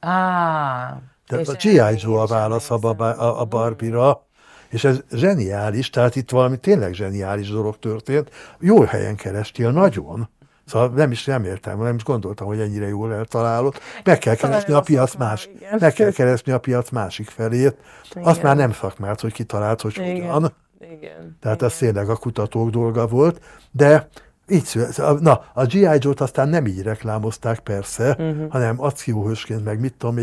Ah, 0.00 0.96
Tehát 1.26 1.48
a 1.48 1.56
G.I. 1.62 1.96
Joe 1.96 2.20
a 2.20 2.26
válasz 2.26 2.70
a, 2.70 2.78
a, 2.98 3.40
a 3.40 3.44
Barbie-ra, 3.44 4.26
és 4.68 4.84
ez 4.84 5.00
zseniális, 5.12 5.90
tehát 5.90 6.16
itt 6.16 6.30
valami 6.30 6.56
tényleg 6.56 6.92
zseniális 6.92 7.50
dolog 7.50 7.78
történt. 7.78 8.30
Jó 8.60 8.82
helyen 8.82 9.16
kerestél, 9.16 9.70
nagyon. 9.70 10.28
Szóval 10.66 10.88
nem 10.88 11.10
is 11.10 11.24
nem 11.24 11.44
értem, 11.44 11.82
nem 11.82 11.94
is 11.94 12.04
gondoltam, 12.04 12.46
hogy 12.46 12.60
ennyire 12.60 12.88
jól 12.88 13.14
eltalálod. 13.14 13.74
Meg 14.04 14.18
kell 14.18 14.34
keresni 14.34 14.72
a 14.72 14.80
piac 14.80 15.14
más, 15.14 15.48
meg 15.78 15.92
kell 15.92 16.10
keresni 16.10 16.52
a 16.52 16.58
piac 16.58 16.90
másik 16.90 17.28
felét. 17.28 17.76
Azt 18.14 18.42
már 18.42 18.56
nem 18.56 18.72
szakmált, 18.72 19.20
hogy 19.20 19.32
kitalált, 19.32 19.80
hogy 19.80 19.96
hogyan. 19.96 20.52
Igen. 20.90 21.36
Tehát 21.40 21.62
ez 21.62 21.76
tényleg 21.76 22.08
a 22.08 22.16
kutatók 22.16 22.70
dolga 22.70 23.06
volt, 23.06 23.40
de 23.70 24.08
így 24.48 24.64
szület, 24.64 25.20
na, 25.20 25.44
a 25.54 25.64
G.I. 25.64 25.96
Joe-t 25.98 26.20
aztán 26.20 26.48
nem 26.48 26.66
így 26.66 26.82
reklámozták 26.82 27.58
persze, 27.58 28.10
uh-huh. 28.10 28.50
hanem 28.50 28.82
akcióhősként, 28.82 29.64
meg 29.64 29.80
mit 29.80 29.94
tudom 29.94 30.18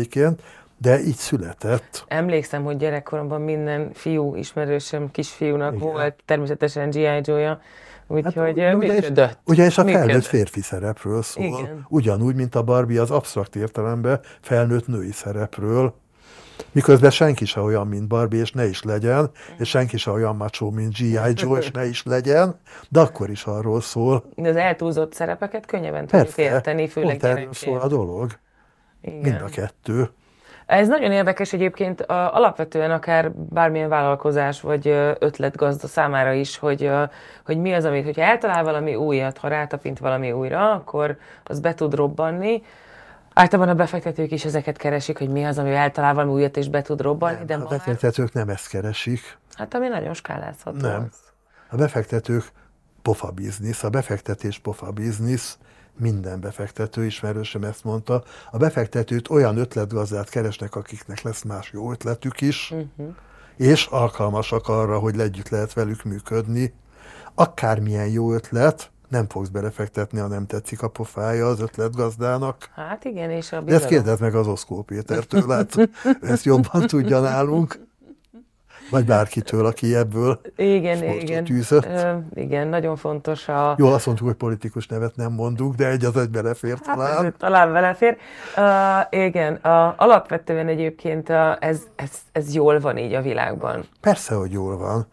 de 0.82 1.00
így 1.00 1.16
született. 1.16 2.04
Emlékszem, 2.08 2.64
hogy 2.64 2.76
gyerekkoromban 2.76 3.40
minden 3.40 3.90
fiú 3.92 4.34
ismerősöm 4.34 5.10
kisfiúnak 5.10 5.74
Igen. 5.74 5.88
volt 5.88 6.14
természetesen 6.24 6.90
G.I. 6.90 7.20
Joe-ja, 7.22 7.60
úgyhogy 8.06 8.60
hát, 8.60 8.76
működött. 8.76 9.30
És, 9.30 9.36
ugye 9.44 9.64
és 9.64 9.78
a 9.78 9.82
felnőtt 9.82 10.04
működött. 10.04 10.24
férfi 10.24 10.60
szerepről 10.60 11.22
szól, 11.22 11.44
Igen. 11.44 11.86
ugyanúgy, 11.88 12.34
mint 12.34 12.54
a 12.54 12.62
Barbie 12.62 13.00
az 13.00 13.10
absztrakt 13.10 13.56
értelemben 13.56 14.20
felnőtt 14.40 14.86
női 14.86 15.12
szerepről. 15.12 15.94
Miközben 16.72 17.10
senki 17.10 17.44
se 17.44 17.60
olyan, 17.60 17.86
mint 17.86 18.08
Barbie, 18.08 18.40
és 18.40 18.52
ne 18.52 18.66
is 18.66 18.82
legyen, 18.82 19.30
és 19.58 19.68
senki 19.68 19.96
se 19.96 20.10
olyan 20.10 20.36
macsó, 20.36 20.70
mint 20.70 20.92
G.I. 20.92 21.32
Joe, 21.34 21.58
és 21.58 21.70
ne 21.70 21.84
is 21.84 22.02
legyen, 22.02 22.60
de 22.88 23.00
akkor 23.00 23.30
is 23.30 23.44
arról 23.44 23.80
szól. 23.80 24.24
De 24.34 24.48
az 24.48 24.56
eltúlzott 24.56 25.14
szerepeket 25.14 25.66
könnyebben 25.66 26.06
tudjuk 26.06 26.36
érteni, 26.36 26.88
főleg 26.88 27.18
pont 27.18 27.32
erről 27.32 27.52
szól 27.52 27.80
a 27.80 27.88
dolog. 27.88 28.30
Igen. 29.00 29.18
Mind 29.20 29.40
a 29.40 29.48
kettő. 29.48 30.10
Ez 30.66 30.88
nagyon 30.88 31.12
érdekes 31.12 31.52
egyébként 31.52 32.00
alapvetően 32.06 32.90
akár 32.90 33.32
bármilyen 33.32 33.88
vállalkozás 33.88 34.60
vagy 34.60 34.88
ötletgazda 35.18 35.86
számára 35.86 36.32
is, 36.32 36.58
hogy, 36.58 36.90
hogy 37.44 37.58
mi 37.58 37.72
az, 37.72 37.84
amit, 37.84 38.04
hogyha 38.04 38.22
eltalál 38.22 38.64
valami 38.64 38.94
újat, 38.94 39.38
ha 39.38 39.48
rátapint 39.48 39.98
valami 39.98 40.32
újra, 40.32 40.72
akkor 40.72 41.18
az 41.44 41.60
be 41.60 41.74
tud 41.74 41.94
robbanni, 41.94 42.62
Általában 43.34 43.72
a 43.72 43.76
befektetők 43.76 44.30
is 44.30 44.44
ezeket 44.44 44.76
keresik, 44.76 45.18
hogy 45.18 45.28
mi 45.28 45.44
az, 45.44 45.58
ami 45.58 45.74
általában 45.74 46.14
valami 46.14 46.32
újat 46.32 46.56
és 46.56 46.68
be 46.68 46.82
tud 46.82 47.00
robbanni. 47.00 47.36
Nem, 47.36 47.46
de 47.46 47.54
a 47.54 47.68
befektetők 47.68 48.32
nem 48.32 48.48
ezt 48.48 48.68
keresik. 48.68 49.38
Hát 49.54 49.74
ami 49.74 49.88
nagyon 49.88 50.14
skálázható. 50.14 50.78
Nem. 50.78 51.02
Az. 51.10 51.18
A 51.70 51.76
befektetők 51.76 52.52
pofa 53.02 53.30
biznisz, 53.30 53.82
a 53.82 53.90
befektetés 53.90 54.58
pofa 54.58 54.90
biznisz, 54.90 55.58
minden 55.98 56.40
befektető 56.40 57.04
ismerősöm 57.04 57.64
ezt 57.64 57.84
mondta. 57.84 58.22
A 58.50 58.56
befektetőt 58.56 59.30
olyan 59.30 59.56
ötletgazdát 59.56 60.28
keresnek, 60.28 60.74
akiknek 60.74 61.22
lesz 61.22 61.42
más 61.42 61.70
jó 61.72 61.90
ötletük 61.90 62.40
is, 62.40 62.70
uh-huh. 62.70 63.14
és 63.56 63.86
alkalmasak 63.86 64.68
arra, 64.68 64.98
hogy 64.98 65.20
együtt 65.20 65.48
lehet 65.48 65.72
velük 65.72 66.02
működni. 66.02 66.74
Akármilyen 67.34 68.08
jó 68.08 68.32
ötlet, 68.32 68.91
nem 69.12 69.28
fogsz 69.28 69.48
belefektetni, 69.48 70.18
ha 70.18 70.26
nem 70.26 70.46
tetszik 70.46 70.82
a 70.82 70.88
pofája 70.88 71.46
az 71.46 71.60
ötletgazdának. 71.60 72.56
Hát 72.74 73.04
igen, 73.04 73.30
és 73.30 73.52
a 73.52 73.60
bizalom. 73.60 73.66
De 73.66 73.74
ezt 73.74 73.86
kérdezd 73.86 74.20
meg 74.20 74.34
az 74.34 74.46
Oszkó 74.46 74.82
Pétertől, 74.82 75.44
lát, 75.46 75.90
ezt 76.20 76.44
jobban 76.44 76.86
tudja 76.86 77.20
nálunk. 77.20 77.90
Vagy 78.90 79.04
bárkitől, 79.04 79.66
aki 79.66 79.94
ebből 79.94 80.40
igen, 80.56 81.02
igen. 81.04 81.44
tűzött. 81.44 81.84
Ö, 81.84 82.16
igen, 82.34 82.68
nagyon 82.68 82.96
fontos 82.96 83.48
a... 83.48 83.74
Jó, 83.78 83.86
azt 83.92 84.06
mondtuk, 84.06 84.26
hogy 84.26 84.36
politikus 84.36 84.86
nevet 84.86 85.16
nem 85.16 85.32
mondunk, 85.32 85.74
de 85.74 85.88
egy 85.88 86.04
az 86.04 86.16
egy 86.16 86.30
belefér 86.30 86.78
talán. 86.78 87.22
Hát, 87.22 87.34
talán 87.36 87.72
belefér. 87.72 88.16
Uh, 88.56 89.22
igen, 89.24 89.52
uh, 89.52 90.02
alapvetően 90.02 90.68
egyébként 90.68 91.28
uh, 91.28 91.36
ez, 91.60 91.82
ez, 91.96 92.10
ez 92.32 92.54
jól 92.54 92.80
van 92.80 92.98
így 92.98 93.12
a 93.12 93.22
világban. 93.22 93.84
Persze, 94.00 94.34
hogy 94.34 94.52
jól 94.52 94.76
van. 94.76 95.06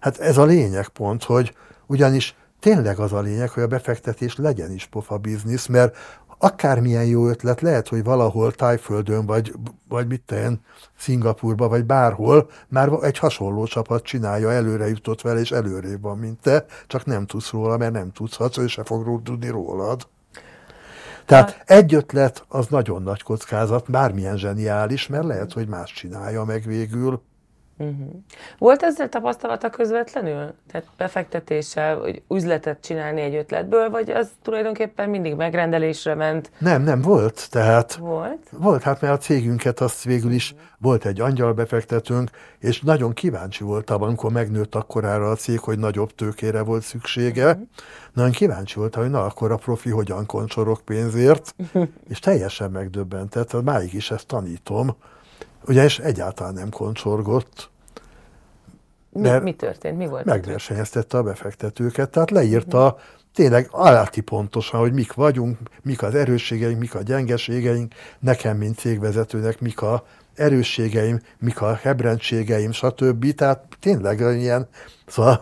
Hát 0.00 0.18
ez 0.18 0.38
a 0.38 0.44
lényeg 0.44 0.88
pont, 0.88 1.24
hogy 1.24 1.54
ugyanis 1.86 2.34
tényleg 2.64 2.98
az 2.98 3.12
a 3.12 3.20
lényeg, 3.20 3.50
hogy 3.50 3.62
a 3.62 3.66
befektetés 3.66 4.36
legyen 4.36 4.70
is 4.70 4.86
pofa 4.86 5.18
biznisz, 5.18 5.66
mert 5.66 5.96
akármilyen 6.38 7.04
jó 7.04 7.28
ötlet, 7.28 7.60
lehet, 7.60 7.88
hogy 7.88 8.04
valahol 8.04 8.52
Tájföldön, 8.52 9.26
vagy, 9.26 9.54
vagy 9.88 10.06
mit 10.06 10.22
tenni, 10.26 10.58
Szingapurba, 10.98 11.68
vagy 11.68 11.84
bárhol, 11.84 12.50
már 12.68 12.88
egy 13.02 13.18
hasonló 13.18 13.64
csapat 13.64 14.04
csinálja, 14.04 14.52
előre 14.52 14.88
jutott 14.88 15.20
vele, 15.20 15.40
és 15.40 15.50
előrébb 15.50 16.02
van, 16.02 16.18
mint 16.18 16.40
te, 16.40 16.64
csak 16.86 17.04
nem 17.04 17.26
tudsz 17.26 17.50
róla, 17.50 17.76
mert 17.76 17.92
nem 17.92 18.12
tudsz, 18.12 18.58
ő 18.58 18.66
se 18.66 18.84
fog 18.84 19.22
tudni 19.22 19.48
rólad. 19.48 20.06
Tehát 21.26 21.50
hát. 21.50 21.70
egy 21.70 21.94
ötlet 21.94 22.44
az 22.48 22.66
nagyon 22.66 23.02
nagy 23.02 23.22
kockázat, 23.22 23.90
bármilyen 23.90 24.36
zseniális, 24.36 25.06
mert 25.06 25.24
lehet, 25.24 25.52
hogy 25.52 25.68
más 25.68 25.92
csinálja 25.92 26.44
meg 26.44 26.62
végül. 26.66 27.22
Uh-huh. 27.76 28.22
Volt 28.58 28.82
ezzel 28.82 29.08
tapasztalata 29.08 29.70
közvetlenül? 29.70 30.54
Tehát 30.70 30.86
befektetéssel, 30.96 31.98
hogy 31.98 32.22
üzletet 32.30 32.80
csinálni 32.80 33.20
egy 33.20 33.34
ötletből, 33.34 33.90
vagy 33.90 34.10
az 34.10 34.30
tulajdonképpen 34.42 35.10
mindig 35.10 35.34
megrendelésre 35.34 36.14
ment? 36.14 36.50
Nem, 36.58 36.82
nem 36.82 37.00
volt. 37.00 37.50
Tehát 37.50 37.94
volt? 37.94 38.48
Volt, 38.50 38.82
hát 38.82 39.00
mert 39.00 39.14
a 39.14 39.18
cégünket 39.18 39.80
azt 39.80 40.04
végül 40.04 40.32
is 40.32 40.52
uh-huh. 40.52 40.66
volt 40.78 41.04
egy 41.04 41.20
angyal 41.20 41.52
befektetőnk, 41.52 42.30
és 42.58 42.80
nagyon 42.80 43.12
kíváncsi 43.12 43.64
voltam, 43.64 44.02
amikor 44.02 44.32
megnőtt 44.32 44.74
akkorára 44.74 45.30
a 45.30 45.34
cég, 45.34 45.58
hogy 45.58 45.78
nagyobb 45.78 46.14
tőkére 46.14 46.62
volt 46.62 46.82
szüksége. 46.82 47.50
Uh-huh. 47.50 47.68
Nagyon 48.12 48.32
kíváncsi 48.32 48.78
voltam, 48.78 49.02
hogy 49.02 49.10
na 49.10 49.24
akkor 49.24 49.52
a 49.52 49.56
profi 49.56 49.90
hogyan 49.90 50.26
koncsorok 50.26 50.80
pénzért, 50.84 51.54
és 52.08 52.18
teljesen 52.18 52.70
megdöbbentett, 52.70 53.62
máig 53.62 53.94
is 53.94 54.10
ezt 54.10 54.26
tanítom, 54.26 54.96
ugyanis 55.66 55.98
egyáltalán 55.98 56.54
nem 56.54 56.70
koncsorgott. 56.70 57.70
Mi, 59.10 59.38
mi 59.38 59.54
történt? 59.54 59.96
Mi 59.96 60.06
volt? 60.06 60.24
Megversenyeztette 60.24 61.18
a 61.18 61.22
befektetőket, 61.22 62.10
tehát 62.10 62.30
leírta 62.30 62.96
tényleg 63.34 63.68
aláti 63.70 64.20
pontosan, 64.20 64.80
hogy 64.80 64.92
mik 64.92 65.12
vagyunk, 65.12 65.58
mik 65.82 66.02
az 66.02 66.14
erősségeink, 66.14 66.78
mik 66.78 66.94
a 66.94 67.02
gyengeségeink, 67.02 67.94
nekem, 68.18 68.56
mint 68.56 68.78
cégvezetőnek, 68.78 69.60
mik 69.60 69.82
a 69.82 70.06
erősségeim, 70.34 71.20
mik 71.38 71.60
a 71.60 71.74
hebrendségeim, 71.74 72.72
stb. 72.72 73.34
Tehát 73.34 73.64
tényleg 73.80 74.20
ilyen, 74.20 74.68
szóval... 75.06 75.38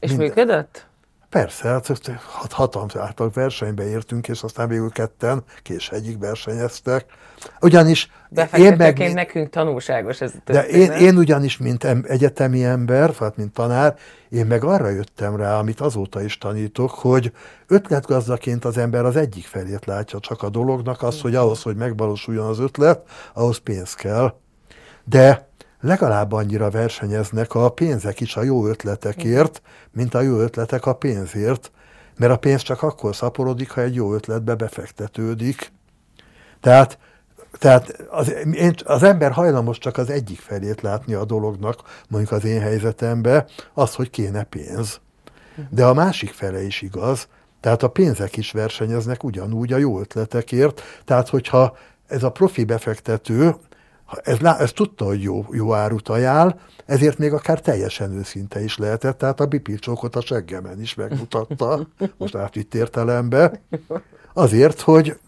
És 0.00 0.08
minden. 0.08 0.26
működött? 0.26 0.86
Persze, 1.32 1.68
hát 1.68 2.52
hatalmas 2.52 2.96
által 2.96 3.30
versenybe 3.34 3.88
értünk, 3.88 4.28
és 4.28 4.42
aztán 4.42 4.68
végül 4.68 4.90
ketten 4.90 5.44
egyik 5.90 6.18
versenyeztek. 6.18 7.04
Ugyanis 7.60 8.10
én 8.56 8.74
meg... 8.76 9.12
nekünk 9.12 9.50
tanulságos 9.50 10.20
ez 10.20 10.32
De 10.44 10.66
én, 10.66 10.90
én 10.90 11.16
ugyanis, 11.16 11.56
mint 11.56 11.84
egyetemi 12.02 12.64
ember, 12.64 13.10
tehát 13.10 13.36
mint 13.36 13.52
tanár, 13.52 13.96
én 14.28 14.46
meg 14.46 14.64
arra 14.64 14.88
jöttem 14.88 15.36
rá, 15.36 15.58
amit 15.58 15.80
azóta 15.80 16.22
is 16.22 16.38
tanítok, 16.38 16.90
hogy 16.90 17.32
ötletgazdaként 17.66 18.64
az 18.64 18.78
ember 18.78 19.04
az 19.04 19.16
egyik 19.16 19.46
felét 19.46 19.86
látja 19.86 20.18
csak 20.20 20.42
a 20.42 20.48
dolognak, 20.48 21.02
az, 21.02 21.20
hogy 21.20 21.34
ahhoz, 21.34 21.62
hogy 21.62 21.76
megvalósuljon 21.76 22.46
az 22.46 22.58
ötlet, 22.58 23.08
ahhoz 23.34 23.58
pénz 23.58 23.94
kell. 23.94 24.34
De 25.04 25.48
legalább 25.82 26.32
annyira 26.32 26.70
versenyeznek 26.70 27.54
a 27.54 27.68
pénzek 27.68 28.20
is 28.20 28.36
a 28.36 28.42
jó 28.42 28.66
ötletekért, 28.66 29.62
mint 29.90 30.14
a 30.14 30.20
jó 30.20 30.38
ötletek 30.38 30.86
a 30.86 30.94
pénzért, 30.94 31.70
mert 32.16 32.32
a 32.32 32.36
pénz 32.36 32.62
csak 32.62 32.82
akkor 32.82 33.16
szaporodik, 33.16 33.70
ha 33.70 33.80
egy 33.80 33.94
jó 33.94 34.14
ötletbe 34.14 34.54
befektetődik. 34.54 35.72
Tehát, 36.60 36.98
tehát 37.58 38.06
az, 38.10 38.34
én, 38.52 38.74
az 38.84 39.02
ember 39.02 39.32
hajlamos 39.32 39.78
csak 39.78 39.96
az 39.96 40.10
egyik 40.10 40.40
felét 40.40 40.80
látni 40.80 41.14
a 41.14 41.24
dolognak, 41.24 41.78
mondjuk 42.08 42.32
az 42.32 42.44
én 42.44 42.60
helyzetemben, 42.60 43.46
az, 43.74 43.94
hogy 43.94 44.10
kéne 44.10 44.42
pénz. 44.42 45.00
De 45.70 45.84
a 45.84 45.94
másik 45.94 46.30
fele 46.30 46.62
is 46.62 46.82
igaz, 46.82 47.28
tehát 47.60 47.82
a 47.82 47.88
pénzek 47.88 48.36
is 48.36 48.52
versenyeznek 48.52 49.24
ugyanúgy 49.24 49.72
a 49.72 49.76
jó 49.76 50.00
ötletekért, 50.00 50.82
tehát 51.04 51.28
hogyha 51.28 51.76
ez 52.06 52.22
a 52.22 52.30
profi 52.30 52.64
befektető 52.64 53.54
ez, 54.22 54.38
ez 54.42 54.72
tudta, 54.72 55.04
hogy 55.04 55.22
jó, 55.22 55.46
jó 55.50 55.74
árut 55.74 56.08
ajánl, 56.08 56.60
ezért 56.86 57.18
még 57.18 57.32
akár 57.32 57.60
teljesen 57.60 58.12
őszinte 58.12 58.62
is 58.62 58.78
lehetett, 58.78 59.18
tehát 59.18 59.40
a 59.40 59.46
bipilcsókot 59.46 60.16
a 60.16 60.20
seggemen 60.20 60.80
is 60.80 60.94
megmutatta, 60.94 61.88
most 62.18 62.34
átvitt 62.34 62.74
értelembe, 62.74 63.60
azért, 64.32 64.80
hogy, 64.80 65.18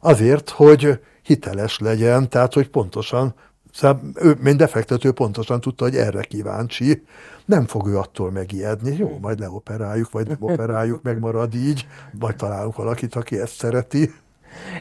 azért, 0.00 0.50
hogy 0.50 1.00
hiteles 1.22 1.78
legyen, 1.78 2.28
tehát, 2.28 2.54
hogy 2.54 2.68
pontosan, 2.68 3.34
szóval 3.72 4.00
ő, 4.14 4.36
mint 4.40 4.56
befektető 4.56 5.12
pontosan 5.12 5.60
tudta, 5.60 5.84
hogy 5.84 5.96
erre 5.96 6.22
kíváncsi, 6.22 7.02
nem 7.44 7.66
fog 7.66 7.88
ő 7.88 7.98
attól 7.98 8.30
megijedni, 8.30 8.96
jó, 8.96 9.18
majd 9.20 9.38
leoperáljuk, 9.38 10.10
vagy 10.10 10.26
nem 10.26 10.36
operáljuk, 10.52 11.02
megmarad 11.02 11.54
így, 11.54 11.86
majd 12.18 12.36
találunk 12.36 12.76
valakit, 12.76 13.14
aki 13.14 13.40
ezt 13.40 13.54
szereti. 13.54 14.14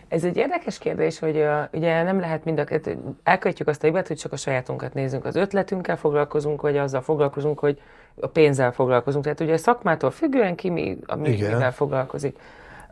Ez 0.07 0.23
egy 0.23 0.37
érdekes 0.37 0.77
kérdés, 0.77 1.19
hogy 1.19 1.37
uh, 1.37 1.63
ugye 1.73 2.03
nem 2.03 2.19
lehet 2.19 2.45
mind 2.45 2.59
a 2.59 2.63
kettő, 2.63 2.97
elkövetjük 3.23 3.67
azt 3.67 3.83
a 3.83 3.85
hibát, 3.85 4.07
hogy 4.07 4.17
csak 4.17 4.31
a 4.31 4.37
sajátunkat 4.37 4.93
nézünk, 4.93 5.25
az 5.25 5.35
ötletünkkel 5.35 5.97
foglalkozunk, 5.97 6.61
vagy 6.61 6.77
azzal 6.77 7.01
foglalkozunk, 7.01 7.59
hogy 7.59 7.81
a 8.19 8.27
pénzzel 8.27 8.71
foglalkozunk. 8.71 9.23
Tehát 9.23 9.39
ugye 9.39 9.53
a 9.53 9.57
szakmától 9.57 10.11
függően 10.11 10.55
ki 10.55 10.69
mi, 10.69 10.97
a 11.05 11.15
mi, 11.15 11.29
mivel 11.29 11.73
foglalkozik. 11.73 12.39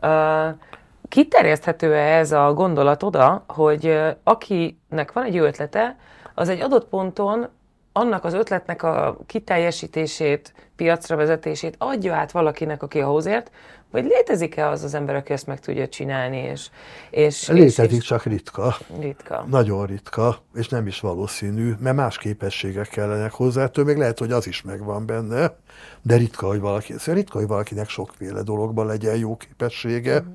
Uh, 0.02 0.48
kiterjeszthető-e 1.08 2.18
ez 2.18 2.32
a 2.32 2.52
gondolat 2.52 3.02
oda, 3.02 3.44
hogy 3.48 3.86
uh, 3.86 4.08
akinek 4.22 5.12
van 5.12 5.24
egy 5.24 5.38
ötlete, 5.38 5.96
az 6.34 6.48
egy 6.48 6.60
adott 6.60 6.88
ponton 6.88 7.48
annak 7.96 8.24
az 8.24 8.34
ötletnek 8.34 8.82
a 8.82 9.18
kiteljesítését, 9.26 10.52
piacra 10.76 11.16
vezetését 11.16 11.74
adja 11.78 12.14
át 12.14 12.32
valakinek, 12.32 12.82
aki 12.82 13.00
ahhoz 13.00 13.26
ért, 13.26 13.50
vagy 13.94 14.04
létezik-e 14.04 14.68
az 14.68 14.82
az 14.82 14.94
ember, 14.94 15.14
aki 15.14 15.32
ezt 15.32 15.46
meg 15.46 15.60
tudja 15.60 15.88
csinálni? 15.88 16.36
És, 16.36 16.68
és, 17.10 17.48
Létezik, 17.48 18.00
és, 18.00 18.04
csak 18.04 18.24
ritka. 18.24 18.76
Ritka. 19.00 19.44
Nagyon 19.48 19.86
ritka, 19.86 20.38
és 20.54 20.68
nem 20.68 20.86
is 20.86 21.00
valószínű, 21.00 21.72
mert 21.78 21.96
más 21.96 22.18
képességek 22.18 22.88
kellenek 22.88 23.32
hozzá, 23.32 23.62
ettől 23.62 23.84
még 23.84 23.96
lehet, 23.96 24.18
hogy 24.18 24.32
az 24.32 24.46
is 24.46 24.62
megvan 24.62 25.06
benne, 25.06 25.56
de 26.02 26.16
ritka, 26.16 26.46
hogy 26.46 26.60
valaki, 26.60 26.94
szóval 26.98 27.14
ritka, 27.14 27.38
hogy 27.38 27.46
valakinek 27.46 27.88
sokféle 27.88 28.42
dologban 28.42 28.86
legyen 28.86 29.16
jó 29.16 29.36
képessége. 29.36 30.18
Uh-huh. 30.18 30.32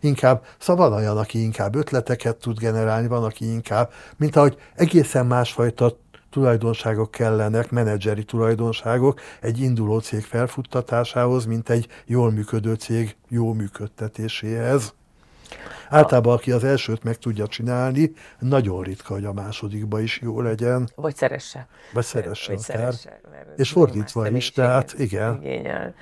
Inkább, 0.00 0.44
szóval 0.58 0.88
van 0.88 0.98
olyan, 0.98 1.18
aki 1.18 1.42
inkább 1.42 1.74
ötleteket 1.74 2.36
tud 2.36 2.58
generálni, 2.58 3.06
van, 3.06 3.24
aki 3.24 3.52
inkább, 3.52 3.92
mint 4.16 4.36
ahogy 4.36 4.56
egészen 4.74 5.26
másfajta 5.26 5.96
tulajdonságok 6.34 7.10
kellenek, 7.10 7.70
menedzseri 7.70 8.24
tulajdonságok 8.24 9.20
egy 9.40 9.60
induló 9.60 9.98
cég 9.98 10.22
felfuttatásához, 10.22 11.44
mint 11.44 11.68
egy 11.68 11.86
jól 12.06 12.30
működő 12.30 12.74
cég 12.74 13.16
jó 13.28 13.52
működtetéséhez. 13.52 14.94
Általában, 15.88 16.34
aki 16.34 16.52
az 16.52 16.64
elsőt 16.64 17.02
meg 17.02 17.16
tudja 17.18 17.46
csinálni, 17.46 18.12
nagyon 18.38 18.82
ritka, 18.82 19.14
hogy 19.14 19.24
a 19.24 19.32
másodikba 19.32 20.00
is 20.00 20.20
jó 20.22 20.40
legyen. 20.40 20.88
Vagy 20.94 21.16
szeresse. 21.16 21.68
Vagy 21.92 22.04
szeresse. 22.04 22.52
Vagy 22.52 22.60
szeresse 22.60 23.20
és 23.56 23.70
fordítva 23.70 24.28
is, 24.28 24.50
tehát 24.50 24.94
igen. 24.98 25.38
Igényel. 25.42 25.94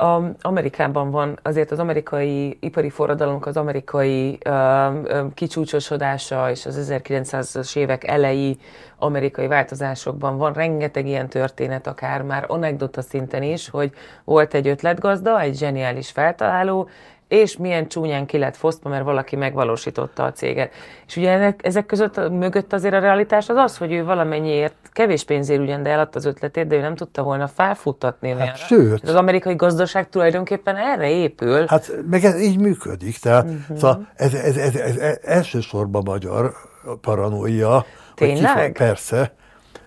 A, 0.00 0.32
Amerikában 0.40 1.10
van 1.10 1.38
azért 1.42 1.70
az 1.70 1.78
amerikai 1.78 2.56
ipari 2.60 2.90
forradalomnak 2.90 3.46
az 3.46 3.56
amerikai 3.56 4.38
uh, 4.48 5.34
kicsúcsosodása 5.34 6.50
és 6.50 6.66
az 6.66 6.92
1900-as 6.92 7.76
évek 7.76 8.04
elejé 8.06 8.56
amerikai 8.98 9.46
változásokban 9.46 10.36
van. 10.36 10.52
Rengeteg 10.52 11.06
ilyen 11.06 11.28
történet, 11.28 11.86
akár 11.86 12.22
már 12.22 12.44
anekdota 12.48 13.02
szinten 13.02 13.42
is, 13.42 13.68
hogy 13.68 13.92
volt 14.24 14.54
egy 14.54 14.68
ötletgazda, 14.68 15.40
egy 15.40 15.56
zseniális 15.56 16.10
feltaláló, 16.10 16.88
és 17.30 17.56
milyen 17.56 17.88
csúnyán 17.88 18.26
ki 18.26 18.38
lett 18.38 18.56
fosztva, 18.56 18.88
mert 18.88 19.04
valaki 19.04 19.36
megvalósította 19.36 20.24
a 20.24 20.32
céget. 20.32 20.72
És 21.06 21.16
ugye 21.16 21.54
ezek 21.62 21.86
között 21.86 22.30
mögött 22.30 22.72
azért 22.72 22.94
a 22.94 22.98
realitás 22.98 23.48
az 23.48 23.56
az, 23.56 23.76
hogy 23.76 23.92
ő 23.92 24.04
valamennyiért, 24.04 24.74
kevés 24.92 25.24
pénzért 25.24 25.60
ugyan, 25.60 25.82
de 25.82 25.90
eladta 25.90 26.18
az 26.18 26.24
ötletét, 26.24 26.66
de 26.66 26.76
ő 26.76 26.80
nem 26.80 26.94
tudta 26.94 27.22
volna 27.22 27.48
felfuttatni. 27.48 28.30
Hát 28.30 28.56
sőt. 28.56 29.08
Az 29.08 29.14
amerikai 29.14 29.54
gazdaság 29.54 30.08
tulajdonképpen 30.08 30.76
erre 30.76 31.10
épül. 31.10 31.64
Hát 31.66 31.92
meg 32.10 32.24
ez 32.24 32.40
így 32.40 32.58
működik. 32.58 33.18
Tehát 33.18 33.44
uh-huh. 33.44 33.76
szóval 33.76 34.08
ez, 34.14 34.34
ez, 34.34 34.56
ez, 34.56 34.74
ez, 34.74 34.96
ez 34.96 35.18
elsősorban 35.22 36.02
magyar 36.04 36.52
paranoia. 37.00 37.84
Tényleg? 38.14 38.54
Kifo- 38.54 38.76
persze. 38.76 39.32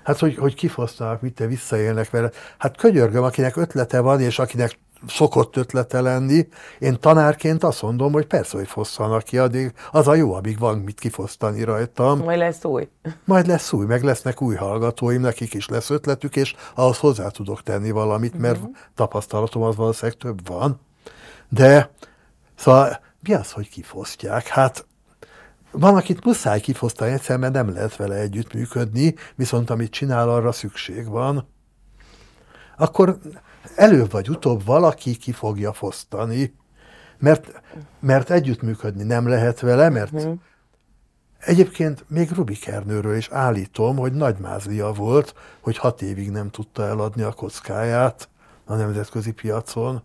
Hát, 0.03 0.19
hogy, 0.19 0.35
hogy 0.35 0.55
kifosztanak, 0.55 1.21
mit 1.21 1.33
te 1.33 1.45
visszaélnek 1.45 2.09
vele. 2.09 2.29
Hát 2.57 2.77
könyörgöm, 2.77 3.23
akinek 3.23 3.55
ötlete 3.55 3.99
van, 3.99 4.19
és 4.19 4.39
akinek 4.39 4.79
szokott 5.08 5.56
ötlete 5.56 6.01
lenni. 6.01 6.47
Én 6.80 6.99
tanárként 6.99 7.64
azt 7.64 7.82
mondom, 7.82 8.12
hogy 8.12 8.26
persze, 8.26 8.58
hogy 8.58 8.68
fosszanak 8.68 9.24
ki, 9.24 9.38
addig 9.38 9.74
az 9.91 10.08
a 10.08 10.16
jó, 10.16 10.34
amíg 10.34 10.60
van 10.60 10.78
mit 10.78 10.99
kifosztani 10.99 11.64
rajtam. 11.64 12.20
Majd 12.20 12.38
lesz 12.38 12.64
új. 12.64 12.89
Majd 13.26 13.47
lesz 13.47 13.74
új, 13.74 13.86
meg 13.86 14.04
lesznek 14.04 14.41
új 14.41 14.56
hallgatóim, 14.56 15.22
nekik 15.22 15.54
is 15.54 15.68
lesz 15.68 15.89
ötletük, 15.89 16.36
és 16.36 16.56
ahhoz 16.76 16.97
hozzá 16.97 17.28
tudok 17.28 17.64
tenni 17.64 17.91
valamit, 17.91 18.39
mert 18.39 18.58
uh-huh. 18.58 18.76
tapasztalatom 18.95 19.62
az 19.62 19.76
valószínűleg 19.76 20.18
több 20.18 20.47
van. 20.47 20.80
De, 21.49 21.91
szóval 22.56 22.99
mi 23.20 23.34
az, 23.34 23.51
hogy 23.51 23.70
kifosztják? 23.70 24.47
Hát 24.47 24.86
van, 25.72 25.95
akit 25.95 26.26
muszáj 26.26 26.60
kifosztani 26.60 27.12
egyszer, 27.12 27.38
mert 27.38 27.54
nem 27.54 27.74
lehet 27.74 27.95
vele 27.95 28.16
együttműködni, 28.16 29.16
viszont 29.36 29.70
amit 29.70 29.91
csinál, 29.91 30.30
arra 30.30 30.51
szükség 30.51 31.08
van. 31.08 31.47
Akkor 32.78 33.18
előbb 33.76 34.11
vagy 34.11 34.30
utóbb 34.30 34.66
valaki 34.66 35.18
ki 35.18 35.32
fogja 35.32 35.74
fosztani, 35.74 36.55
mert, 37.20 37.61
mert 37.99 38.30
együttműködni 38.30 39.03
nem 39.03 39.28
lehet 39.28 39.59
vele, 39.59 39.89
mert 39.89 40.11
uh-huh. 40.11 40.39
egyébként 41.39 42.05
még 42.07 42.32
Rubikernőről 42.32 43.16
is 43.16 43.30
állítom, 43.30 43.97
hogy 43.97 44.14
nagy 44.14 44.38
mázlia 44.38 44.91
volt, 44.91 45.36
hogy 45.61 45.78
hat 45.78 46.01
évig 46.01 46.32
nem 46.32 46.49
tudta 46.49 46.88
eladni 46.88 47.22
a 47.22 47.32
kockáját 47.32 48.30
a 48.66 48.76
nemzetközi 48.76 49.32
piacon. 49.32 50.01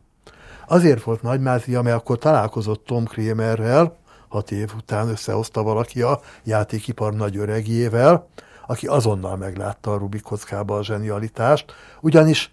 Azért 0.67 1.03
volt 1.03 1.23
nagy 1.23 1.41
mázlia, 1.41 1.83
mert 1.83 1.97
akkor 1.97 2.19
találkozott 2.19 2.85
Tom 2.85 3.05
Kramerrel, 3.05 3.97
hat 4.29 4.51
év 4.51 4.73
után 4.77 5.09
összehozta 5.09 5.63
valaki 5.63 6.03
a 6.03 6.21
játékipar 6.45 7.15
nagy 7.15 7.37
öregjével, 7.37 8.29
aki 8.67 8.87
azonnal 8.87 9.37
meglátta 9.37 9.93
a 9.93 9.97
Rubik 9.97 10.23
kockába 10.23 10.77
a 10.77 10.85
zsenialitást, 10.85 11.73
ugyanis, 12.01 12.53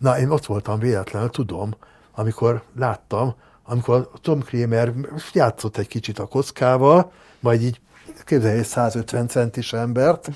na 0.00 0.18
én 0.18 0.30
ott 0.30 0.46
voltam 0.46 0.78
véletlenül, 0.78 1.30
tudom, 1.30 1.74
amikor 2.12 2.62
láttam, 2.76 3.34
amikor 3.62 4.10
Tom 4.22 4.42
Kramer 4.42 4.92
játszott 5.32 5.76
egy 5.76 5.88
kicsit 5.88 6.18
a 6.18 6.26
kockával, 6.26 7.12
majd 7.40 7.62
így 7.62 7.80
képzelj 8.24 8.58
egy 8.58 8.64
150 8.64 9.28
centis 9.28 9.72
embert, 9.72 10.30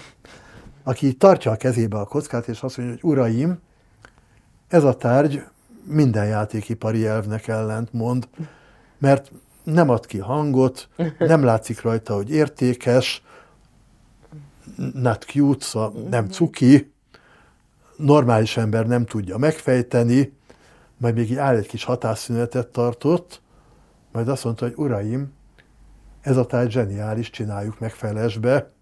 aki 0.82 1.14
tartja 1.14 1.50
a 1.50 1.56
kezébe 1.56 1.98
a 1.98 2.04
kockát, 2.04 2.48
és 2.48 2.60
azt 2.60 2.76
mondja, 2.76 2.96
hogy 3.00 3.10
uraim, 3.10 3.58
ez 4.68 4.84
a 4.84 4.96
tárgy 4.96 5.42
minden 5.84 6.26
játékipari 6.26 7.06
elvnek 7.06 7.48
ellent 7.48 7.92
mond, 7.92 8.28
mert 8.98 9.32
nem 9.62 9.88
ad 9.88 10.06
ki 10.06 10.18
hangot, 10.18 10.88
nem 11.18 11.44
látszik 11.44 11.82
rajta, 11.82 12.14
hogy 12.14 12.30
értékes, 12.30 13.22
not 14.94 15.24
cute, 15.24 15.64
szóval 15.64 15.92
nem 16.10 16.28
cuki, 16.28 16.93
normális 17.96 18.56
ember 18.56 18.86
nem 18.86 19.04
tudja 19.04 19.38
megfejteni, 19.38 20.36
majd 20.96 21.14
még 21.14 21.30
így 21.30 21.36
áll 21.36 21.56
egy 21.56 21.66
kis 21.66 21.84
hatásszünetet 21.84 22.68
tartott, 22.68 23.42
majd 24.12 24.28
azt 24.28 24.44
mondta, 24.44 24.64
hogy 24.64 24.74
uraim, 24.76 25.32
ez 26.20 26.36
a 26.36 26.46
táj 26.46 26.68
zseniális, 26.70 27.30
csináljuk 27.30 27.78
meg 27.78 27.90
felesbe, 27.90 28.72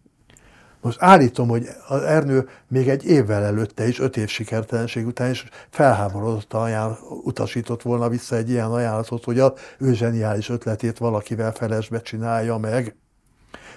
most 0.82 1.02
állítom, 1.02 1.48
hogy 1.48 1.68
az 1.88 2.02
Ernő 2.02 2.48
még 2.68 2.88
egy 2.88 3.06
évvel 3.06 3.44
előtte 3.44 3.88
is, 3.88 3.98
öt 3.98 4.16
év 4.16 4.28
sikertelenség 4.28 5.06
után 5.06 5.30
is 5.30 5.44
felháborodott 5.70 6.52
ajánl, 6.52 6.98
utasított 7.24 7.82
volna 7.82 8.08
vissza 8.08 8.36
egy 8.36 8.50
ilyen 8.50 8.70
ajánlatot, 8.70 9.24
hogy 9.24 9.38
a 9.38 9.54
ő 9.78 9.94
zseniális 9.94 10.48
ötletét 10.48 10.98
valakivel 10.98 11.52
felesbe 11.52 12.00
csinálja 12.00 12.56
meg. 12.56 12.96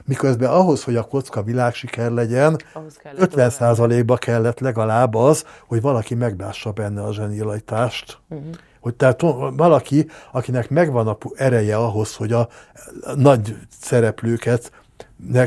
Miközben 0.03 0.49
ahhoz, 0.49 0.83
hogy 0.83 0.95
a 0.95 1.03
kocka 1.03 1.43
világsiker 1.43 2.11
legyen, 2.11 2.57
50%-ba 3.19 4.15
kellett 4.15 4.59
legalább 4.59 5.15
az, 5.15 5.45
hogy 5.67 5.81
valaki 5.81 6.15
megbássa 6.15 6.71
benne 6.71 7.03
a 7.03 7.13
zsenialitást. 7.13 8.17
Uh-huh. 8.29 8.47
Hogy 8.79 8.95
tehát 8.95 9.21
valaki, 9.55 10.07
akinek 10.31 10.69
megvan 10.69 11.07
a 11.07 11.17
ereje 11.35 11.77
ahhoz, 11.77 12.15
hogy 12.15 12.31
a 12.31 12.47
nagy 13.15 13.57
szereplőket 13.81 14.71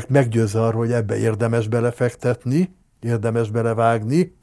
meggyőzze 0.07 0.61
arról, 0.61 0.81
hogy 0.81 0.91
ebbe 0.91 1.17
érdemes 1.17 1.67
belefektetni, 1.67 2.75
érdemes 3.01 3.49
belevágni, 3.49 4.35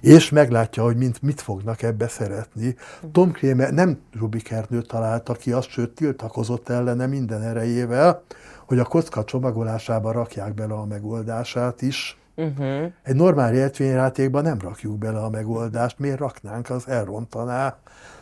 és 0.00 0.30
meglátja, 0.30 0.82
hogy 0.82 0.96
mint, 0.96 1.22
mit 1.22 1.40
fognak 1.40 1.82
ebbe 1.82 2.08
szeretni. 2.08 2.76
Tom 3.12 3.32
Kramer 3.32 3.72
nem 3.72 3.98
Rubikernő 4.18 4.82
találta 4.82 5.32
ki 5.32 5.52
azt, 5.52 5.68
sőt 5.68 5.90
tiltakozott 5.90 6.68
ellene 6.68 7.06
minden 7.06 7.42
erejével, 7.42 8.22
hogy 8.66 8.78
a 8.78 8.84
kocka 8.84 9.24
csomagolásába 9.24 10.12
rakják 10.12 10.54
bele 10.54 10.74
a 10.74 10.84
megoldását 10.84 11.82
is. 11.82 12.18
Uh-huh. 12.36 12.92
Egy 13.02 13.14
normál 13.14 13.52
rejtvényjátékban 13.52 14.42
nem 14.42 14.58
rakjuk 14.60 14.98
bele 14.98 15.18
a 15.18 15.30
megoldást, 15.30 15.98
miért 15.98 16.18
raknánk, 16.18 16.70
az 16.70 16.88
elrontaná 16.88 17.78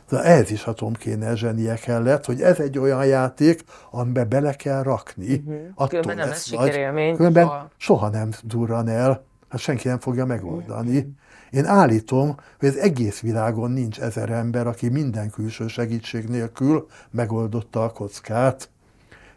de 0.09 0.22
ez 0.22 0.51
is 0.51 0.64
a 0.64 0.72
Tom 0.72 0.93
Kéne 0.93 1.35
zsenie 1.35 1.74
kellett, 1.74 2.24
hogy 2.24 2.43
ez 2.43 2.61
egy 2.61 2.79
olyan 2.79 3.07
játék, 3.07 3.64
amiben 3.91 4.29
bele 4.29 4.53
kell 4.53 4.83
rakni. 4.83 5.35
Uh-huh. 5.35 5.57
Attól 5.74 5.89
Különben 5.89 6.16
nem 6.16 6.29
lesz 6.29 6.47
sikerélmény. 6.47 7.16
Különben 7.16 7.45
soha. 7.45 7.70
soha 7.77 8.09
nem 8.09 8.31
durran 8.43 8.89
el, 8.89 9.24
hát 9.49 9.61
senki 9.61 9.89
nem 9.89 9.99
fogja 9.99 10.24
megoldani. 10.24 10.97
Uh-huh. 10.97 11.12
Én 11.57 11.66
állítom, 11.66 12.36
hogy 12.59 12.68
az 12.68 12.76
egész 12.76 13.20
világon 13.20 13.70
nincs 13.70 14.00
ezer 14.00 14.30
ember, 14.30 14.66
aki 14.66 14.88
minden 14.88 15.30
külső 15.30 15.66
segítség 15.66 16.28
nélkül 16.28 16.86
megoldotta 17.11 17.84
a 17.84 17.90
kockát. 17.90 18.70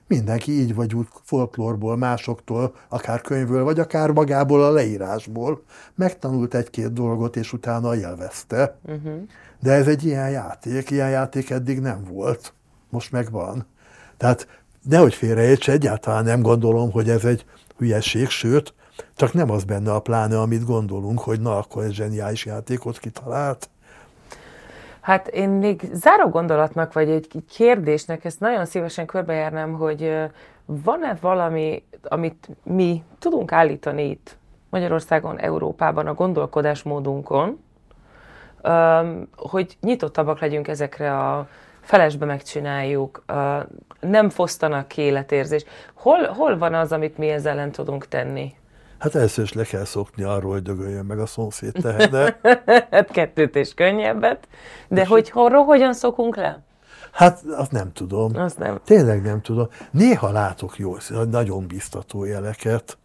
Mindenki 0.08 0.52
így 0.52 0.76
vagy 0.76 0.96
úgy 0.96 1.08
folklórból, 1.24 1.98
másoktól, 1.98 2.76
akár 2.90 3.22
könyvből, 3.22 3.64
vagy 3.64 3.80
akár 3.80 4.12
magából 4.12 4.64
a 4.64 4.72
leírásból 4.72 5.64
megtanult 5.96 6.54
egy-két 6.54 6.94
dolgot, 6.94 7.36
és 7.36 7.54
utána 7.54 7.96
élvezte. 7.96 8.78
Uh-huh. 8.86 9.22
De 9.60 9.72
ez 9.72 9.88
egy 9.88 10.06
ilyen 10.06 10.30
játék, 10.30 10.90
ilyen 10.90 11.10
játék 11.10 11.50
eddig 11.50 11.80
nem 11.80 12.04
volt, 12.04 12.54
most 12.90 13.12
meg 13.12 13.32
van. 13.32 13.66
Tehát 14.18 14.48
nehogy 14.84 15.14
félreérts, 15.14 15.70
egyáltalán 15.70 16.24
nem 16.24 16.42
gondolom, 16.42 16.92
hogy 16.92 17.10
ez 17.10 17.26
egy 17.26 17.46
hülyeség, 17.78 18.28
sőt, 18.28 18.74
csak 19.16 19.34
nem 19.34 19.52
az 19.52 19.64
benne 19.64 19.94
a 19.94 20.00
pláne, 20.00 20.40
amit 20.40 20.66
gondolunk, 20.66 21.20
hogy 21.20 21.42
na, 21.42 21.58
akkor 21.58 21.84
egy 21.84 21.94
zseniális 21.94 22.46
játékot 22.46 22.98
kitalált. 22.98 23.70
Hát 25.02 25.28
én 25.28 25.50
még 25.50 25.90
záró 25.94 26.30
gondolatnak, 26.30 26.94
vagy 26.94 27.10
egy 27.10 27.44
kérdésnek, 27.50 28.26
ezt 28.26 28.40
nagyon 28.40 28.66
szívesen 28.66 29.06
körbejárnám, 29.06 29.74
hogy 29.74 30.14
van-e 30.66 31.18
valami, 31.22 31.84
amit 32.04 32.50
mi 32.64 33.04
tudunk 33.20 33.52
állítani 33.52 34.10
itt 34.10 34.38
Magyarországon, 34.70 35.40
Európában 35.40 36.08
a 36.08 36.14
gondolkodásmódunkon, 36.14 37.64
hogy 39.36 39.78
nyitottabbak 39.82 40.40
legyünk 40.40 40.68
ezekre 40.68 41.18
a 41.18 41.48
felesbe 41.82 42.26
megcsináljuk, 42.26 43.24
nem 44.00 44.30
fosztanak 44.30 44.88
ki 44.88 45.02
életérzés. 45.02 45.66
Hol, 45.94 46.28
hol 46.28 46.58
van 46.58 46.74
az, 46.74 46.92
amit 46.92 47.18
mi 47.18 47.30
ezzel 47.30 47.52
ellen 47.52 47.72
tudunk 47.72 48.08
tenni? 48.08 48.54
Hát 49.00 49.16
először 49.16 49.44
is 49.44 49.54
le 49.54 49.64
kell 49.64 49.86
szokni 49.86 50.24
arról, 50.24 50.52
hogy 50.52 50.62
dögöljön 50.62 51.06
meg 51.06 51.20
a 51.20 51.26
szomszéd 51.26 51.72
tehene. 51.72 52.40
hát 52.92 53.12
kettőt 53.12 53.56
és 53.56 53.74
könnyebbet. 53.74 54.48
De 54.88 55.02
és 55.02 55.08
hogy 55.08 55.32
arról 55.34 55.64
hogyan 55.64 55.94
szokunk 55.94 56.36
le? 56.36 56.64
Hát 57.12 57.44
azt 57.58 57.72
nem 57.72 57.92
tudom. 57.94 58.36
Azt 58.36 58.58
nem. 58.58 58.80
Tényleg 58.86 59.22
nem 59.22 59.42
tudom. 59.42 59.68
Néha 59.92 60.32
látok 60.32 60.78
jó, 60.78 60.96
nagyon 61.30 61.68
biztató 61.68 62.24
jeleket, 62.26 62.98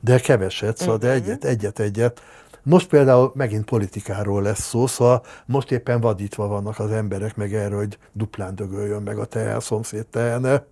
de 0.00 0.18
keveset, 0.18 0.76
szóval, 0.76 0.94
uh-huh. 0.94 1.10
de 1.10 1.18
mhm. 1.18 1.24
egyet, 1.24 1.44
egyet, 1.44 1.78
egyet. 1.78 2.20
Most 2.62 2.88
például 2.88 3.32
megint 3.34 3.64
politikáról 3.64 4.42
lesz 4.42 4.60
szó, 4.60 4.86
szóval 4.86 5.22
most 5.46 5.70
éppen 5.70 6.00
vadítva 6.00 6.46
vannak 6.46 6.78
az 6.78 6.90
emberek 6.90 7.36
meg 7.36 7.54
erről, 7.54 7.78
hogy 7.78 7.98
duplán 8.12 8.54
dögöljön 8.54 9.02
meg 9.02 9.18
a 9.18 9.24
teher 9.24 9.62
szomszéd 9.62 10.06
tehene. 10.06 10.64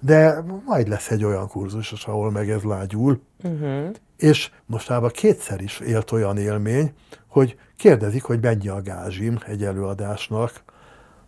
De 0.00 0.44
majd 0.64 0.88
lesz 0.88 1.10
egy 1.10 1.24
olyan 1.24 1.48
kurzus, 1.48 1.92
ahol 1.92 2.30
meg 2.30 2.50
ez 2.50 2.62
lágyul. 2.62 3.20
Uh-huh. 3.42 3.90
És 4.16 4.50
mostában 4.66 5.10
kétszer 5.10 5.60
is 5.60 5.80
élt 5.80 6.12
olyan 6.12 6.38
élmény, 6.38 6.92
hogy 7.28 7.58
kérdezik, 7.76 8.22
hogy 8.22 8.40
mennyi 8.40 8.68
a 8.68 8.82
gázsim 8.82 9.38
egy 9.46 9.64
előadásnak. 9.64 10.62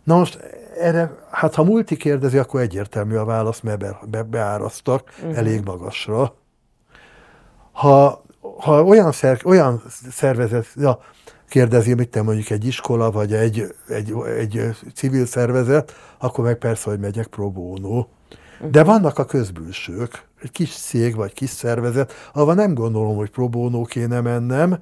Na 0.03 0.17
most 0.17 0.39
erre, 0.79 1.15
hát 1.31 1.55
ha 1.55 1.63
multi 1.63 1.97
kérdezi, 1.97 2.37
akkor 2.37 2.61
egyértelmű 2.61 3.15
a 3.15 3.25
válasz, 3.25 3.59
mert 3.59 3.79
be, 3.79 3.99
be, 4.07 4.23
beárasztak 4.23 5.13
uh-huh. 5.19 5.37
elég 5.37 5.63
magasra. 5.63 6.35
Ha 7.71 8.23
ha 8.59 8.83
olyan, 8.83 9.11
szer, 9.11 9.39
olyan 9.45 9.81
szervezet 10.11 10.67
ja, 10.75 10.99
kérdezi, 11.49 11.93
mit 11.93 12.09
te 12.09 12.21
mondjuk 12.21 12.49
egy 12.49 12.65
iskola, 12.65 13.11
vagy 13.11 13.33
egy, 13.33 13.75
egy, 13.87 14.13
egy 14.37 14.77
civil 14.95 15.25
szervezet, 15.25 15.93
akkor 16.17 16.43
meg 16.43 16.57
persze, 16.57 16.89
hogy 16.89 16.99
megyek 16.99 17.27
pro 17.27 17.49
bono. 17.49 18.07
De 18.67 18.83
vannak 18.83 19.17
a 19.17 19.25
közbülsők, 19.25 20.27
egy 20.41 20.51
kis 20.51 20.75
cég 20.75 21.15
vagy 21.15 21.33
kis 21.33 21.49
szervezet, 21.49 22.13
ahol 22.33 22.53
nem 22.53 22.73
gondolom, 22.73 23.15
hogy 23.15 23.29
pro 23.29 23.49
bono 23.49 23.83
kéne 23.83 24.21
mennem, 24.21 24.79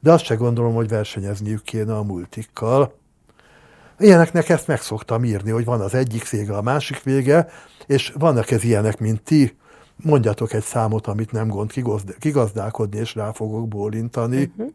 de 0.00 0.12
azt 0.12 0.24
se 0.24 0.34
gondolom, 0.34 0.74
hogy 0.74 0.88
versenyezniük 0.88 1.62
kéne 1.62 1.96
a 1.96 2.02
multikkal. 2.02 2.94
Ilyeneknek 3.98 4.48
ezt 4.48 4.66
meg 4.66 4.80
szoktam 4.80 5.24
írni, 5.24 5.50
hogy 5.50 5.64
van 5.64 5.80
az 5.80 5.94
egyik 5.94 6.24
szége, 6.24 6.56
a 6.56 6.62
másik 6.62 7.02
vége, 7.02 7.48
és 7.86 8.12
vannak 8.18 8.50
ez 8.50 8.64
ilyenek, 8.64 8.98
mint 8.98 9.22
ti, 9.22 9.56
mondjatok 9.96 10.52
egy 10.52 10.62
számot, 10.62 11.06
amit 11.06 11.32
nem 11.32 11.48
gond 11.48 11.72
kigazdálkodni, 12.18 12.98
és 12.98 13.14
rá 13.14 13.32
fogok 13.32 13.68
bólintani. 13.68 14.42
Uh-huh. 14.56 14.72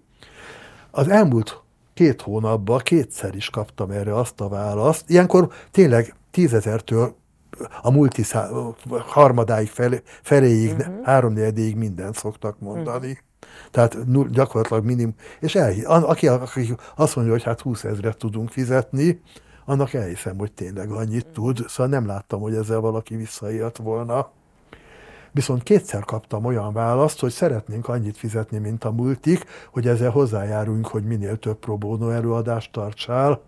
Az 0.92 1.08
elmúlt 1.08 1.62
két 1.94 2.22
hónapban 2.22 2.80
kétszer 2.80 3.36
is 3.36 3.50
kaptam 3.50 3.92
erre 3.92 4.16
azt 4.16 4.42
a 4.42 4.48
választ. 4.48 5.10
Ilyenkor 5.10 5.52
tényleg 5.72 6.16
tízezertől 6.32 7.16
a 7.82 7.92
multiszá, 7.92 8.50
harmadáig 8.90 9.68
felé, 9.68 10.02
feléig, 10.22 10.72
uh-huh. 10.72 11.04
háromnegyedéig 11.04 11.76
mindent 11.76 12.16
szoktak 12.16 12.60
mondani. 12.60 13.10
Uh-huh. 13.10 13.30
Tehát 13.72 14.32
gyakorlatilag 14.32 14.86
minimum. 14.86 15.16
És 15.40 15.56
el, 15.56 15.74
aki, 15.86 16.28
aki 16.28 16.76
azt 16.96 17.16
mondja, 17.16 17.34
hogy 17.34 17.44
hát 17.44 17.62
20 17.62 17.84
ezeret 17.84 18.18
tudunk 18.18 18.50
fizetni, 18.50 19.22
annak 19.66 19.94
elhiszem, 19.94 20.38
hogy 20.38 20.52
tényleg 20.52 20.92
annyit 20.92 21.28
tud. 21.28 21.66
Szóval 21.68 21.92
nem 21.92 22.06
láttam, 22.06 22.42
hogy 22.42 22.56
ezzel 22.56 22.80
valaki 22.80 23.16
visszaélt 23.16 23.78
volna. 23.78 24.30
Viszont 25.32 25.64
kétszer 25.64 26.06
kaptam 26.06 26.46
olyan 26.46 26.74
választ, 26.74 27.20
hogy 27.20 27.32
szeretnénk 27.32 27.88
annyit 27.88 28.18
fizetni, 28.18 28.58
mint 28.58 28.84
a 28.84 28.92
multik, 28.92 29.44
hogy 29.72 29.88
ezzel 29.88 30.10
hozzájárulunk, 30.10 30.88
hogy 30.88 31.04
minél 31.04 31.38
több 31.38 31.58
próbónó 31.58 32.10
előadást 32.10 32.72
tartsál. 32.72 33.42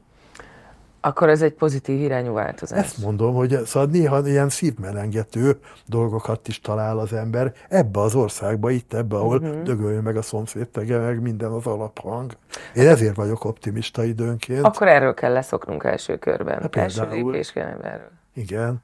Akkor 1.06 1.30
ez 1.30 1.42
egy 1.42 1.54
pozitív 1.54 2.02
irányú 2.02 2.34
változás. 2.34 2.80
Ezt 2.80 2.98
mondom, 2.98 3.34
hogy 3.34 3.60
szóval 3.66 3.90
néha 3.92 4.28
ilyen 4.28 4.50
szívmelengető 4.50 5.60
dolgokat 5.86 6.48
is 6.48 6.60
talál 6.60 7.00
az 7.00 7.14
ember 7.14 7.54
ebbe 7.70 8.00
az 8.00 8.16
országba, 8.16 8.70
itt 8.70 8.94
ebbe, 8.94 9.16
ahol 9.16 9.38
uh-huh. 9.38 9.62
dögöljön 9.64 10.04
meg 10.04 10.18
a 10.18 10.22
szomszéd 10.22 10.68
tege, 10.68 10.98
meg 10.98 11.22
minden 11.22 11.52
az 11.52 11.66
alaphang. 11.66 12.32
Én 12.76 12.88
ezért 12.88 13.16
vagyok 13.16 13.46
optimista 13.46 14.04
időnként. 14.04 14.66
Akkor 14.66 14.88
erről 14.88 15.14
kell 15.14 15.34
leszoknunk 15.34 15.84
első 15.84 16.18
körben. 16.18 16.62
Hát 16.62 16.76
első 16.76 17.08
lépés 17.10 17.52
kell 17.52 17.82
erről. 17.82 18.12
Igen. 18.34 18.82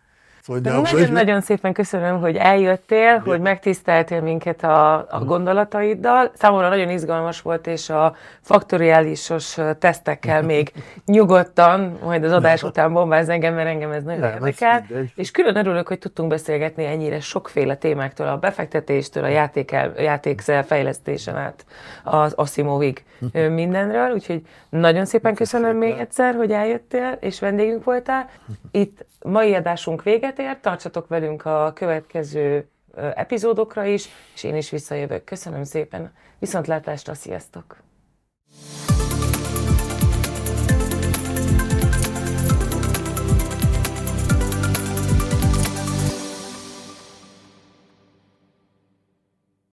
Nagyon-nagyon 0.58 1.42
szépen 1.42 1.74
köszönöm, 1.74 2.20
hogy 2.20 2.36
eljöttél, 2.36 2.98
Igen. 2.98 3.22
hogy 3.22 3.40
megtiszteltél 3.40 4.22
minket 4.22 4.64
a, 4.64 4.94
a 5.10 5.24
gondolataiddal. 5.26 6.32
Számomra 6.34 6.70
nagyon 6.70 6.90
izgalmas 6.90 7.42
volt, 7.42 7.68
és 7.68 7.90
a 7.90 8.16
faktoriálisos 8.42 9.58
tesztekkel 9.80 10.42
még 10.42 10.72
nyugodtan, 11.06 11.98
majd 12.04 12.24
az 12.24 12.32
adás 12.32 12.64
után 12.64 12.94
bombáz 12.94 13.30
engem, 13.30 13.54
mert 13.54 13.68
engem 13.68 13.92
ez 13.92 14.04
nagyon 14.04 14.24
érdekel. 14.24 14.86
És 15.16 15.32
külön 15.32 15.56
örülök, 15.56 15.88
hogy 15.88 16.00
tudtunk 16.00 16.30
beszélgetni 16.30 16.86
ennyire 16.86 17.20
sokféle 17.20 17.76
témáktól, 17.76 18.28
a 18.28 18.38
befektetéstől, 18.38 19.24
a 19.24 19.28
játék, 19.28 19.76
játék 19.98 20.42
fejlesztésen 20.66 21.36
át 21.36 21.66
az 22.04 22.34
Asimovig 22.34 23.04
mindenről. 23.50 24.12
Úgyhogy 24.12 24.42
nagyon 24.70 25.06
szépen 25.06 25.36
köszönöm 25.36 25.78
még 25.78 25.98
egyszer, 26.00 26.36
hogy 26.36 26.52
eljöttél, 26.52 27.18
és 27.20 27.40
vendégünk 27.40 27.84
voltál. 27.84 28.30
Itt 28.72 29.06
mai 29.22 29.54
adásunk 29.54 30.04
véget 30.04 30.39
véget 30.40 30.62
tartsatok 30.62 31.08
velünk 31.08 31.46
a 31.46 31.72
következő 31.76 32.70
epizódokra 32.96 33.86
is, 33.86 34.10
és 34.34 34.44
én 34.44 34.56
is 34.56 34.70
visszajövök. 34.70 35.24
Köszönöm 35.24 35.64
szépen, 35.64 36.14
viszontlátásra, 36.40 37.14
sziasztok! 37.14 37.78